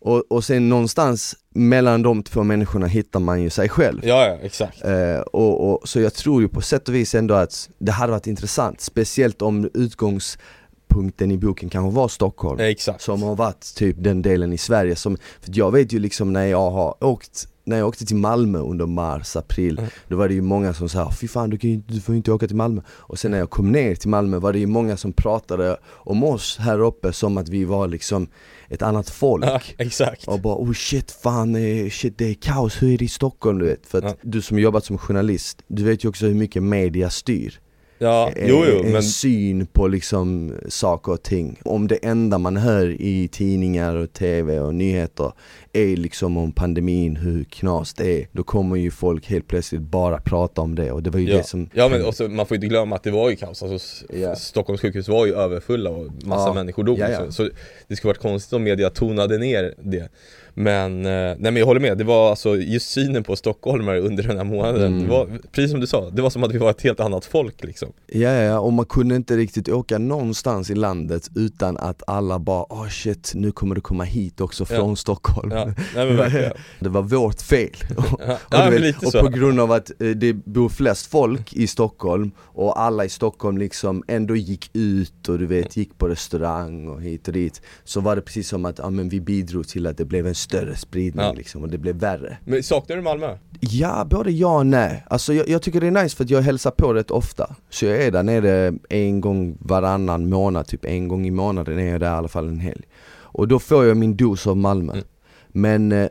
Och, 0.01 0.33
och 0.33 0.45
sen 0.45 0.69
någonstans 0.69 1.37
mellan 1.55 2.03
de 2.03 2.23
två 2.23 2.43
människorna 2.43 2.87
hittar 2.87 3.21
man 3.21 3.43
ju 3.43 3.51
sig 3.51 3.69
själv. 3.69 4.01
Ja, 4.03 4.27
ja 4.27 4.39
exakt 4.43 4.85
Eh, 4.85 5.21
och, 5.21 5.71
och, 5.71 5.89
så 5.89 6.01
jag 6.01 6.15
tror 6.15 6.43
ju 6.43 6.49
på 6.49 6.61
sätt 6.61 6.89
och 6.89 6.95
vis 6.95 7.15
ändå 7.15 7.35
att 7.35 7.71
det 7.79 7.93
hade 7.93 8.13
varit 8.13 8.27
intressant, 8.27 8.81
speciellt 8.81 9.43
om 9.43 9.71
utgångspunkten 9.75 11.31
i 11.31 11.39
boken 11.39 11.69
kanske 11.69 11.97
var 11.97 12.09
Stockholm. 12.09 12.61
Exakt 12.61 13.03
Som 13.03 13.23
har 13.23 13.37
varit 13.37 13.75
typ 13.75 13.97
den 13.99 14.23
delen 14.23 14.53
i 14.53 14.59
Sverige 14.59 14.97
som, 14.97 15.17
för 15.41 15.51
jag 15.55 15.73
vet 15.73 15.93
ju 15.93 15.99
liksom 15.99 16.33
när 16.33 16.47
jag 16.47 16.71
har 16.71 17.05
åkt 17.05 17.49
när 17.69 17.79
jag 17.79 17.89
åkte 17.89 18.07
till 18.07 18.17
Malmö 18.17 18.59
under 18.59 18.87
mars, 18.87 19.37
april, 19.37 19.79
Mm. 19.79 19.91
då 20.09 20.17
var 20.17 20.29
det 20.29 20.35
ju 20.35 20.41
många 20.43 20.75
som 20.75 20.89
sa 20.89 21.13
fy 21.21 21.29
fan 21.29 21.51
du, 21.51 21.59
kan 21.59 21.85
du 21.87 22.01
får 22.01 22.15
inte 22.15 22.33
åka 22.33 22.47
till 22.47 22.57
Malmö 22.57 22.81
Och 22.89 23.19
sen 23.19 23.31
när 23.31 23.39
jag 23.39 23.51
kom 23.51 23.73
ner 23.73 23.95
till 23.95 24.09
Malmö 24.09 24.39
var 24.39 24.53
det 24.53 24.59
ju 24.59 24.67
många 24.67 24.97
som 24.97 25.13
pratade 25.13 25.77
om 25.87 26.25
oss 26.25 26.57
här 26.61 26.81
uppe 26.81 27.13
som 27.13 27.39
att 27.39 27.49
vi 27.49 27.65
var 27.65 27.89
liksom 27.89 28.27
ett 28.69 28.83
annat 28.83 29.11
folk 29.11 29.45
Ja, 29.45 29.61
exakt 29.79 30.29
och 30.29 30.41
bara 30.41 30.57
oh 30.57 30.73
shit 30.73 31.11
fan, 31.11 31.57
eh, 31.57 31.89
shit 31.91 32.19
det 32.19 32.31
är 32.31 32.35
kaos, 32.35 32.83
hur 32.83 32.93
är 32.95 32.99
det 32.99 33.05
i 33.05 33.09
Stockholm 33.09 33.59
du 33.59 33.65
vet? 33.67 33.87
För 33.87 33.99
att 33.99 34.05
Ja. 34.05 34.15
du 34.23 34.43
som 34.43 34.59
jobbat 34.59 34.85
som 34.85 34.99
journalist, 34.99 35.63
du 35.69 35.85
vet 35.85 36.05
ju 36.05 36.09
också 36.09 36.27
hur 36.27 36.35
mycket 36.35 36.63
media 36.63 37.11
styr 37.11 37.61
Ja, 38.01 38.31
en, 38.37 38.49
jo 38.49 38.65
jo 38.73 38.83
en 38.85 38.93
men 38.93 39.03
syn 39.03 39.67
på 39.67 39.89
liksom 39.89 40.53
saker 40.69 41.13
och 41.13 41.23
ting. 41.23 41.59
Om 41.65 41.89
det 41.89 41.97
enda 41.97 42.39
man 42.39 42.57
hör 42.57 42.89
i 43.01 43.29
tidningar 43.29 43.95
och 43.95 44.13
tv 44.13 44.61
och 44.61 44.75
nyheter 44.75 45.33
är 45.73 45.97
liksom 45.97 46.37
om 46.37 46.53
pandemin, 46.53 47.17
hur 47.17 47.45
knas 47.45 47.95
det 47.95 48.21
är, 48.23 48.27
då 48.33 48.43
kommer 48.43 48.77
ju 48.77 48.91
folk 48.91 49.27
helt 49.27 49.49
plötsligt 49.49 49.81
bara 49.83 50.21
prata 50.21 50.61
om 50.63 50.75
det 50.75 50.93
och 50.93 51.03
det 51.03 51.11
var 51.11 51.21
ju 51.21 51.29
Ja, 51.31 51.37
det 51.37 51.45
som 51.45 51.71
ja 51.75 51.89
men 51.89 52.05
också, 52.05 52.29
man 52.29 52.47
får 52.47 52.55
inte 52.55 52.67
glömma 52.67 52.97
att 52.97 53.03
det 53.03 53.11
var 53.11 53.31
ju 53.31 53.37
kaos, 53.37 53.63
alltså, 53.63 54.07
Ja. 54.17 54.37
Stockholms 54.37 54.81
sjukhus 54.81 55.09
var 55.09 55.27
ju 55.27 55.35
överfulla 55.35 55.91
och 55.91 56.07
massa 56.25 56.49
Ja. 56.49 56.55
människor 56.55 56.85
dog 56.85 56.99
Ja, 56.99 57.09
ja. 57.09 57.31
Så, 57.31 57.51
det 57.89 57.97
skulle 57.97 58.09
varit 58.09 58.23
konstigt 58.23 58.53
om 58.53 58.63
media 58.63 58.91
tonade 58.91 59.39
ner 59.39 59.75
det. 59.83 60.09
Men, 60.55 61.07
eh, 61.07 61.11
nej 61.13 61.37
men 61.39 61.57
jag 61.57 61.67
håller 61.67 61.81
med, 61.81 61.99
det 61.99 62.05
var 62.05 62.31
alltså 62.31 62.57
just 62.57 62.91
synen 62.91 63.25
på 63.25 63.37
stockholmare 63.37 64.01
under 64.01 64.23
den 64.23 64.37
här 64.37 64.45
månaden. 64.45 64.83
Mm. 64.93 65.03
det 65.03 65.11
var, 65.11 65.27
Precis 65.53 65.71
som 65.71 65.81
du 65.81 65.87
sa, 65.87 66.11
det 66.11 66.23
var 66.23 66.31
som 66.31 66.45
att 66.45 66.53
vi 66.55 66.59
var 66.59 66.71
ett 66.71 66.83
helt 66.83 67.01
annat 67.01 67.25
folk 67.25 67.65
liksom. 67.65 67.93
Ja, 68.07 68.31
ja, 68.31 68.59
och 68.59 68.73
man 68.73 68.85
kunde 68.87 69.17
inte 69.17 69.37
riktigt 69.37 69.69
åka 69.69 69.99
någonstans 69.99 70.71
i 70.71 70.75
landet 70.75 71.31
utan 71.37 71.77
att 71.77 72.03
alla 72.07 72.39
bara 72.39 72.65
åh 72.73 72.89
shit, 72.89 73.33
nu 73.35 73.53
kommer 73.53 73.75
det 73.75 73.81
komma 73.81 74.05
hit 74.05 74.41
också 74.41 74.65
från 74.65 74.97
Stockholm 74.97 75.53
Ja, 75.59 75.73
nej 75.95 76.53
Det 76.81 76.89
var 76.89 77.03
vårt 77.03 77.43
fel 77.43 77.71
Och, 77.97 78.21
ja 78.51 78.71
vet, 78.71 79.03
och 79.07 79.13
på 79.13 79.29
grund 79.29 79.61
av 79.61 79.73
att 79.73 79.91
eh, 80.03 80.09
det 80.09 80.33
bor 80.33 80.69
flest 80.69 81.07
folk 81.07 81.53
i 81.53 81.67
Stockholm 81.67 82.31
och 82.39 82.81
alla 82.81 83.05
i 83.05 83.09
Stockholm 83.09 83.59
liksom 83.59 84.05
ändå 84.09 84.37
gick 84.37 84.71
ut 84.73 85.29
och 85.29 85.39
du 85.39 85.47
vet 85.47 85.77
gick 85.77 85.99
på 85.99 86.09
restaurang 86.09 86.89
och 86.89 87.03
hit 87.03 87.29
och 87.29 87.35
dit 87.35 87.63
Så 87.85 88.01
var 88.01 88.17
det 88.17 88.23
precis 88.23 88.49
som 88.49 88.65
att 88.65 88.79
ja, 88.79 88.91
men 88.91 89.09
vi 89.09 89.21
bidrog 89.21 89.69
till 89.69 89.87
att 89.87 89.97
det 89.97 90.05
blev 90.05 90.27
en 90.27 90.35
större 90.35 90.77
spridning 90.77 91.25
Ja. 91.25 91.33
liksom 91.33 91.63
och 91.63 91.69
det 91.69 91.79
blev 91.79 91.97
värre 91.97 92.37
Men 92.45 92.63
saknar 92.63 92.97
du 92.97 93.03
Malmö? 93.03 93.37
Ja, 93.61 94.07
både 94.11 94.31
ja 94.31 94.59
och 94.59 94.67
nej. 94.67 95.05
Alltså 95.11 95.35
jag, 95.35 95.49
jag 95.49 95.63
tycker 95.63 95.81
det 95.81 95.87
är 95.87 96.03
nice 96.03 96.17
för 96.17 96.25
att 96.25 96.31
jag 96.31 96.43
hälsar 96.43 96.71
på 96.71 96.95
rätt 96.95 97.11
ofta. 97.11 97.55
Så 97.71 97.85
jag 97.85 98.03
är 98.03 98.11
där 98.11 98.23
nere 98.23 98.73
en 98.89 99.21
gång 99.21 99.57
varannan 99.61 100.29
månad, 100.29 100.67
typ 100.67 100.85
en 100.85 101.09
gång 101.09 101.27
i 101.27 101.31
månaden 101.31 101.79
är 101.79 101.91
jag 101.91 102.01
där 102.01 102.07
i 102.07 102.17
alla 102.17 102.29
fall 102.29 102.49
en 102.49 102.61
helg. 102.61 102.83
Och 103.11 103.49
då 103.49 103.59
får 103.59 103.85
jag 103.87 103.97
min 103.97 104.17
dos 104.17 104.47
av 104.47 104.57
Malmö. 104.57 104.93
Mm. 104.93 105.05
Men 105.53 105.93
eh, 105.93 106.09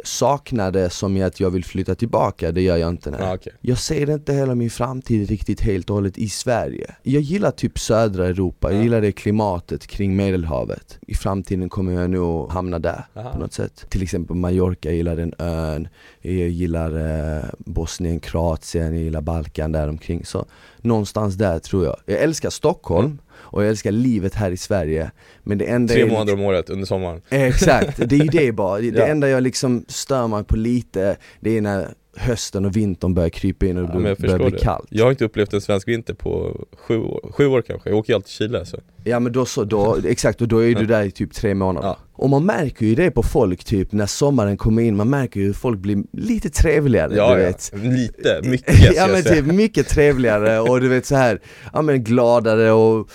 det 0.72 0.90
som 0.90 1.18
i 1.18 1.24
att 1.24 1.40
jag 1.40 1.50
vill 1.50 1.66
flytta 1.66 1.96
tillbaka, 1.96 2.52
det 2.52 2.62
gör 2.62 2.78
jag 2.78 2.90
inte 2.90 3.12
nej. 3.12 3.20
Ja, 3.24 3.36
okej. 3.36 3.54
Jag 3.62 3.78
ser 3.78 4.10
inte 4.10 4.34
heller 4.34 4.56
min 4.56 4.70
framtid 4.70 5.30
riktigt 5.30 5.62
helt 5.62 5.90
och 5.90 5.96
hållet 5.96 6.18
i 6.18 6.30
Sverige. 6.30 6.96
Jag 7.04 7.22
gillar 7.22 7.52
typ 7.52 7.80
södra 7.80 8.28
Europa, 8.28 8.72
jag 8.72 8.80
Ja. 8.80 8.84
gillar 8.84 9.02
det 9.02 9.12
klimatet 9.12 9.88
kring 9.88 10.16
medelhavet. 10.16 11.00
I 11.08 11.16
framtiden 11.16 11.70
kommer 11.70 11.92
jag 11.92 12.10
nog 12.10 12.52
hamna 12.52 12.80
där 12.80 13.06
Aha. 13.16 13.32
på 13.34 13.40
något 13.40 13.54
sätt. 13.54 13.86
Till 13.90 14.04
exempel 14.04 14.36
Mallorca, 14.36 14.90
jag 14.90 14.96
gillar 14.96 15.16
den 15.16 15.34
ön. 15.38 15.88
Jag 16.22 16.34
gillar 16.34 16.92
eh, 17.38 17.44
Bosnien, 17.58 18.20
Kroatien, 18.20 18.94
jag 18.94 19.04
gillar 19.04 19.22
Balkan 19.22 19.72
där 19.72 19.88
omkring. 19.90 20.26
Så 20.26 20.46
någonstans 20.82 21.36
där 21.36 21.60
tror 21.60 21.86
jag. 21.86 21.96
Jag 22.06 22.20
älskar 22.22 22.50
Stockholm 22.50 23.06
Mm. 23.06 23.18
Och 23.40 23.64
jag 23.64 23.70
älskar 23.70 23.92
livet 23.92 24.34
här 24.34 24.52
i 24.52 24.58
Sverige. 24.58 25.12
Men 25.44 25.58
det 25.58 25.66
enda 25.66 25.94
Tre 25.94 26.02
är 26.04 26.08
månader 26.08 26.34
om 26.34 26.42
året 26.42 26.70
under 26.70 26.86
sommaren 26.86 27.22
Exakt, 27.30 28.10
det 28.10 28.16
är 28.16 28.20
ju 28.24 28.28
det 28.28 28.52
bara. 28.52 28.80
Det, 28.82 28.92
det 28.92 29.00
Ja. 29.00 29.06
enda 29.08 29.30
jag 29.30 29.44
liksom 29.44 29.86
stör 29.88 30.28
mig 30.28 30.44
på 30.44 30.56
lite, 30.58 31.18
det 31.40 31.58
är 31.58 31.62
när 31.62 31.88
hösten 32.16 32.66
och 32.66 32.76
vintern 32.78 33.14
börjar 33.14 33.30
krypa 33.30 33.66
in 33.66 33.78
och 33.78 33.84
Ja, 33.84 34.00
det 34.00 34.10
jag 34.10 34.18
börjar 34.18 34.38
bli 34.38 34.50
det. 34.50 34.58
kallt. 34.64 34.88
Jag 34.90 35.04
har 35.06 35.12
inte 35.12 35.26
upplevt 35.26 35.54
en 35.54 35.62
svensk 35.62 35.88
vinter 35.88 36.14
på 36.14 36.62
sju 36.78 36.98
år, 37.00 37.30
sju 37.32 37.48
år 37.48 37.62
kanske, 37.62 37.90
jag 37.90 37.98
åker 37.98 38.14
ju 38.14 38.16
alltid 38.16 38.26
till 38.28 38.36
Chile 38.36 38.66
så 38.66 38.78
Ja 39.08 39.20
men 39.20 39.32
då 39.32 39.46
så, 39.46 39.64
då, 39.64 39.98
exakt 40.06 40.42
och 40.42 40.48
då 40.48 40.64
är 40.64 40.76
du 40.76 40.86
där 40.86 41.04
i 41.04 41.12
typ 41.12 41.34
tre 41.34 41.54
månader. 41.56 41.88
Ja. 41.88 41.98
Och 42.18 42.30
man 42.30 42.46
märker 42.46 42.86
ju 42.86 42.96
det 42.96 43.12
på 43.12 43.24
folk 43.24 43.64
typ 43.64 43.92
när 43.92 44.06
sommaren 44.06 44.58
kommer 44.58 44.82
in, 44.82 44.96
man 44.96 45.10
märker 45.10 45.40
ju 45.40 45.46
hur 45.46 45.54
folk 45.54 45.80
blir 45.80 45.98
lite 46.14 46.50
trevligare 46.50 47.16
Ja, 47.16 47.36
du 47.36 47.42
ja. 47.42 47.48
vet. 47.48 47.72
lite, 47.74 48.40
mycket 48.50 48.96
ja 48.96 49.08
men 49.08 49.24
typ 49.24 49.46
mycket 49.46 49.88
trevligare 49.88 50.60
och 50.60 50.82
du 50.82 50.88
vet 50.88 51.06
så 51.06 51.16
här, 51.16 51.42
ja 51.74 51.82
men 51.82 52.04
gladare 52.04 52.72
och 52.72 53.10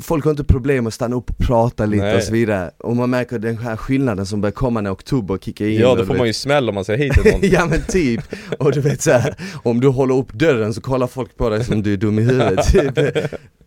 folk 0.00 0.24
har 0.24 0.30
inte 0.30 0.44
problem 0.44 0.86
att 0.86 0.94
stanna 0.94 1.16
upp 1.16 1.30
och 1.30 1.38
prata 1.38 1.86
lite 1.86 2.04
Nej. 2.04 2.16
och 2.16 2.22
så 2.22 2.32
vidare. 2.32 2.70
Och 2.78 2.96
man 2.96 3.10
märker 3.10 3.38
den 3.38 3.58
här 3.58 3.76
skillnaden 3.76 4.26
som 4.26 4.40
börjar 4.40 4.52
komma 4.52 4.80
när 4.80 4.92
oktober 4.92 5.38
kickar 5.38 5.66
in. 5.66 5.80
Ja 5.80 5.94
då 5.94 6.04
får 6.06 6.14
man 6.14 6.26
ju 6.26 6.32
smäll 6.32 6.68
om 6.68 6.74
man 6.74 6.84
säger 6.84 6.98
hej 6.98 7.10
till 7.10 7.32
någon 7.32 7.40
ja 7.52 7.66
men 7.66 7.82
typ, 7.82 8.20
och 8.58 8.72
du 8.72 8.80
vet 8.80 9.02
så 9.02 9.10
här, 9.10 9.34
om 9.62 9.80
du 9.80 9.88
håller 9.88 10.14
upp 10.14 10.32
dörren 10.32 10.74
så 10.74 10.80
kollar 10.80 11.06
folk 11.06 11.36
på 11.36 11.48
dig 11.48 11.64
som 11.64 11.82
du 11.82 11.92
är 11.92 11.96
dum 11.96 12.18
i 12.18 12.22
huvudet 12.22 12.66
typ. 12.72 12.98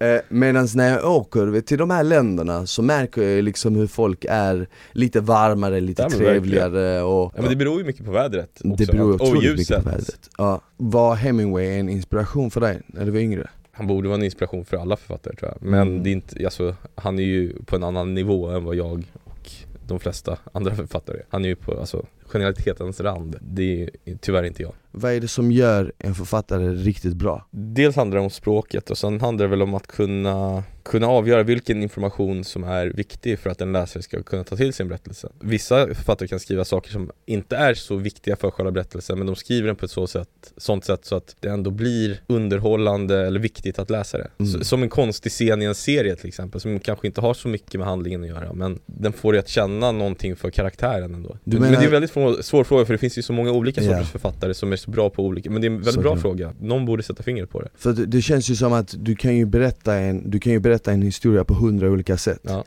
Eh, 0.02 0.22
Medan 0.30 0.68
när 0.76 0.90
jag 0.90 1.12
åker 1.16 1.62
till 1.62 1.78
de 1.78 1.90
här 1.90 2.04
länderna 2.04 2.66
så 2.66 2.82
märker 2.82 3.22
jag 3.22 3.44
liksom 3.44 3.76
hur 3.76 3.88
folk 3.88 4.26
är 4.30 4.68
lite 4.92 5.22
varmare, 5.22 5.80
lite 5.80 6.02
Ja, 6.02 6.10
trevligare 6.10 7.02
och 7.02 7.32
Ja 7.36 7.42
men 7.42 7.50
det 7.50 7.56
beror 7.56 7.80
ju 7.80 7.86
mycket 7.86 8.06
på 8.06 8.12
vädret 8.12 8.50
också. 8.64 8.76
det 8.86 8.92
beror 8.92 9.10
och 9.10 9.22
otroligt 9.22 9.44
mycket 9.44 9.58
ljuset. 9.60 9.84
på 9.84 9.90
vädret. 9.90 10.30
Ja. 10.38 10.62
Var 10.78 11.16
Hemingway 11.16 11.66
en 11.80 11.90
inspiration 11.90 12.52
för 12.52 12.62
dig 12.62 12.82
när 12.88 13.06
du 13.06 13.12
var 13.12 13.20
yngre? 13.20 13.50
Han 13.72 13.88
borde 13.88 14.08
vara 14.08 14.18
en 14.18 14.24
inspiration 14.24 14.66
för 14.66 14.78
alla 14.78 14.98
författare 14.98 15.36
tror 15.36 15.52
jag 15.52 15.70
Men 15.70 15.82
Mm. 15.88 16.04
det 16.04 16.10
är 16.10 16.12
inte, 16.12 16.46
alltså, 16.46 16.76
han 16.96 17.20
är 17.20 17.24
ju 17.24 17.54
på 17.66 17.76
en 17.76 17.84
annan 17.84 18.14
nivå 18.14 18.48
än 18.48 18.64
vad 18.64 18.76
jag 18.76 19.04
och 19.24 19.50
de 19.88 20.00
flesta 20.00 20.38
andra 20.52 20.76
författare. 20.76 21.18
Han 21.30 21.46
är 21.46 21.50
ju 21.50 21.56
på, 21.56 21.80
alltså, 21.80 22.06
genialitetens 22.26 23.02
rand 23.02 23.36
Det 23.42 23.90
är 24.06 24.18
tyvärr 24.22 24.44
inte 24.44 24.62
jag 24.62 24.74
Vad 24.92 25.14
är 25.14 25.20
det 25.20 25.28
som 25.28 25.52
gör 25.52 25.92
en 25.98 26.16
författare 26.16 26.70
riktigt 26.70 27.14
bra? 27.14 27.48
Dels 27.52 27.96
handlar 27.96 28.18
det 28.18 28.24
om 28.24 28.30
språket 28.30 28.90
och 28.90 28.98
sen 28.98 29.22
handlar 29.22 29.46
det 29.46 29.50
väl 29.50 29.62
om 29.62 29.74
att 29.74 29.88
kunna, 29.88 30.64
kunna 30.84 31.08
avgöra 31.08 31.44
vilken 31.44 31.84
information 31.84 32.44
som 32.44 32.64
är 32.64 32.88
viktig 32.88 33.40
för 33.40 33.50
att 33.50 33.62
en 33.62 33.72
läsare 33.74 34.04
ska 34.04 34.24
kunna 34.24 34.44
ta 34.44 34.56
till 34.56 34.74
sin 34.74 34.88
berättelse. 34.88 35.30
Vissa 35.40 35.88
författare 35.88 36.28
kan 36.28 36.40
skriva 36.40 36.66
saker 36.66 36.92
som 36.92 37.12
inte 37.26 37.56
är 37.56 37.74
så 37.74 37.96
viktiga 37.96 38.36
för 38.36 38.52
själva 38.52 38.72
berättelsen 38.72 39.18
men 39.18 39.28
de 39.28 39.36
skriver 39.36 39.68
den 39.68 39.76
på 39.76 39.86
ett 39.86 39.92
så 39.92 40.08
sätt, 40.08 40.54
sånt 40.58 40.86
sätt 40.86 41.06
så 41.06 41.16
att 41.16 41.36
det 41.40 41.50
ändå 41.50 41.72
blir 41.72 42.22
underhållande 42.28 43.28
eller 43.28 43.40
viktigt 43.40 43.80
att 43.80 43.90
läsa 43.90 44.18
det. 44.18 44.28
Mm. 44.38 44.64
Som 44.64 44.84
en 44.84 44.90
konstig 44.90 45.32
scen 45.32 45.62
i 45.62 45.66
en 45.66 45.76
serie 45.76 46.16
till 46.16 46.28
exempel 46.28 46.62
som 46.62 46.80
kanske 46.80 47.08
inte 47.08 47.22
har 47.22 47.34
så 47.34 47.48
mycket 47.48 47.80
med 47.80 47.88
handlingen 47.88 48.22
att 48.24 48.30
göra 48.30 48.54
men 48.54 48.80
den 48.86 49.14
får 49.14 49.34
dig 49.34 49.40
att 49.40 49.48
känna 49.50 49.92
någonting 49.92 50.36
för 50.36 50.50
karaktären 50.50 51.14
ändå. 51.16 51.38
Menar- 51.44 51.60
men 51.62 51.72
det 51.72 51.78
är 51.78 51.86
en 51.86 51.92
väldigt 51.92 52.12
svår, 52.46 52.64
fråga 52.64 52.86
för 52.86 52.94
det 52.94 52.98
finns 52.98 53.18
ju 53.18 53.22
så 53.22 53.34
många 53.34 53.52
olika 53.52 53.82
sorters 53.82 53.98
Ja. 54.00 54.06
författare 54.06 54.54
som 54.54 54.72
är 54.72 54.76
så 54.82 54.92
bra 54.92 55.10
på 55.10 55.26
olika, 55.26 55.50
men 55.52 55.62
det 55.62 55.68
är 55.68 55.70
en 55.70 55.76
väldigt 55.78 55.94
Så 55.94 56.02
bra 56.02 56.12
bra. 56.14 56.22
fråga. 56.22 56.54
Någon 56.60 56.86
borde 56.86 57.04
sätta 57.04 57.24
fingret 57.24 57.50
på 57.50 57.62
det. 57.62 57.70
För 57.76 57.94
det, 57.94 58.06
det 58.06 58.22
känns 58.22 58.50
ju 58.50 58.56
som 58.56 58.74
att 58.74 58.96
du 59.00 59.16
kan 59.16 59.36
ju 59.38 59.46
berätta 59.46 59.96
en, 59.96 60.30
du 60.30 60.40
kan 60.40 60.54
ju 60.54 60.60
berätta 60.60 60.92
en 60.92 61.02
historia 61.02 61.44
på 61.44 61.54
hundra 61.54 61.90
olika 61.90 62.18
sätt 62.18 62.40
Ja. 62.44 62.64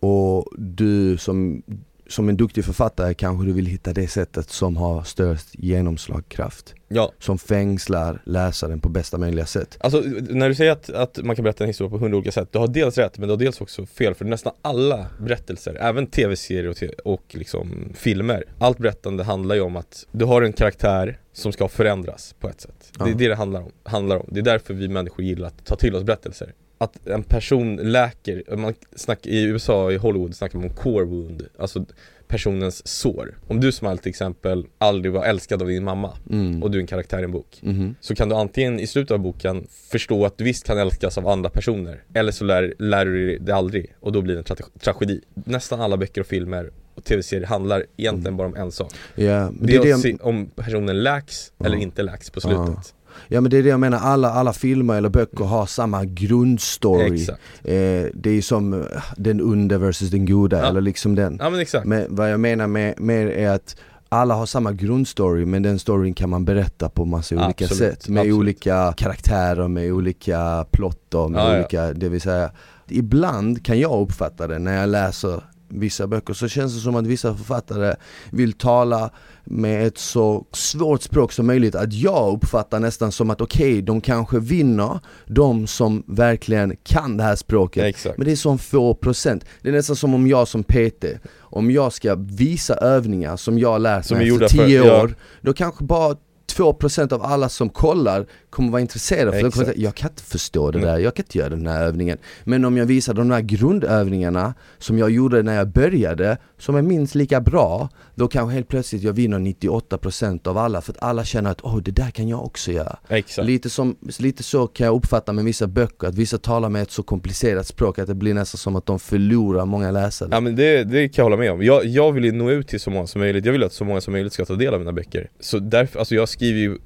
Och 0.00 0.46
du 0.58 1.16
som 1.16 1.62
som 2.08 2.28
en 2.28 2.36
duktig 2.36 2.64
författare 2.64 3.14
kanske 3.14 3.46
du 3.46 3.52
vill 3.52 3.66
hitta 3.66 3.92
det 3.92 4.08
sättet 4.08 4.50
som 4.50 4.76
har 4.76 5.02
störst 5.02 5.48
genomslagkraft. 5.52 6.74
Ja, 6.88 7.12
Som 7.18 7.38
fängslar 7.38 8.22
läsaren 8.24 8.80
på 8.80 8.88
bästa 8.88 9.18
möjliga 9.18 9.46
sätt. 9.46 9.76
alltså 9.80 10.02
när 10.30 10.48
du 10.48 10.54
säger 10.54 10.72
att, 10.72 10.90
att 10.90 11.18
man 11.24 11.36
kan 11.36 11.42
berätta 11.42 11.64
en 11.64 11.68
historia 11.68 11.90
på 11.90 11.98
hundra 11.98 12.16
olika 12.18 12.32
sätt, 12.32 12.48
du 12.52 12.58
har 12.58 12.68
dels 12.68 12.98
rätt 12.98 13.18
men 13.18 13.28
du 13.28 13.32
har 13.32 13.38
dels 13.38 13.60
också 13.60 13.86
fel 13.86 14.14
för 14.14 14.24
nästan 14.24 14.52
alla 14.62 15.06
berättelser, 15.20 15.74
även 15.80 16.06
tv-serier 16.06 16.68
och, 16.70 16.76
te- 16.76 16.88
och 17.04 17.22
liksom 17.28 17.92
filmer, 17.94 18.44
allt 18.58 18.78
berättande 18.78 19.24
handlar 19.24 19.54
ju 19.54 19.60
om 19.60 19.76
att 19.76 20.06
du 20.12 20.24
har 20.24 20.42
en 20.42 20.52
karaktär 20.52 21.18
som 21.32 21.52
ska 21.52 21.68
förändras 21.68 22.34
på 22.40 22.48
ett 22.48 22.60
sätt. 22.60 22.92
Det 22.98 23.04
är 23.04 23.08
Ja. 23.08 23.14
det 23.18 23.28
det 23.28 23.34
handlar 23.34 23.60
om, 23.60 23.70
handlar 23.82 24.16
om. 24.16 24.28
Det 24.32 24.40
är 24.40 24.44
därför 24.44 24.74
vi 24.74 24.88
människor 24.88 25.24
gillar 25.24 25.46
att 25.48 25.64
ta 25.66 25.76
till 25.76 25.94
oss 25.94 26.04
berättelser. 26.04 26.52
Att 26.78 27.06
en 27.08 27.22
person 27.22 27.76
läker, 27.76 28.56
man 28.56 28.74
snackar, 28.96 29.30
i 29.30 29.42
USA, 29.42 29.92
i 29.92 29.96
Hollywood 29.96 30.34
snackar 30.36 30.58
man 30.58 30.68
om 30.68 30.74
core 30.74 31.04
wound, 31.04 31.46
alltså 31.58 31.84
personens 32.28 32.86
sår. 32.88 33.38
Om 33.48 33.60
du 33.60 33.72
som 33.72 33.88
all 33.88 33.98
till 33.98 34.10
exempel 34.10 34.66
aldrig 34.78 35.12
var 35.12 35.24
älskad 35.24 35.62
av 35.62 35.68
din 35.68 35.84
mamma 35.84 36.12
Mm. 36.30 36.62
och 36.62 36.70
du 36.70 36.78
är 36.78 36.80
en 36.80 36.86
karaktär 36.86 37.20
i 37.20 37.24
en 37.24 37.32
bok 37.32 37.58
Mhm. 37.62 37.94
så 38.00 38.14
kan 38.14 38.28
du 38.28 38.34
antingen 38.34 38.80
i 38.80 38.86
slutet 38.86 39.10
av 39.10 39.18
boken 39.18 39.66
förstå 39.90 40.24
att 40.26 40.38
du 40.38 40.44
visst 40.44 40.64
kan 40.66 40.78
älskas 40.78 41.18
av 41.18 41.28
andra 41.28 41.50
personer 41.50 42.02
eller 42.14 42.32
så 42.32 42.44
lär, 42.44 42.74
lär 42.78 43.04
du 43.06 43.26
dig 43.26 43.38
det 43.40 43.52
aldrig 43.52 43.94
och 44.00 44.12
då 44.12 44.20
blir 44.22 44.34
det 44.34 44.40
en 44.50 44.56
tra- 44.56 44.78
tragedi. 44.80 45.20
Nästan 45.34 45.80
alla 45.80 45.96
böcker 45.96 46.20
och 46.20 46.26
filmer 46.26 46.70
och 46.94 47.04
tv-serier 47.04 47.46
handlar 47.46 47.84
egentligen 47.96 48.26
Mm. 48.26 48.36
bara 48.36 48.48
om 48.48 48.56
en 48.56 48.72
sak. 48.72 48.92
Men 49.14 49.26
Det 49.60 49.66
det 49.66 49.76
är 49.76 49.98
är 49.98 50.02
det, 50.12 50.22
om 50.22 50.46
personen 50.46 51.02
läks 51.02 51.52
eller 51.64 51.76
inte 51.76 52.02
läks 52.02 52.30
på 52.30 52.40
slutet. 52.40 52.94
Ja 53.28 53.40
men 53.40 53.50
det 53.50 53.56
är 53.58 53.62
det 53.62 53.68
jag 53.68 53.80
menar, 53.80 53.98
alla, 53.98 54.30
alla 54.30 54.52
filmer 54.52 54.94
eller 54.94 55.08
böcker 55.08 55.44
har 55.44 55.66
samma 55.66 56.04
grundstory. 56.04 57.26
Eh, 57.64 58.06
det 58.14 58.30
är 58.30 58.42
som 58.42 58.72
eh, 58.74 58.86
den 59.16 59.40
onde 59.40 59.78
versus 59.78 60.10
den 60.10 60.26
goda, 60.26 60.58
Ja. 60.58 60.66
eller 60.68 60.80
liksom 60.80 61.14
den. 61.14 61.36
Ja 61.40 61.50
men 61.50 61.60
exakt. 61.60 61.86
Men 61.86 62.06
vad 62.08 62.32
jag 62.32 62.40
menar 62.40 62.66
med, 62.66 62.94
med 63.00 63.28
är 63.28 63.50
att 63.50 63.76
alla 64.08 64.34
har 64.34 64.46
samma 64.46 64.72
grundstory 64.72 65.44
men 65.46 65.62
den 65.62 65.78
storyn 65.78 66.14
kan 66.14 66.30
man 66.30 66.44
berätta 66.44 66.88
på 66.88 67.04
massa 67.04 67.34
olika 67.34 67.64
Absolut, 67.64 67.76
sätt 68.02 68.08
Med 68.08 68.20
absolut. 68.20 68.38
olika 68.38 68.94
karaktärer, 68.96 69.68
med 69.68 69.92
olika 69.92 70.66
plotter, 70.70 71.28
med 71.28 71.40
ja. 71.40 71.58
olika, 71.58 71.92
det 71.92 72.08
vill 72.08 72.20
säga 72.20 72.50
Ibland 72.88 73.64
kan 73.64 73.78
jag 73.80 74.00
uppfatta 74.02 74.46
det 74.46 74.58
när 74.58 74.80
jag 74.80 74.88
läser 74.88 75.42
vissa 75.68 76.06
böcker 76.06 76.34
så 76.34 76.48
känns 76.48 76.74
det 76.74 76.80
som 76.80 76.96
att 76.96 77.06
vissa 77.06 77.34
författare 77.34 77.94
vill 78.30 78.52
tala 78.52 79.10
med 79.44 79.86
ett 79.86 79.98
så 79.98 80.46
svårt 80.52 81.02
språk 81.02 81.32
som 81.32 81.46
möjligt 81.46 81.74
att 81.74 81.92
jag 81.92 82.34
uppfattar 82.36 82.80
nästan 82.80 83.12
som 83.12 83.30
att 83.30 83.40
okej, 83.40 83.82
de 83.82 84.00
kanske 84.00 84.38
vinner 84.38 85.00
de 85.26 85.66
som 85.66 86.02
verkligen 86.06 86.76
kan 86.84 87.16
det 87.16 87.22
här 87.24 87.36
språket 87.36 87.84
Exakt. 87.84 88.18
men 88.18 88.24
det 88.26 88.32
är 88.32 88.36
som 88.36 88.58
få 88.58 88.94
procent. 88.94 89.44
Det 89.62 89.68
är 89.68 89.72
nästan 89.72 89.96
som 89.96 90.14
om 90.14 90.26
jag 90.26 90.48
som 90.48 90.62
PT, 90.64 91.04
om 91.38 91.70
jag 91.70 91.92
ska 91.92 92.14
visa 92.14 92.74
övningar 92.74 93.36
som 93.36 93.58
jag 93.58 93.80
lärt 93.80 94.06
Som 94.06 94.16
mig 94.18 94.26
efter 94.26 94.34
gjorda 94.34 94.48
för- 94.48 94.66
tio 94.66 94.84
ja. 94.84 95.02
år, 95.02 95.14
då 95.40 95.52
kanske 95.52 95.84
bara 95.84 96.16
2% 96.58 97.12
av 97.12 97.22
alla 97.22 97.48
som 97.48 97.68
kollar 97.68 98.26
kommer 98.50 98.70
vara 98.70 98.80
intresserade 98.80 99.32
för 99.32 99.42
de 99.42 99.50
kommer 99.50 99.66
säga, 99.66 99.78
jag 99.78 99.94
kan 99.94 100.10
inte 100.10 100.22
förstå 100.22 100.70
det 100.70 100.78
Nej. 100.78 100.86
där, 100.86 100.98
jag 100.98 101.14
kan 101.14 101.24
inte 101.24 101.38
göra 101.38 101.48
den 101.48 101.66
här 101.66 101.84
övningen. 101.84 102.18
Men 102.44 102.64
om 102.64 102.76
jag 102.76 102.86
visar 102.86 103.14
de 103.14 103.28
där 103.28 103.40
grundövningarna 103.40 104.54
som 104.78 104.98
jag 104.98 105.10
gjorde 105.10 105.42
när 105.42 105.54
jag 105.54 105.68
började, 105.68 106.36
som 106.58 106.76
är 106.76 106.82
minst 106.82 107.14
lika 107.14 107.40
bra, 107.40 107.88
då 108.18 108.28
kanske 108.28 108.54
helt 108.54 108.68
plötsligt 108.68 109.02
jag 109.02 109.12
vinner 109.12 109.38
98% 109.38 110.48
av 110.48 110.58
alla 110.58 110.80
för 110.80 110.92
att 110.92 111.02
alla 111.02 111.24
känner 111.24 111.50
att 111.50 111.64
åh 111.64 111.78
det 111.82 111.90
där 111.90 112.10
kan 112.10 112.28
jag 112.28 112.44
också 112.44 112.72
göra. 112.72 112.98
Exakt. 113.08 113.46
Lite, 113.46 113.70
som, 113.70 113.96
lite 114.18 114.42
så 114.42 114.66
kan 114.66 114.86
jag 114.86 114.96
uppfatta 114.96 115.32
med 115.32 115.44
vissa 115.44 115.66
böcker, 115.66 116.06
att 116.06 116.14
vissa 116.14 116.38
talar 116.38 116.68
med 116.68 116.82
ett 116.82 116.90
så 116.90 117.02
komplicerat 117.02 117.66
språk 117.66 117.98
att 117.98 118.06
det 118.06 118.14
blir 118.14 118.34
nästan 118.34 118.58
som 118.58 118.76
att 118.76 118.86
de 118.86 118.98
förlorar 118.98 119.64
många 119.66 119.90
läsare. 119.90 120.28
Ja 120.32 120.40
men 120.40 120.56
det, 120.56 120.84
det 120.84 121.08
kan 121.08 121.22
jag 121.22 121.24
hålla 121.24 121.36
med 121.36 121.52
om. 121.52 121.62
Jag, 121.62 121.86
jag 121.86 122.12
vill 122.12 122.24
ju 122.24 122.32
nå 122.32 122.50
ut 122.50 122.68
till 122.68 122.80
så 122.80 122.90
många 122.90 123.06
som 123.06 123.20
möjligt, 123.20 123.44
jag 123.44 123.52
vill 123.52 123.62
att 123.64 123.72
så 123.72 123.84
många 123.84 124.00
som 124.00 124.12
möjligt 124.12 124.32
ska 124.32 124.44
ta 124.44 124.54
del 124.54 124.74
av 124.74 124.80
mina 124.80 124.92
böcker. 124.92 125.30
Så 125.40 125.58
därför, 125.58 125.98
alltså 125.98 126.14
jag 126.14 126.28
skriver 126.28 126.58
ju 126.60 126.78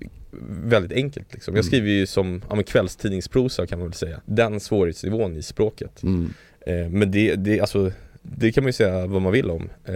väldigt 0.64 0.92
enkelt 0.92 1.32
liksom. 1.32 1.54
Jag 1.54 1.62
Mm. 1.62 1.68
skriver 1.70 1.88
ju 1.88 2.06
som 2.06 2.42
ja, 2.48 2.54
men 2.54 2.64
kvällstidningsprosa 2.64 3.66
kan 3.66 3.78
man 3.78 3.88
väl 3.88 3.94
säga. 3.94 4.20
Den 4.26 4.60
svårighetsnivån 4.60 5.36
i 5.36 5.42
språket. 5.42 6.02
Mm. 6.02 6.34
Eh, 6.66 6.88
men 6.90 7.10
det, 7.10 7.34
det, 7.34 7.60
alltså, 7.60 7.90
det 8.22 8.52
kan 8.52 8.64
man 8.64 8.68
ju 8.68 8.72
säga 8.72 9.06
vad 9.06 9.22
man 9.22 9.32
vill 9.32 9.50
om. 9.50 9.70
Eh, 9.84 9.94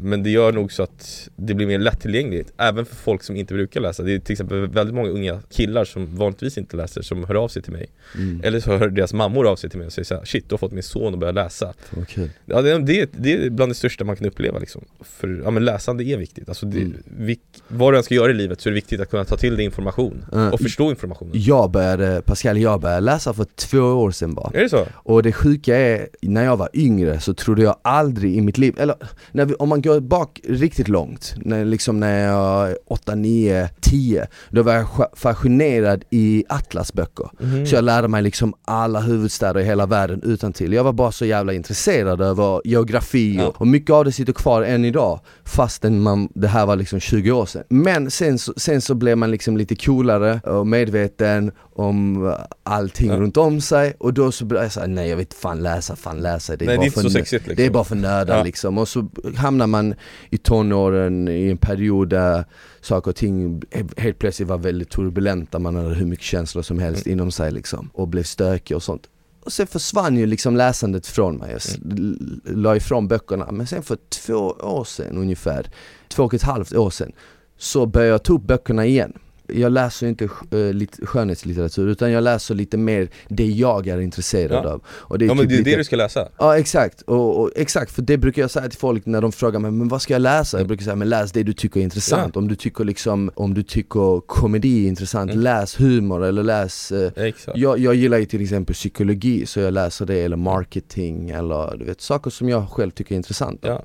men 0.00 0.22
det 0.22 0.30
gör 0.30 0.52
nog 0.52 0.72
så 0.72 0.82
att 0.82 1.28
det 1.36 1.54
blir 1.54 1.66
mer 1.66 1.78
lättillgängligt, 1.78 2.52
även 2.58 2.86
för 2.86 2.94
folk 2.96 3.22
som 3.22 3.36
inte 3.36 3.54
brukar 3.54 3.80
läsa. 3.80 4.02
Det 4.02 4.12
är 4.14 4.18
till 4.18 4.32
exempel 4.32 4.66
väldigt 4.66 4.94
många 4.94 5.08
unga 5.08 5.40
killar 5.50 5.84
som 5.84 6.16
vanligtvis 6.16 6.58
inte 6.58 6.76
läser 6.76 7.02
som 7.02 7.24
hör 7.24 7.34
av 7.34 7.48
sig 7.48 7.62
till 7.62 7.72
mig. 7.72 7.86
Mm. 8.14 8.40
Eller 8.44 8.60
så 8.60 8.76
hör 8.76 8.88
deras 8.88 9.12
mammor 9.12 9.46
av 9.46 9.56
sig 9.56 9.70
till 9.70 9.78
mig 9.78 9.86
och 9.86 9.92
säger 9.92 10.04
såhär, 10.06 10.24
shit 10.24 10.48
du 10.48 10.52
har 10.52 10.58
fått 10.58 10.72
min 10.72 10.82
son 10.82 11.12
att 11.14 11.20
börja 11.20 11.32
läsa. 11.32 11.74
Kul. 12.08 12.30
Ja, 12.46 12.62
det, 12.62 12.78
det, 12.78 13.10
det 13.12 13.32
är 13.32 13.50
bland 13.50 13.70
det 13.70 13.74
största 13.74 14.04
man 14.04 14.16
kan 14.16 14.26
uppleva 14.26 14.58
liksom. 14.58 14.84
För 15.00 15.40
ja, 15.44 15.50
men 15.50 15.64
läsande 15.64 16.04
är 16.04 16.16
viktigt. 16.16 16.48
Alltså 16.48 16.66
det, 16.66 16.76
Mm. 16.80 17.02
vilk, 17.04 17.40
vad 17.68 17.92
du 17.92 17.96
än 17.96 18.02
ska 18.02 18.14
göra 18.14 18.30
i 18.30 18.34
livet 18.34 18.60
så 18.60 18.68
är 18.68 18.70
det 18.70 18.74
viktigt 18.74 19.00
att 19.00 19.10
kunna 19.10 19.24
ta 19.24 19.36
till 19.36 19.56
dig 19.56 19.64
information 19.64 20.24
Mm. 20.32 20.52
och 20.52 20.60
förstå 20.60 20.90
informationen. 20.90 21.32
Jag 21.34 21.70
började, 21.70 22.22
Pascal, 22.24 22.58
jag 22.58 22.80
började 22.80 23.00
läsa 23.00 23.34
för 23.34 23.44
två 23.44 23.78
år 23.78 24.10
sedan 24.10 24.34
bara. 24.34 24.50
Är 24.54 24.62
det 24.62 24.68
så? 24.68 24.86
Och 24.94 25.22
det 25.22 25.32
sjuka 25.32 25.76
är, 25.76 26.08
när 26.22 26.44
jag 26.44 26.56
var 26.56 26.68
yngre 26.74 27.20
så 27.20 27.34
trodde 27.34 27.62
jag 27.62 27.65
aldrig 27.82 28.36
i 28.36 28.40
mitt 28.40 28.58
liv, 28.58 28.74
eller 28.78 28.96
vi, 29.32 29.54
om 29.54 29.68
man 29.68 29.82
går 29.82 30.00
bak 30.00 30.40
riktigt 30.48 30.88
långt, 30.88 31.34
när, 31.36 31.64
liksom 31.64 32.00
när 32.00 32.24
jag 32.24 32.66
var 32.66 32.78
8, 32.86 33.14
9, 33.14 33.68
10 33.80 34.26
Då 34.50 34.62
var 34.62 34.72
jag 34.72 34.86
fascinerad 35.14 36.04
i 36.10 36.44
Atlasböcker 36.48 37.30
Mhm. 37.40 37.66
Så 37.66 37.74
jag 37.74 37.84
lärde 37.84 38.08
mig 38.08 38.22
liksom 38.22 38.54
alla 38.64 39.00
huvudstäder 39.00 39.60
i 39.60 39.64
hela 39.64 39.86
världen 39.86 40.20
utan 40.24 40.52
till. 40.52 40.72
Jag 40.72 40.84
var 40.84 40.92
bara 40.92 41.12
så 41.12 41.24
jävla 41.24 41.52
intresserad 41.52 42.20
över 42.20 42.60
geografi 42.64 43.36
Ja. 43.36 43.46
och, 43.46 43.60
och 43.60 43.66
mycket 43.66 43.90
av 43.90 44.04
det 44.04 44.12
sitter 44.12 44.32
kvar 44.32 44.62
än 44.62 44.84
idag 44.84 45.20
Fastän 45.44 46.02
man, 46.02 46.28
det 46.34 46.48
här 46.48 46.66
var 46.66 46.76
liksom 46.76 47.00
20 47.00 47.32
år 47.32 47.46
sedan 47.46 47.62
Men 47.68 48.10
sen 48.10 48.38
så, 48.38 48.52
sen 48.56 48.80
så 48.80 48.94
blev 48.94 49.18
man 49.18 49.30
liksom 49.30 49.56
lite 49.56 49.76
coolare 49.76 50.40
och 50.44 50.66
medveten 50.66 51.52
om 51.78 52.32
allting 52.62 53.08
Ja. 53.08 53.16
runt 53.16 53.36
om 53.36 53.60
sig 53.60 53.94
och 53.98 54.14
då 54.14 54.32
så 54.32 54.44
blev 54.44 54.62
jag 54.62 54.72
såhär, 54.72 54.86
nej 54.86 55.08
jag 55.08 55.16
vet 55.16 55.34
fan 55.34 55.62
läsa, 55.62 55.96
fan 55.96 56.20
läsa 56.20 56.56
det 56.56 56.64
är 56.64 56.66
Nej 56.66 56.74
det 56.74 56.78
bara 56.78 56.82
är 56.82 56.86
inte 56.86 56.94
för 57.00 57.02
så 57.02 57.10
sexigt 57.10 57.46
liksom. 57.46 57.56
det 57.56 57.66
är 57.66 57.70
bara 57.70 57.84
för 57.84 57.96
nördar 57.96 58.36
Ja. 58.38 58.44
liksom 58.44 58.78
och 58.78 58.88
så 58.88 59.08
hamnar 59.36 59.66
man 59.66 59.94
i 60.30 60.38
tonåren 60.38 61.28
i 61.28 61.48
en 61.50 61.56
period 61.56 62.08
där 62.08 62.44
saker 62.80 63.10
och 63.10 63.16
ting 63.16 63.62
helt 63.96 64.18
plötsligt 64.18 64.48
var 64.48 64.58
väldigt 64.58 64.90
turbulenta, 64.90 65.58
man 65.58 65.76
hade 65.76 65.94
hur 65.94 66.06
mycket 66.06 66.24
känslor 66.24 66.62
som 66.62 66.78
helst 66.78 67.06
Mm. 67.06 67.18
inom 67.18 67.30
sig 67.30 67.52
liksom 67.52 67.90
och 67.92 68.08
blev 68.08 68.22
stökig 68.22 68.76
och 68.76 68.82
sånt. 68.82 69.02
Och 69.44 69.52
sen 69.52 69.66
försvann 69.66 70.16
ju 70.16 70.26
liksom 70.26 70.56
läsandet 70.56 71.06
från 71.06 71.36
mig, 71.36 71.52
jag 71.52 71.60
Mm. 71.92 72.40
la 72.44 72.76
ifrån 72.76 73.08
böckerna. 73.08 73.52
Men 73.52 73.66
sen 73.66 73.82
för 73.82 73.98
två 74.08 74.34
år 74.60 74.84
sedan 74.84 75.16
ungefär, 75.18 75.70
två 76.08 76.22
och 76.24 76.34
ett 76.34 76.42
halvt 76.42 76.72
år 76.74 76.90
sedan, 76.90 77.12
så 77.58 77.86
började 77.86 78.10
jag 78.10 78.22
ta 78.22 78.32
upp 78.32 78.42
böckerna 78.42 78.86
igen. 78.86 79.12
Jag 79.48 79.72
läser 79.72 80.06
inte 80.06 80.28
lit- 80.72 81.00
skönhetslitteratur 81.02 81.88
utan 81.88 82.12
jag 82.12 82.24
läser 82.24 82.54
lite 82.54 82.76
mer 82.76 83.08
det 83.28 83.46
jag 83.46 83.86
är 83.88 84.00
intresserad 84.00 84.64
Ja. 84.64 84.70
av. 84.72 84.82
Och 84.88 85.18
det 85.18 85.24
är 85.24 85.26
Ja 85.26 85.34
men 85.34 85.42
typ 85.42 85.48
det 85.48 85.54
är 85.54 85.58
lite... 85.58 85.70
det 85.70 85.76
du 85.76 85.84
ska 85.84 85.96
läsa. 85.96 86.28
Ja 86.38 86.58
exakt, 86.58 87.02
och, 87.02 87.40
och, 87.40 87.50
exakt 87.56 87.92
för 87.92 88.02
det 88.02 88.18
brukar 88.18 88.42
jag 88.42 88.50
säga 88.50 88.68
till 88.68 88.78
folk 88.78 89.06
när 89.06 89.20
de 89.20 89.32
frågar 89.32 89.58
mig 89.60 89.70
men 89.70 89.88
vad 89.88 90.02
ska 90.02 90.12
jag 90.14 90.22
läsa? 90.22 90.58
Jag 90.58 90.66
brukar 90.66 90.84
säga 90.84 90.96
men 90.96 91.08
läs 91.08 91.32
det 91.32 91.42
du 91.42 91.52
tycker 91.52 91.80
är 91.80 91.84
intressant, 91.84 92.36
om 92.36 92.48
du 92.48 92.54
tycker 92.54 92.84
liksom, 92.84 93.30
om 93.34 93.54
du 93.54 93.62
tycker 93.62 94.20
komedi 94.20 94.84
är 94.84 94.88
intressant, 94.88 95.30
Mm. 95.30 95.42
läs 95.44 95.80
humor 95.80 96.24
eller 96.24 96.42
läs 96.42 96.92
eh, 96.92 97.12
Exakt. 97.16 97.58
jag, 97.58 97.78
jag 97.78 97.94
gillar 97.94 98.18
ju 98.18 98.24
till 98.24 98.42
exempel 98.42 98.74
psykologi 98.74 99.46
så 99.46 99.60
jag 99.60 99.74
läser 99.74 100.06
det 100.06 100.14
eller 100.20 100.36
marketing 100.36 101.30
eller 101.30 101.76
du 101.76 101.84
vet 101.84 102.00
saker 102.00 102.30
som 102.30 102.48
jag 102.48 102.68
själv 102.70 102.90
tycker 102.90 103.12
är 103.14 103.16
intressanta 103.16 103.68
Ja. 103.68 103.82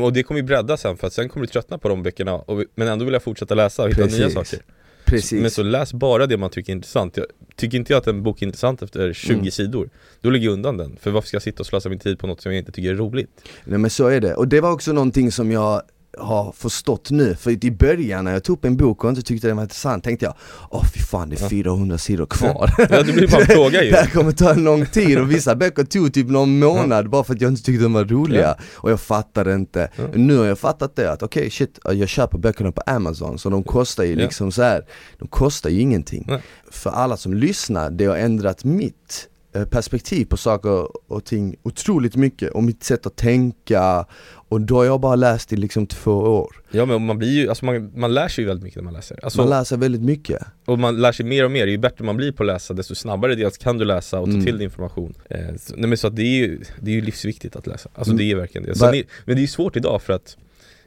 Och 0.00 0.12
det 0.12 0.22
kommer 0.22 0.40
ju 0.40 0.46
bredda 0.46 0.76
sen 0.76 0.96
för 0.96 1.06
att 1.06 1.12
sen 1.12 1.28
kommer 1.28 1.46
du 1.46 1.52
tröttna 1.52 1.78
på 1.78 1.88
de 1.88 2.02
böckerna 2.02 2.34
och, 2.34 2.64
men 2.74 2.88
ändå 2.88 3.04
vill 3.04 3.12
jag 3.14 3.22
fortsätta 3.22 3.54
läsa 3.54 3.82
och 3.82 3.88
hitta 3.88 4.00
nya 4.00 4.10
Precis. 4.10 4.34
saker. 4.34 4.58
Precis. 5.04 5.42
Men 5.42 5.50
så 5.50 5.62
läs 5.62 5.92
bara 5.92 6.26
det 6.26 6.36
man 6.36 6.50
tycker 6.50 6.72
är 6.72 6.76
intressant. 6.76 7.16
Jag, 7.16 7.26
tycker 7.56 7.78
inte 7.78 7.92
jag 7.92 8.00
att 8.00 8.06
en 8.06 8.22
bok 8.22 8.42
är 8.42 8.46
intressant 8.46 8.82
efter 8.82 9.12
20 9.12 9.32
Mm. 9.34 9.50
sidor, 9.50 9.90
då 10.20 10.30
lägger 10.30 10.44
jag 10.46 10.52
undan 10.52 10.76
den. 10.76 10.96
För 11.00 11.10
varför 11.10 11.28
ska 11.28 11.34
jag 11.34 11.42
sitta 11.42 11.60
och 11.60 11.66
slösa 11.66 11.88
min 11.88 11.98
tid 11.98 12.18
på 12.18 12.26
något 12.26 12.40
som 12.40 12.52
jag 12.52 12.58
inte 12.58 12.72
tycker 12.72 12.90
är 12.90 12.94
roligt? 12.94 13.44
Nej 13.64 13.78
men 13.78 13.90
så 13.90 14.06
är 14.08 14.20
det, 14.20 14.34
och 14.34 14.48
det 14.48 14.60
var 14.60 14.72
också 14.72 14.92
någonting 14.92 15.32
som 15.32 15.52
jag 15.52 15.82
har 16.18 16.52
förstått 16.52 17.10
nu, 17.10 17.34
för 17.34 17.64
i 17.64 17.70
början 17.70 18.24
när 18.24 18.32
jag 18.32 18.44
tog 18.44 18.56
upp 18.58 18.64
en 18.64 18.76
bok 18.76 19.04
och 19.04 19.10
inte 19.10 19.22
tyckte 19.22 19.46
den 19.46 19.56
var 19.56 19.62
intressant 19.62 20.04
tänkte 20.04 20.24
jag 20.26 20.34
Åh 20.70 20.84
fy 20.94 21.00
fan 21.00 21.28
det 21.30 21.40
är 21.40 21.42
Ja. 21.42 21.48
400 21.48 21.98
sidor 21.98 22.26
kvar 22.26 22.70
Ja 22.90 23.02
det 23.02 23.12
blir 23.12 23.28
bara 23.30 23.40
en 23.40 23.46
plåga 23.54 23.82
ju. 23.84 23.90
Det 23.90 23.96
här 23.96 24.06
kommer 24.06 24.32
ta 24.32 24.50
en 24.50 24.64
lång 24.64 24.86
tid 24.86 25.18
och 25.18 25.30
vissa 25.30 25.54
böcker 25.56 25.84
tog 25.84 26.14
typ 26.14 26.28
någon 26.28 26.58
månad 26.58 27.10
bara 27.10 27.24
för 27.24 27.34
att 27.34 27.40
jag 27.40 27.50
inte 27.52 27.62
tyckte 27.62 27.82
de 27.82 27.92
var 27.92 28.04
roliga 28.04 28.42
Ja. 28.42 28.56
Och 28.74 28.90
jag 28.90 29.00
fattade 29.00 29.54
inte 29.54 29.88
Ja. 29.96 30.04
Nu 30.14 30.36
har 30.38 30.44
jag 30.44 30.58
fattat 30.58 30.96
det 30.96 31.12
att 31.12 31.22
okej 31.22 31.50
shit, 31.50 31.78
jag 31.84 32.08
köper 32.08 32.38
böckerna 32.38 32.72
på 32.72 32.82
Amazon 32.86 33.38
så 33.38 33.50
de 33.50 33.62
kostar 33.62 34.04
ju 34.04 34.16
liksom 34.16 34.52
så 34.52 34.62
här. 34.62 34.84
De 35.18 35.28
kostar 35.28 35.70
ju 35.70 35.80
ingenting. 35.80 36.28
För 36.70 36.90
alla 36.90 37.16
som 37.16 37.34
lyssnar, 37.34 37.90
det 37.90 38.04
har 38.04 38.16
ändrat 38.16 38.64
mitt 38.64 39.28
perspektiv 39.70 40.24
på 40.24 40.36
saker 40.36 40.88
och 41.12 41.24
ting 41.24 41.56
otroligt 41.62 42.16
mycket 42.16 42.50
och 42.50 42.62
mitt 42.62 42.84
sätt 42.84 43.06
att 43.06 43.16
tänka 43.16 44.06
och 44.48 44.60
då 44.60 44.76
har 44.76 44.84
jag 44.84 45.00
bara 45.00 45.16
läst 45.16 45.52
i 45.52 45.56
liksom 45.56 45.86
två 45.86 46.12
år. 46.12 46.56
Ja 46.70 46.84
men 46.86 47.06
man 47.06 47.18
blir 47.18 47.28
ju, 47.30 47.48
alltså 47.48 47.64
man, 47.64 47.92
man 48.00 48.14
lär 48.14 48.28
sig 48.28 48.42
ju 48.44 48.48
väldigt 48.48 48.64
mycket 48.64 48.76
när 48.76 48.84
man 48.84 48.92
läser 48.92 49.18
alltså, 49.24 49.40
Man 49.40 49.50
lär 49.50 49.64
sig 49.64 49.78
väldigt 49.78 50.02
mycket. 50.02 50.42
Och 50.64 50.78
man 50.78 51.00
lär 51.00 51.12
sig 51.12 51.26
mer 51.26 51.44
och 51.44 51.50
mer, 51.50 51.66
ju 51.66 51.78
bättre 51.78 52.04
man 52.04 52.16
blir 52.16 52.32
på 52.32 52.42
att 52.42 52.46
läsa 52.46 52.74
desto 52.74 52.94
snabbare 52.94 53.34
dels 53.34 53.58
kan 53.58 53.78
du 53.78 53.84
läsa 53.84 54.18
och 54.20 54.26
ta 54.26 54.30
Mm. 54.32 54.44
till 54.44 54.54
dig 54.56 54.64
information 54.64 55.14
eh, 55.30 55.38
Nej 55.76 55.88
men 55.88 55.96
så 55.98 56.06
att 56.06 56.16
det 56.16 56.22
är 56.22 56.36
ju, 56.36 56.60
det 56.80 56.90
är 56.90 56.94
ju 56.94 57.00
livsviktigt 57.00 57.56
att 57.56 57.66
läsa, 57.66 57.88
alltså 57.94 58.12
Mm. 58.12 58.18
det 58.18 58.32
är 58.32 58.36
verkligen 58.36 58.64
det 58.66 58.70
är, 58.86 59.04
Men 59.24 59.36
det 59.36 59.40
är 59.40 59.42
ju 59.42 59.46
svårt 59.46 59.76
idag 59.76 60.02
för 60.02 60.12
att 60.12 60.36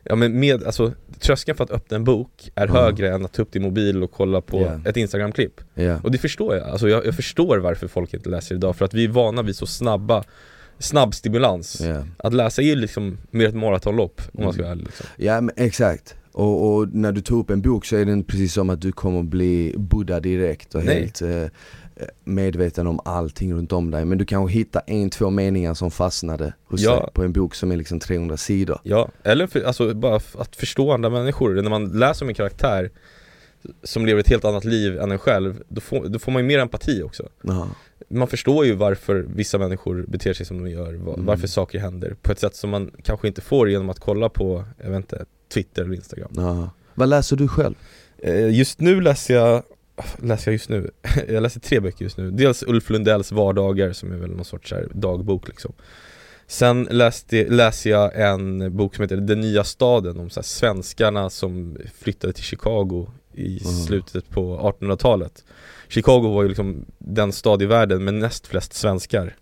Ja 0.10 0.16
men 0.16 0.40
med, 0.40 0.64
alltså 0.64 0.94
tröskeln 1.20 1.58
för 1.58 1.64
att 1.64 1.72
öppna 1.72 1.96
en 1.98 2.04
bok 2.04 2.52
är 2.56 2.68
Ja. 2.68 2.74
högre 2.74 3.14
än 3.14 3.26
att 3.26 3.34
ta 3.34 3.42
upp 3.42 3.52
din 3.52 3.62
mobil 3.62 4.04
och 4.04 4.12
kolla 4.12 4.42
på 4.42 4.62
Ja. 4.62 4.90
ett 4.90 4.98
instagramklipp 4.98 5.62
Ja. 5.74 6.00
Och 6.04 6.12
det 6.12 6.18
förstår 6.18 6.56
jag, 6.56 6.70
alltså 6.70 6.90
jag, 6.90 7.06
jag 7.06 7.16
förstår 7.16 7.58
varför 7.58 7.88
folk 7.88 8.14
inte 8.14 8.30
läser 8.30 8.56
idag 8.56 8.76
för 8.76 8.86
att 8.86 8.94
vi 8.94 9.04
är 9.04 9.10
vana 9.10 9.42
vid 9.42 9.56
så 9.56 9.66
snabba 9.66 10.24
Snabb 10.80 11.16
stimulans 11.16 11.82
Ja. 11.82 12.04
Att 12.18 12.34
läsa 12.34 12.62
är 12.62 12.66
ju 12.66 12.76
liksom 12.76 13.18
mer 13.32 13.48
ett 13.48 13.56
maratonlopp 13.56 14.22
om 14.34 14.44
man 14.44 14.54
ska 14.54 14.62
Mm. 14.62 14.68
vara 14.68 14.72
ärlig 14.72 14.86
liksom. 14.86 15.06
Ja 15.18 15.42
men 15.42 15.56
exakt. 15.58 16.16
Och, 16.32 16.76
och 16.76 16.88
när 16.96 17.12
du 17.12 17.22
tar 17.22 17.36
upp 17.36 17.50
en 17.50 17.62
bok 17.62 17.86
så 17.86 17.96
är 17.96 18.06
den 18.06 18.24
precis 18.24 18.54
som 18.54 18.70
att 18.70 18.82
du 18.82 18.92
kommer 18.92 19.24
bli 19.24 19.76
Buddha 19.78 20.20
direkt 20.20 20.76
och 20.76 20.86
Nej. 20.86 20.96
helt 21.00 21.22
eh, 21.22 21.44
medveten 22.24 22.88
om 22.88 23.00
allting 23.06 23.54
runt 23.54 23.72
om 23.72 23.92
dig. 23.92 24.06
Men 24.06 24.18
du 24.18 24.26
kanske 24.26 24.54
hittar 24.58 24.82
en, 24.88 25.10
två 25.10 25.30
meningar 25.30 25.74
som 25.74 25.92
fastnade 25.92 26.54
hos 26.66 26.82
Ja. 26.82 27.00
dig 27.00 27.10
på 27.14 27.24
en 27.24 27.34
bok 27.34 27.56
som 27.56 27.72
är 27.72 27.78
liksom 27.78 28.00
300 28.00 28.38
sidor. 28.38 28.80
Ja, 28.84 29.10
eller 29.24 29.48
för, 29.48 29.64
alltså 29.64 29.94
bara 29.94 30.16
att 30.16 30.56
förstå 30.56 30.92
andra 30.92 31.10
människor, 31.10 31.62
när 31.62 31.70
man 31.70 31.86
läser 31.86 32.26
om 32.26 32.30
en 32.30 32.36
karaktär 32.36 32.92
som 33.84 34.06
lever 34.06 34.20
ett 34.22 34.30
helt 34.30 34.46
annat 34.46 34.66
liv 34.66 35.00
än 35.00 35.12
en 35.12 35.20
själv, 35.20 35.64
då 35.68 35.82
får, 35.82 36.06
då 36.08 36.20
får 36.20 36.32
man 36.32 36.42
ju 36.42 36.48
mer 36.48 36.60
empati 36.60 37.02
också 37.04 37.30
Ja. 37.42 37.68
Man 38.10 38.28
förstår 38.28 38.66
ju 38.66 38.74
varför 38.74 39.16
vissa 39.36 39.58
människor 39.58 40.06
beter 40.08 40.34
sig 40.34 40.46
som 40.46 40.64
de 40.64 40.70
gör, 40.70 40.94
va- 40.94 41.14
Mm. 41.14 41.26
varför 41.26 41.48
saker 41.48 41.80
händer 41.80 42.16
på 42.22 42.32
ett 42.32 42.40
sätt 42.40 42.56
som 42.56 42.70
man 42.70 42.92
kanske 43.04 43.28
inte 43.28 43.42
får 43.42 43.70
genom 43.70 43.90
att 43.90 44.00
kolla 44.00 44.30
på, 44.30 44.64
jag 44.84 44.90
vet 44.90 44.98
inte, 44.98 45.26
Twitter 45.54 45.84
eller 45.84 45.96
Instagram 45.96 46.32
Ja. 46.36 46.70
Vad 46.94 47.10
läser 47.10 47.36
du 47.36 47.48
själv? 47.48 47.76
Eh, 48.18 48.56
Just 48.58 48.80
nu 48.80 49.02
läser 49.02 49.34
jag, 49.36 49.64
läser 50.18 50.52
jag 50.52 50.54
just 50.54 50.70
nu? 50.70 50.92
jag 51.28 51.44
läser 51.44 51.60
tre 51.60 51.80
böcker 51.80 52.06
just 52.06 52.18
nu, 52.18 52.32
dels 52.32 52.64
Ulf 52.64 52.90
Lundells 52.90 53.32
vardagar 53.32 53.94
som 53.94 54.12
är 54.12 54.18
väl 54.18 54.30
någon 54.30 54.46
sorts 54.46 54.72
här 54.72 54.88
dagbok 54.94 55.48
liksom 55.48 55.74
Sen 56.48 56.84
läste, 56.84 57.46
läser 57.50 57.90
jag 57.90 58.22
en 58.22 58.76
bok 58.78 58.96
som 58.96 59.02
heter 59.02 59.18
Den 59.18 59.42
nya 59.42 59.64
staden 59.64 60.20
om 60.20 60.30
så 60.30 60.40
här 60.40 60.46
svenskarna 60.46 61.30
som 61.30 61.78
flyttade 62.00 62.34
till 62.34 62.44
Chicago 62.44 63.08
i 63.38 63.62
Mm. 63.64 63.74
slutet 63.76 64.30
på 64.30 64.58
1800-talet 64.80 65.44
Chicago 65.90 66.22
var 66.34 66.44
ju 66.44 66.48
liksom 66.50 66.86
den 66.98 67.32
stad 67.32 67.62
i 67.62 67.66
världen 67.66 68.04
med 68.04 68.14
näst 68.14 68.48
flest 68.48 68.74
svenskar 68.74 69.36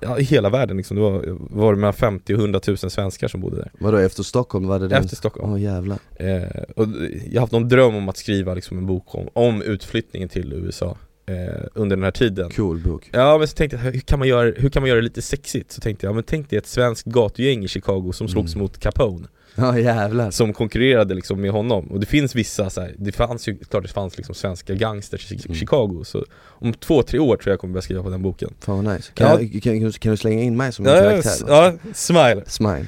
Ja. 0.00 0.18
I 0.18 0.22
hela 0.22 0.50
världen 0.50 0.76
liksom, 0.76 0.96
det 0.96 1.02
var, 1.02 1.24
var 1.50 1.72
det 1.74 1.78
mellan 1.80 1.94
50 1.94 2.34
och 2.34 2.40
100 2.40 2.60
000 2.66 2.76
svenskar 2.78 3.28
som 3.28 3.40
bodde 3.40 3.56
där 3.56 3.70
Vadå 3.78 3.96
efter 3.96 4.22
Stockholm? 4.22 4.66
Var 4.66 4.78
det 4.78 4.88
den? 4.88 5.02
Efter 5.04 5.16
Stockholm 5.16 5.52
Åh 5.52 5.60
jävlar. 5.62 5.98
Eh, 6.14 6.42
och 6.76 6.86
jag 7.26 7.34
har 7.34 7.40
haft 7.40 7.52
någon 7.52 7.68
dröm 7.68 7.94
om 7.94 8.08
att 8.08 8.16
skriva 8.16 8.54
liksom 8.54 8.78
en 8.78 8.86
bok 8.86 9.14
om, 9.14 9.28
om 9.32 9.62
utflyttningen 9.62 10.28
till 10.28 10.52
USA 10.52 10.96
eh, 11.26 11.64
under 11.74 11.96
den 11.96 12.02
här 12.04 12.10
tiden 12.10 12.50
Cool 12.50 12.78
bok. 12.80 13.10
Ja 13.12 13.38
men 13.38 13.48
så 13.48 13.54
tänkte 13.54 13.76
jag, 13.84 13.92
hur 13.92 14.00
kan, 14.00 14.18
man 14.18 14.28
göra, 14.28 14.52
hur 14.56 14.68
kan 14.68 14.82
man 14.82 14.88
göra 14.88 14.98
det 14.98 15.04
lite 15.04 15.22
sexigt? 15.22 15.72
Så 15.72 15.80
tänkte 15.80 16.06
jag, 16.06 16.10
ja, 16.10 16.14
men 16.14 16.24
tänk 16.24 16.50
dig 16.50 16.58
ett 16.58 16.66
svenskt 16.66 17.06
gatugäng 17.06 17.64
i 17.64 17.68
Chicago 17.68 18.12
som 18.12 18.28
slogs 18.28 18.54
Mm. 18.54 18.62
mot 18.62 18.78
Capone 18.78 19.26
Ja 19.62 19.78
jävlar. 19.78 20.30
Som 20.30 20.52
konkurrerade 20.52 21.14
liksom 21.14 21.40
med 21.40 21.50
honom, 21.50 21.86
och 21.86 22.00
det 22.00 22.06
finns 22.06 22.34
vissa 22.34 22.70
så 22.70 22.80
här, 22.80 22.94
det 22.98 23.12
fanns 23.12 23.48
ju, 23.48 23.56
klart 23.56 23.82
det 23.82 23.88
fanns 23.88 24.16
liksom 24.16 24.34
svenska 24.34 24.74
gangsters 24.74 25.32
i 25.32 25.38
Mm. 25.46 25.54
Chicago 25.54 26.04
Så 26.04 26.24
om 26.40 26.72
två, 26.72 27.02
tre 27.02 27.18
år 27.18 27.36
tror 27.36 27.52
jag 27.52 27.60
kommer 27.60 27.72
börja 27.72 27.82
skriva 27.82 28.02
på 28.02 28.10
den 28.10 28.22
boken 28.22 28.50
Fan 28.60 28.84
vad 28.84 28.94
nice. 28.94 29.12
Kan, 29.14 29.26
Ja. 29.30 29.40
jag, 29.40 29.62
kan, 29.62 29.80
kan, 29.80 29.92
kan 29.92 30.10
du 30.10 30.16
slänga 30.16 30.42
in 30.42 30.56
mig 30.56 30.72
som 30.72 30.86
en 30.86 30.92
Ja, 30.94 31.00
karaktär? 31.00 31.32
ja, 31.48 31.72
smile 31.94 32.42
Smile. 32.46 32.86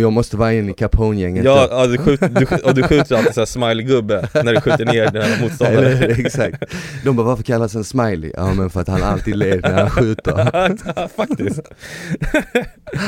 Jag 0.00 0.12
måste 0.12 0.36
vara 0.36 0.52
in 0.52 0.68
i 0.68 0.72
Capone-gänget 0.72 1.44
Ja, 1.44 1.68
ja 1.70 1.86
du, 1.86 1.98
skjut, 1.98 2.20
du, 2.20 2.26
sk- 2.26 2.62
och 2.62 2.74
du 2.74 2.82
skjuter 2.82 3.16
alltid 3.16 3.34
såhär 3.34 3.46
smiley-gubbe 3.46 4.28
när 4.44 4.54
du 4.54 4.60
skjuter 4.60 4.84
ner 4.84 5.10
den 5.10 5.22
här 5.22 5.42
motståndaren 5.42 6.10
exakt. 6.26 6.62
De 7.04 7.16
bara, 7.16 7.26
varför 7.26 7.42
kallas 7.42 7.74
han 7.74 7.84
smiley? 7.84 8.32
Ja 8.36 8.54
men 8.54 8.70
för 8.70 8.80
att 8.80 8.88
han 8.88 9.02
alltid 9.02 9.36
ler 9.36 9.60
när 9.62 9.72
han 9.80 9.90
skjuter. 9.90 10.50
Ja, 10.96 11.08
faktiskt 11.16 11.60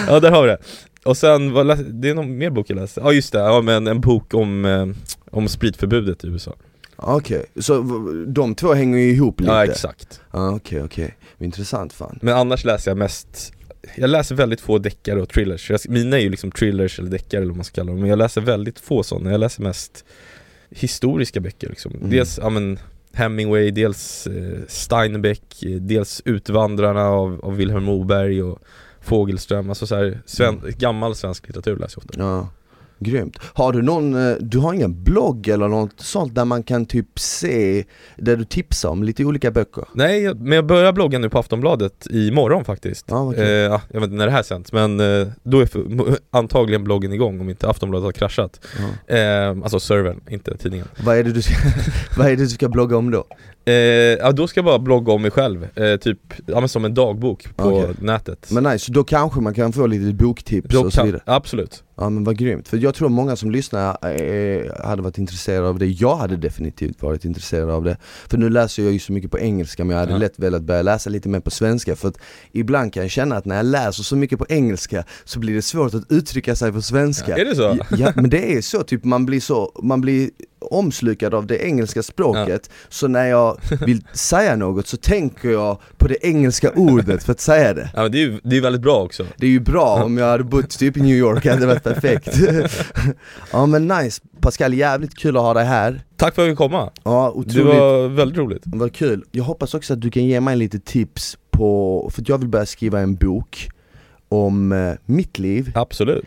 Ja 0.09 0.21
där 0.21 0.31
har 0.31 0.43
vi 0.43 0.49
det 0.49 0.59
Och 1.05 1.17
sen, 1.17 1.53
vad 1.53 1.85
det 1.95 2.09
är 2.11 2.15
någon 2.15 2.39
mer 2.39 2.51
bok 2.51 2.71
jag 2.71 2.77
läste, 2.77 3.01
ja 3.01 3.13
just 3.13 3.33
det, 3.33 3.39
ja 3.39 3.61
men 3.63 3.87
en 3.87 4.01
bok 4.01 4.35
om, 4.35 4.65
eh, 4.65 4.87
om 5.31 5.49
spritförbudet 5.49 6.25
i 6.25 6.29
USA 6.29 6.55
Okej, 6.97 7.45
så 7.61 7.81
v- 7.83 8.25
de 8.27 8.55
två 8.55 8.73
hänger 8.75 8.99
ju 8.99 9.11
ihop 9.13 9.41
lite? 9.41 9.53
Ja 9.53 9.65
exakt 9.65 10.21
Okej, 10.31 10.83
okej. 10.83 11.15
Intressant 11.39 11.93
fan. 11.93 12.19
Men 12.23 12.37
annars 12.37 12.65
läser 12.65 12.91
jag 12.91 12.99
mest 12.99 13.53
Jag 13.97 14.11
läser 14.11 14.35
väldigt 14.35 14.61
få 14.61 14.79
deckare 14.79 15.23
och 15.23 15.29
thrillers, 15.29 15.71
jag, 15.71 15.81
mina 15.89 16.17
är 16.17 16.21
ju 16.23 16.31
liksom 16.31 16.51
thrillers 16.51 16.99
eller 16.99 17.11
deckare 17.11 17.41
eller 17.41 17.49
vad 17.51 17.57
man 17.57 17.65
ska 17.65 17.75
kalla 17.75 17.91
dem 17.91 18.01
Men 18.01 18.09
jag 18.11 18.19
läser 18.19 18.41
väldigt 18.41 18.79
få 18.81 19.03
sådana, 19.03 19.31
jag 19.31 19.41
läser 19.41 19.63
mest 19.63 20.05
historiska 20.71 21.41
böcker 21.41 21.69
liksom 21.69 21.93
Mm. 21.93 22.11
Dels, 22.11 22.39
ja 22.43 22.49
men 22.51 22.79
Hemingway, 23.15 23.71
dels 23.71 24.27
eh, 24.27 24.59
Steinbeck, 24.69 25.63
eh, 25.63 25.71
dels 25.71 26.23
Utvandrarna 26.25 27.05
av, 27.09 27.41
av 27.45 27.57
Vilhelm 27.57 27.85
Moberg 27.85 28.43
och 28.43 28.59
Fågelström, 29.03 29.69
alltså 29.69 29.87
så 29.87 29.95
här, 29.95 30.21
sven, 30.27 30.59
Mm. 30.59 30.73
gammal 30.79 31.15
svensk 31.15 31.47
litteratur 31.47 31.77
läser 31.77 31.99
jag 31.99 32.05
ofta 32.11 32.21
Ja, 32.21 32.49
grymt. 33.03 33.37
Har 33.55 33.73
du 33.73 33.83
någon, 33.83 34.29
eh, 34.31 34.37
du 34.41 34.59
har 34.59 34.75
ingen 34.75 35.05
blogg 35.05 35.49
eller 35.49 35.69
något 35.69 36.01
sånt 36.01 36.35
där 36.35 36.45
man 36.45 36.63
kan 36.63 36.87
typ 36.87 37.19
se, 37.19 37.85
där 38.17 38.37
du 38.37 38.45
tipsar 38.45 38.89
om 38.89 39.03
lite 39.03 39.25
olika 39.25 39.51
böcker? 39.51 39.85
Nej, 39.95 40.35
men 40.35 40.53
jag 40.53 40.67
börjar 40.67 40.93
blogga 40.93 41.19
nu 41.19 41.29
på 41.31 41.39
Aftonbladet 41.39 42.07
imorgon 42.11 42.65
faktiskt 42.65 43.11
vad 43.11 43.35
kul. 43.35 43.45
eh, 43.45 43.51
ja, 43.51 43.81
Jag 43.89 44.01
vet 44.01 44.07
inte 44.07 44.17
när 44.17 44.27
det 44.27 44.33
här 44.33 44.43
sänds 44.43 44.73
men 44.73 45.01
eh, 45.01 45.27
då 45.43 45.61
är 45.61 45.69
antagligen 46.31 46.85
bloggen 46.85 47.13
igång 47.13 47.41
om 47.41 47.49
inte 47.51 47.69
Aftonbladet 47.69 48.05
har 48.05 48.13
kraschat 48.13 48.61
Ja. 49.09 49.17
eh, 49.17 49.49
Alltså 49.51 49.81
servern, 49.81 50.21
inte 50.29 50.57
tidningen 50.57 50.87
Vad 51.05 51.17
är 51.17 51.25
det 51.25 51.33
du 51.33 51.43
ska, 51.43 51.55
vad 52.19 52.27
är 52.27 52.31
det 52.31 52.37
du 52.37 52.49
ska 52.49 52.69
blogga 52.69 52.97
om 52.97 53.11
då? 53.11 53.25
eh, 53.65 53.73
Ja 53.75 54.33
då 54.33 54.47
ska 54.47 54.59
jag 54.59 54.65
bara 54.65 54.79
blogga 54.79 55.13
om 55.13 55.23
mig 55.23 55.31
själv, 55.31 55.69
eh, 55.79 55.97
typ 55.97 56.19
ja, 56.47 56.61
men 56.61 56.69
som 56.69 56.85
en 56.85 56.95
dagbok 56.95 57.57
på 57.57 57.65
Okej. 57.69 57.95
nätet 58.01 58.49
Men 58.51 58.63
nej, 58.63 58.79
så 58.79 58.93
då 58.93 59.05
kanske 59.05 59.41
man 59.41 59.55
kan 59.55 59.73
få 59.73 59.87
lite 59.87 60.15
boktips 60.15 60.69
Då 60.75 60.81
och 60.85 60.93
så 60.93 61.05
vidare? 61.05 61.23
Absolut 61.27 61.83
Ja 61.97 62.11
men 62.11 62.25
vad 62.25 62.39
grymt, 62.39 62.69
för 62.69 62.77
jag 62.77 62.95
tror 62.95 63.09
många 63.09 63.37
som 63.37 63.51
lyssnar 63.51 64.11
eh, 64.21 64.85
hade 64.85 65.03
varit 65.03 65.19
intresserade 65.19 65.69
av 65.69 65.79
det, 65.79 65.87
jag 65.87 66.17
hade 66.17 66.37
definitivt 66.37 67.03
varit 67.03 67.25
intresserad 67.25 67.71
av 67.71 67.85
det. 67.85 67.97
För 68.29 68.39
nu 68.39 68.49
läser 68.51 68.83
jag 68.83 68.93
ju 68.93 68.99
så 68.99 69.13
mycket 69.13 69.31
på 69.31 69.39
engelska 69.39 69.85
men 69.85 69.95
jag 69.95 70.01
hade 70.01 70.13
Ja. 70.13 70.19
lätt 70.19 70.39
velat 70.39 70.63
börja 70.63 70.83
läsa 70.83 71.11
lite 71.11 71.29
mer 71.29 71.41
på 71.41 71.51
svenska. 71.51 71.97
För 71.97 72.09
att 72.09 72.19
ibland 72.53 72.93
kan 72.93 73.03
jag 73.03 73.11
känna 73.11 73.37
att 73.37 73.45
när 73.45 73.57
jag 73.57 73.67
läser 73.67 74.03
så 74.03 74.17
mycket 74.17 74.39
på 74.39 74.47
engelska 74.49 75.05
så 75.25 75.39
blir 75.39 75.55
det 75.55 75.63
svårt 75.63 75.95
att 75.95 76.13
uttrycka 76.13 76.57
sig 76.57 76.73
på 76.73 76.83
svenska. 76.83 77.37
Är 77.37 77.45
det 77.45 77.57
så? 77.57 77.63
Ja, 77.63 77.87
ja 77.99 78.13
men 78.17 78.31
det 78.31 78.57
är 78.57 78.63
så, 78.63 78.83
typ 78.83 79.05
man 79.05 79.27
blir 79.27 79.41
så, 79.41 79.73
man 79.83 80.01
blir 80.01 80.31
omslukad 80.63 81.35
av 81.35 81.47
det 81.47 81.57
engelska 81.57 82.03
språket 82.03 82.71
Så 82.89 83.09
när 83.09 83.27
jag 83.27 83.61
vill 83.87 84.05
säga 84.13 84.57
något 84.57 84.87
så 84.87 84.97
tänker 84.97 85.51
jag 85.51 85.79
på 85.97 86.09
det 86.09 86.27
engelska 86.27 86.71
ordet 86.71 87.23
för 87.25 87.33
att 87.33 87.41
säga 87.41 87.75
det. 87.75 87.91
Ja 87.95 88.03
men 88.03 88.13
det 88.13 88.19
är 88.19 88.21
ju 88.21 88.41
det 88.45 88.57
är 88.57 88.61
väldigt 88.61 88.83
bra 88.83 89.03
också. 89.03 89.27
Det 89.37 89.47
är 89.47 89.51
ju 89.51 89.61
bra 89.61 90.03
om 90.05 90.19
jag 90.19 90.27
hade 90.27 90.45
bott 90.45 90.79
typ 90.79 90.97
i 90.97 91.01
New 91.01 91.17
York, 91.17 91.47
hade 91.47 91.61
det 91.61 91.67
varit 91.67 91.83
perfekt. 91.83 92.29
Ja 93.53 93.67
men 93.67 93.89
nice, 93.89 94.23
Pascal 94.41 94.75
jävligt 94.75 95.15
kul 95.15 95.37
att 95.37 95.43
ha 95.43 95.55
dig 95.55 95.65
här. 95.65 96.01
Tack 96.17 96.35
för 96.35 96.43
att 96.43 96.49
vi 96.49 96.53
fick 96.53 96.59
komma, 96.59 96.91
Ja 97.05 97.33
det 97.35 97.41
otroligt, 97.41 97.67
var 97.67 98.09
väldigt 98.09 98.39
roligt. 98.39 98.63
Vad 98.65 98.93
kul. 98.95 99.25
Jag 99.31 99.45
hoppas 99.45 99.75
också 99.75 99.93
att 99.93 100.01
du 100.01 100.11
kan 100.11 100.25
ge 100.25 100.41
mig 100.41 100.57
lite 100.57 100.79
tips 100.79 101.39
på, 101.51 102.11
för 102.15 102.25
jag 102.27 102.39
vill 102.39 102.49
börja 102.49 102.67
skriva 102.67 103.01
en 103.01 103.15
bok 103.15 103.69
om 104.29 104.73
eh, 104.73 104.93
mitt 105.07 105.39
liv. 105.39 105.73
Absolut 105.75 106.27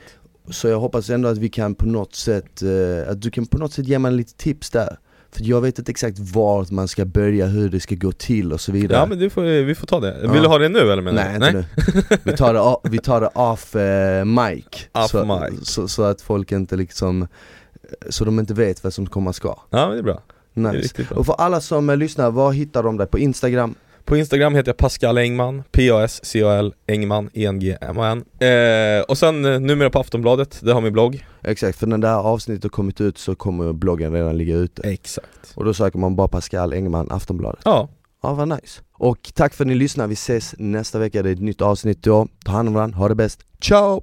Så 0.49 0.67
jag 0.67 0.79
hoppas 0.79 1.09
ändå 1.09 1.29
att 1.29 1.37
vi 1.37 1.49
kan 1.49 1.75
på 1.75 1.85
något 1.85 2.15
sätt, 2.15 2.61
eh, 2.61 3.11
att 3.11 3.21
du 3.21 3.31
kan 3.31 3.45
på 3.45 3.57
något 3.57 3.73
sätt 3.73 3.87
ge 3.87 3.99
mig 3.99 4.11
lite 4.11 4.33
tips 4.33 4.69
där 4.69 4.97
För 5.31 5.43
jag 5.43 5.61
vet 5.61 5.79
inte 5.79 5.91
exakt 5.91 6.19
vart 6.19 6.71
man 6.71 6.87
ska 6.87 7.05
börja, 7.05 7.45
hur 7.45 7.69
det 7.69 7.79
ska 7.79 7.95
gå 7.95 8.11
till 8.11 8.53
och 8.53 8.61
så 8.61 8.71
vidare 8.71 8.97
Ja 8.99 9.05
men 9.05 9.19
får, 9.29 9.41
vi 9.63 9.75
får 9.75 9.87
ta 9.87 9.99
det, 9.99 10.19
Ja. 10.23 10.31
vill 10.31 10.41
du 10.41 10.47
ha 10.47 10.57
det 10.57 10.69
nu 10.69 10.79
eller 10.79 11.01
menar 11.01 11.23
Nej 11.39 11.51
du? 11.53 11.57
inte 11.59 11.69
nu, 12.11 12.17
vi 12.23 12.37
tar 12.37 12.53
det, 12.53 12.59
a- 12.61 12.79
vi 12.83 12.97
tar 12.97 13.21
det 13.21 13.27
off 13.27 13.75
eh, 13.75 14.25
mic, 14.25 14.65
Off 14.91 15.11
så, 15.11 15.25
mic. 15.25 15.67
Så, 15.69 15.87
så 15.87 16.03
att 16.03 16.21
folk 16.21 16.51
inte 16.51 16.75
liksom, 16.75 17.27
så 18.09 18.25
de 18.25 18.39
inte 18.39 18.53
vet 18.53 18.83
vad 18.83 18.93
som 18.93 19.05
komma 19.07 19.33
ska 19.33 19.47
Ja 19.69 19.87
men 19.87 19.91
det 19.91 19.97
är 19.97 20.03
bra, 20.03 20.21
det 20.53 20.61
är 20.61 20.73
Nice. 20.73 21.03
bra 21.09 21.17
Och 21.17 21.25
för 21.25 21.33
alla 21.33 21.61
som 21.61 21.89
eh, 21.89 21.97
lyssnar, 21.97 22.31
var 22.31 22.51
hittar 22.51 22.83
de 22.83 22.97
dig? 22.97 23.07
På 23.07 23.19
Instagram? 23.19 23.75
På 24.05 24.17
Instagram 24.17 24.55
heter 24.55 24.69
jag 24.69 24.77
Pascal 24.77 25.17
Engman, 25.17 25.63
P-A-S-C-A-L 25.71 26.73
Engman, 26.87 27.29
E-N-G-M-A-N 27.33 28.25
eh, 28.39 29.03
Och 29.03 29.17
sen 29.17 29.45
eh, 29.45 29.59
numera 29.59 29.89
på 29.89 29.99
Aftonbladet, 29.99 30.59
där 30.61 30.73
har 30.73 30.81
min 30.81 30.93
blogg. 30.93 31.25
Exakt, 31.43 31.77
för 31.77 31.87
när 31.87 31.97
det 31.97 32.07
här 32.07 32.19
avsnittet 32.19 32.63
har 32.63 32.69
kommit 32.69 33.01
ut 33.01 33.17
så 33.17 33.35
kommer 33.35 33.73
bloggen 33.73 34.13
redan 34.13 34.37
ligga 34.37 34.55
ute. 34.55 34.89
Exakt. 34.89 35.53
Och 35.55 35.65
då 35.65 35.73
söker 35.73 35.99
man 35.99 36.15
bara 36.15 36.27
Pascal 36.27 36.73
Engman 36.73 37.11
Aftonbladet. 37.11 37.61
Ja, 37.65 37.89
Ja 38.25 38.33
vad 38.33 38.47
nice. 38.47 38.81
Och 38.93 39.31
tack 39.33 39.53
för 39.53 39.63
att 39.63 39.67
ni 39.67 39.75
lyssnar, 39.75 40.07
vi 40.07 40.13
ses 40.13 40.55
nästa 40.57 40.99
vecka, 40.99 41.23
det 41.23 41.29
är 41.29 41.33
ett 41.33 41.41
nytt 41.41 41.61
avsnitt 41.61 42.03
då. 42.03 42.27
Ta 42.45 42.51
hand 42.51 42.67
om 42.67 42.73
varandra, 42.73 42.97
ha 42.97 43.07
det 43.07 43.15
bäst, 43.15 43.39
ciao! 43.61 44.01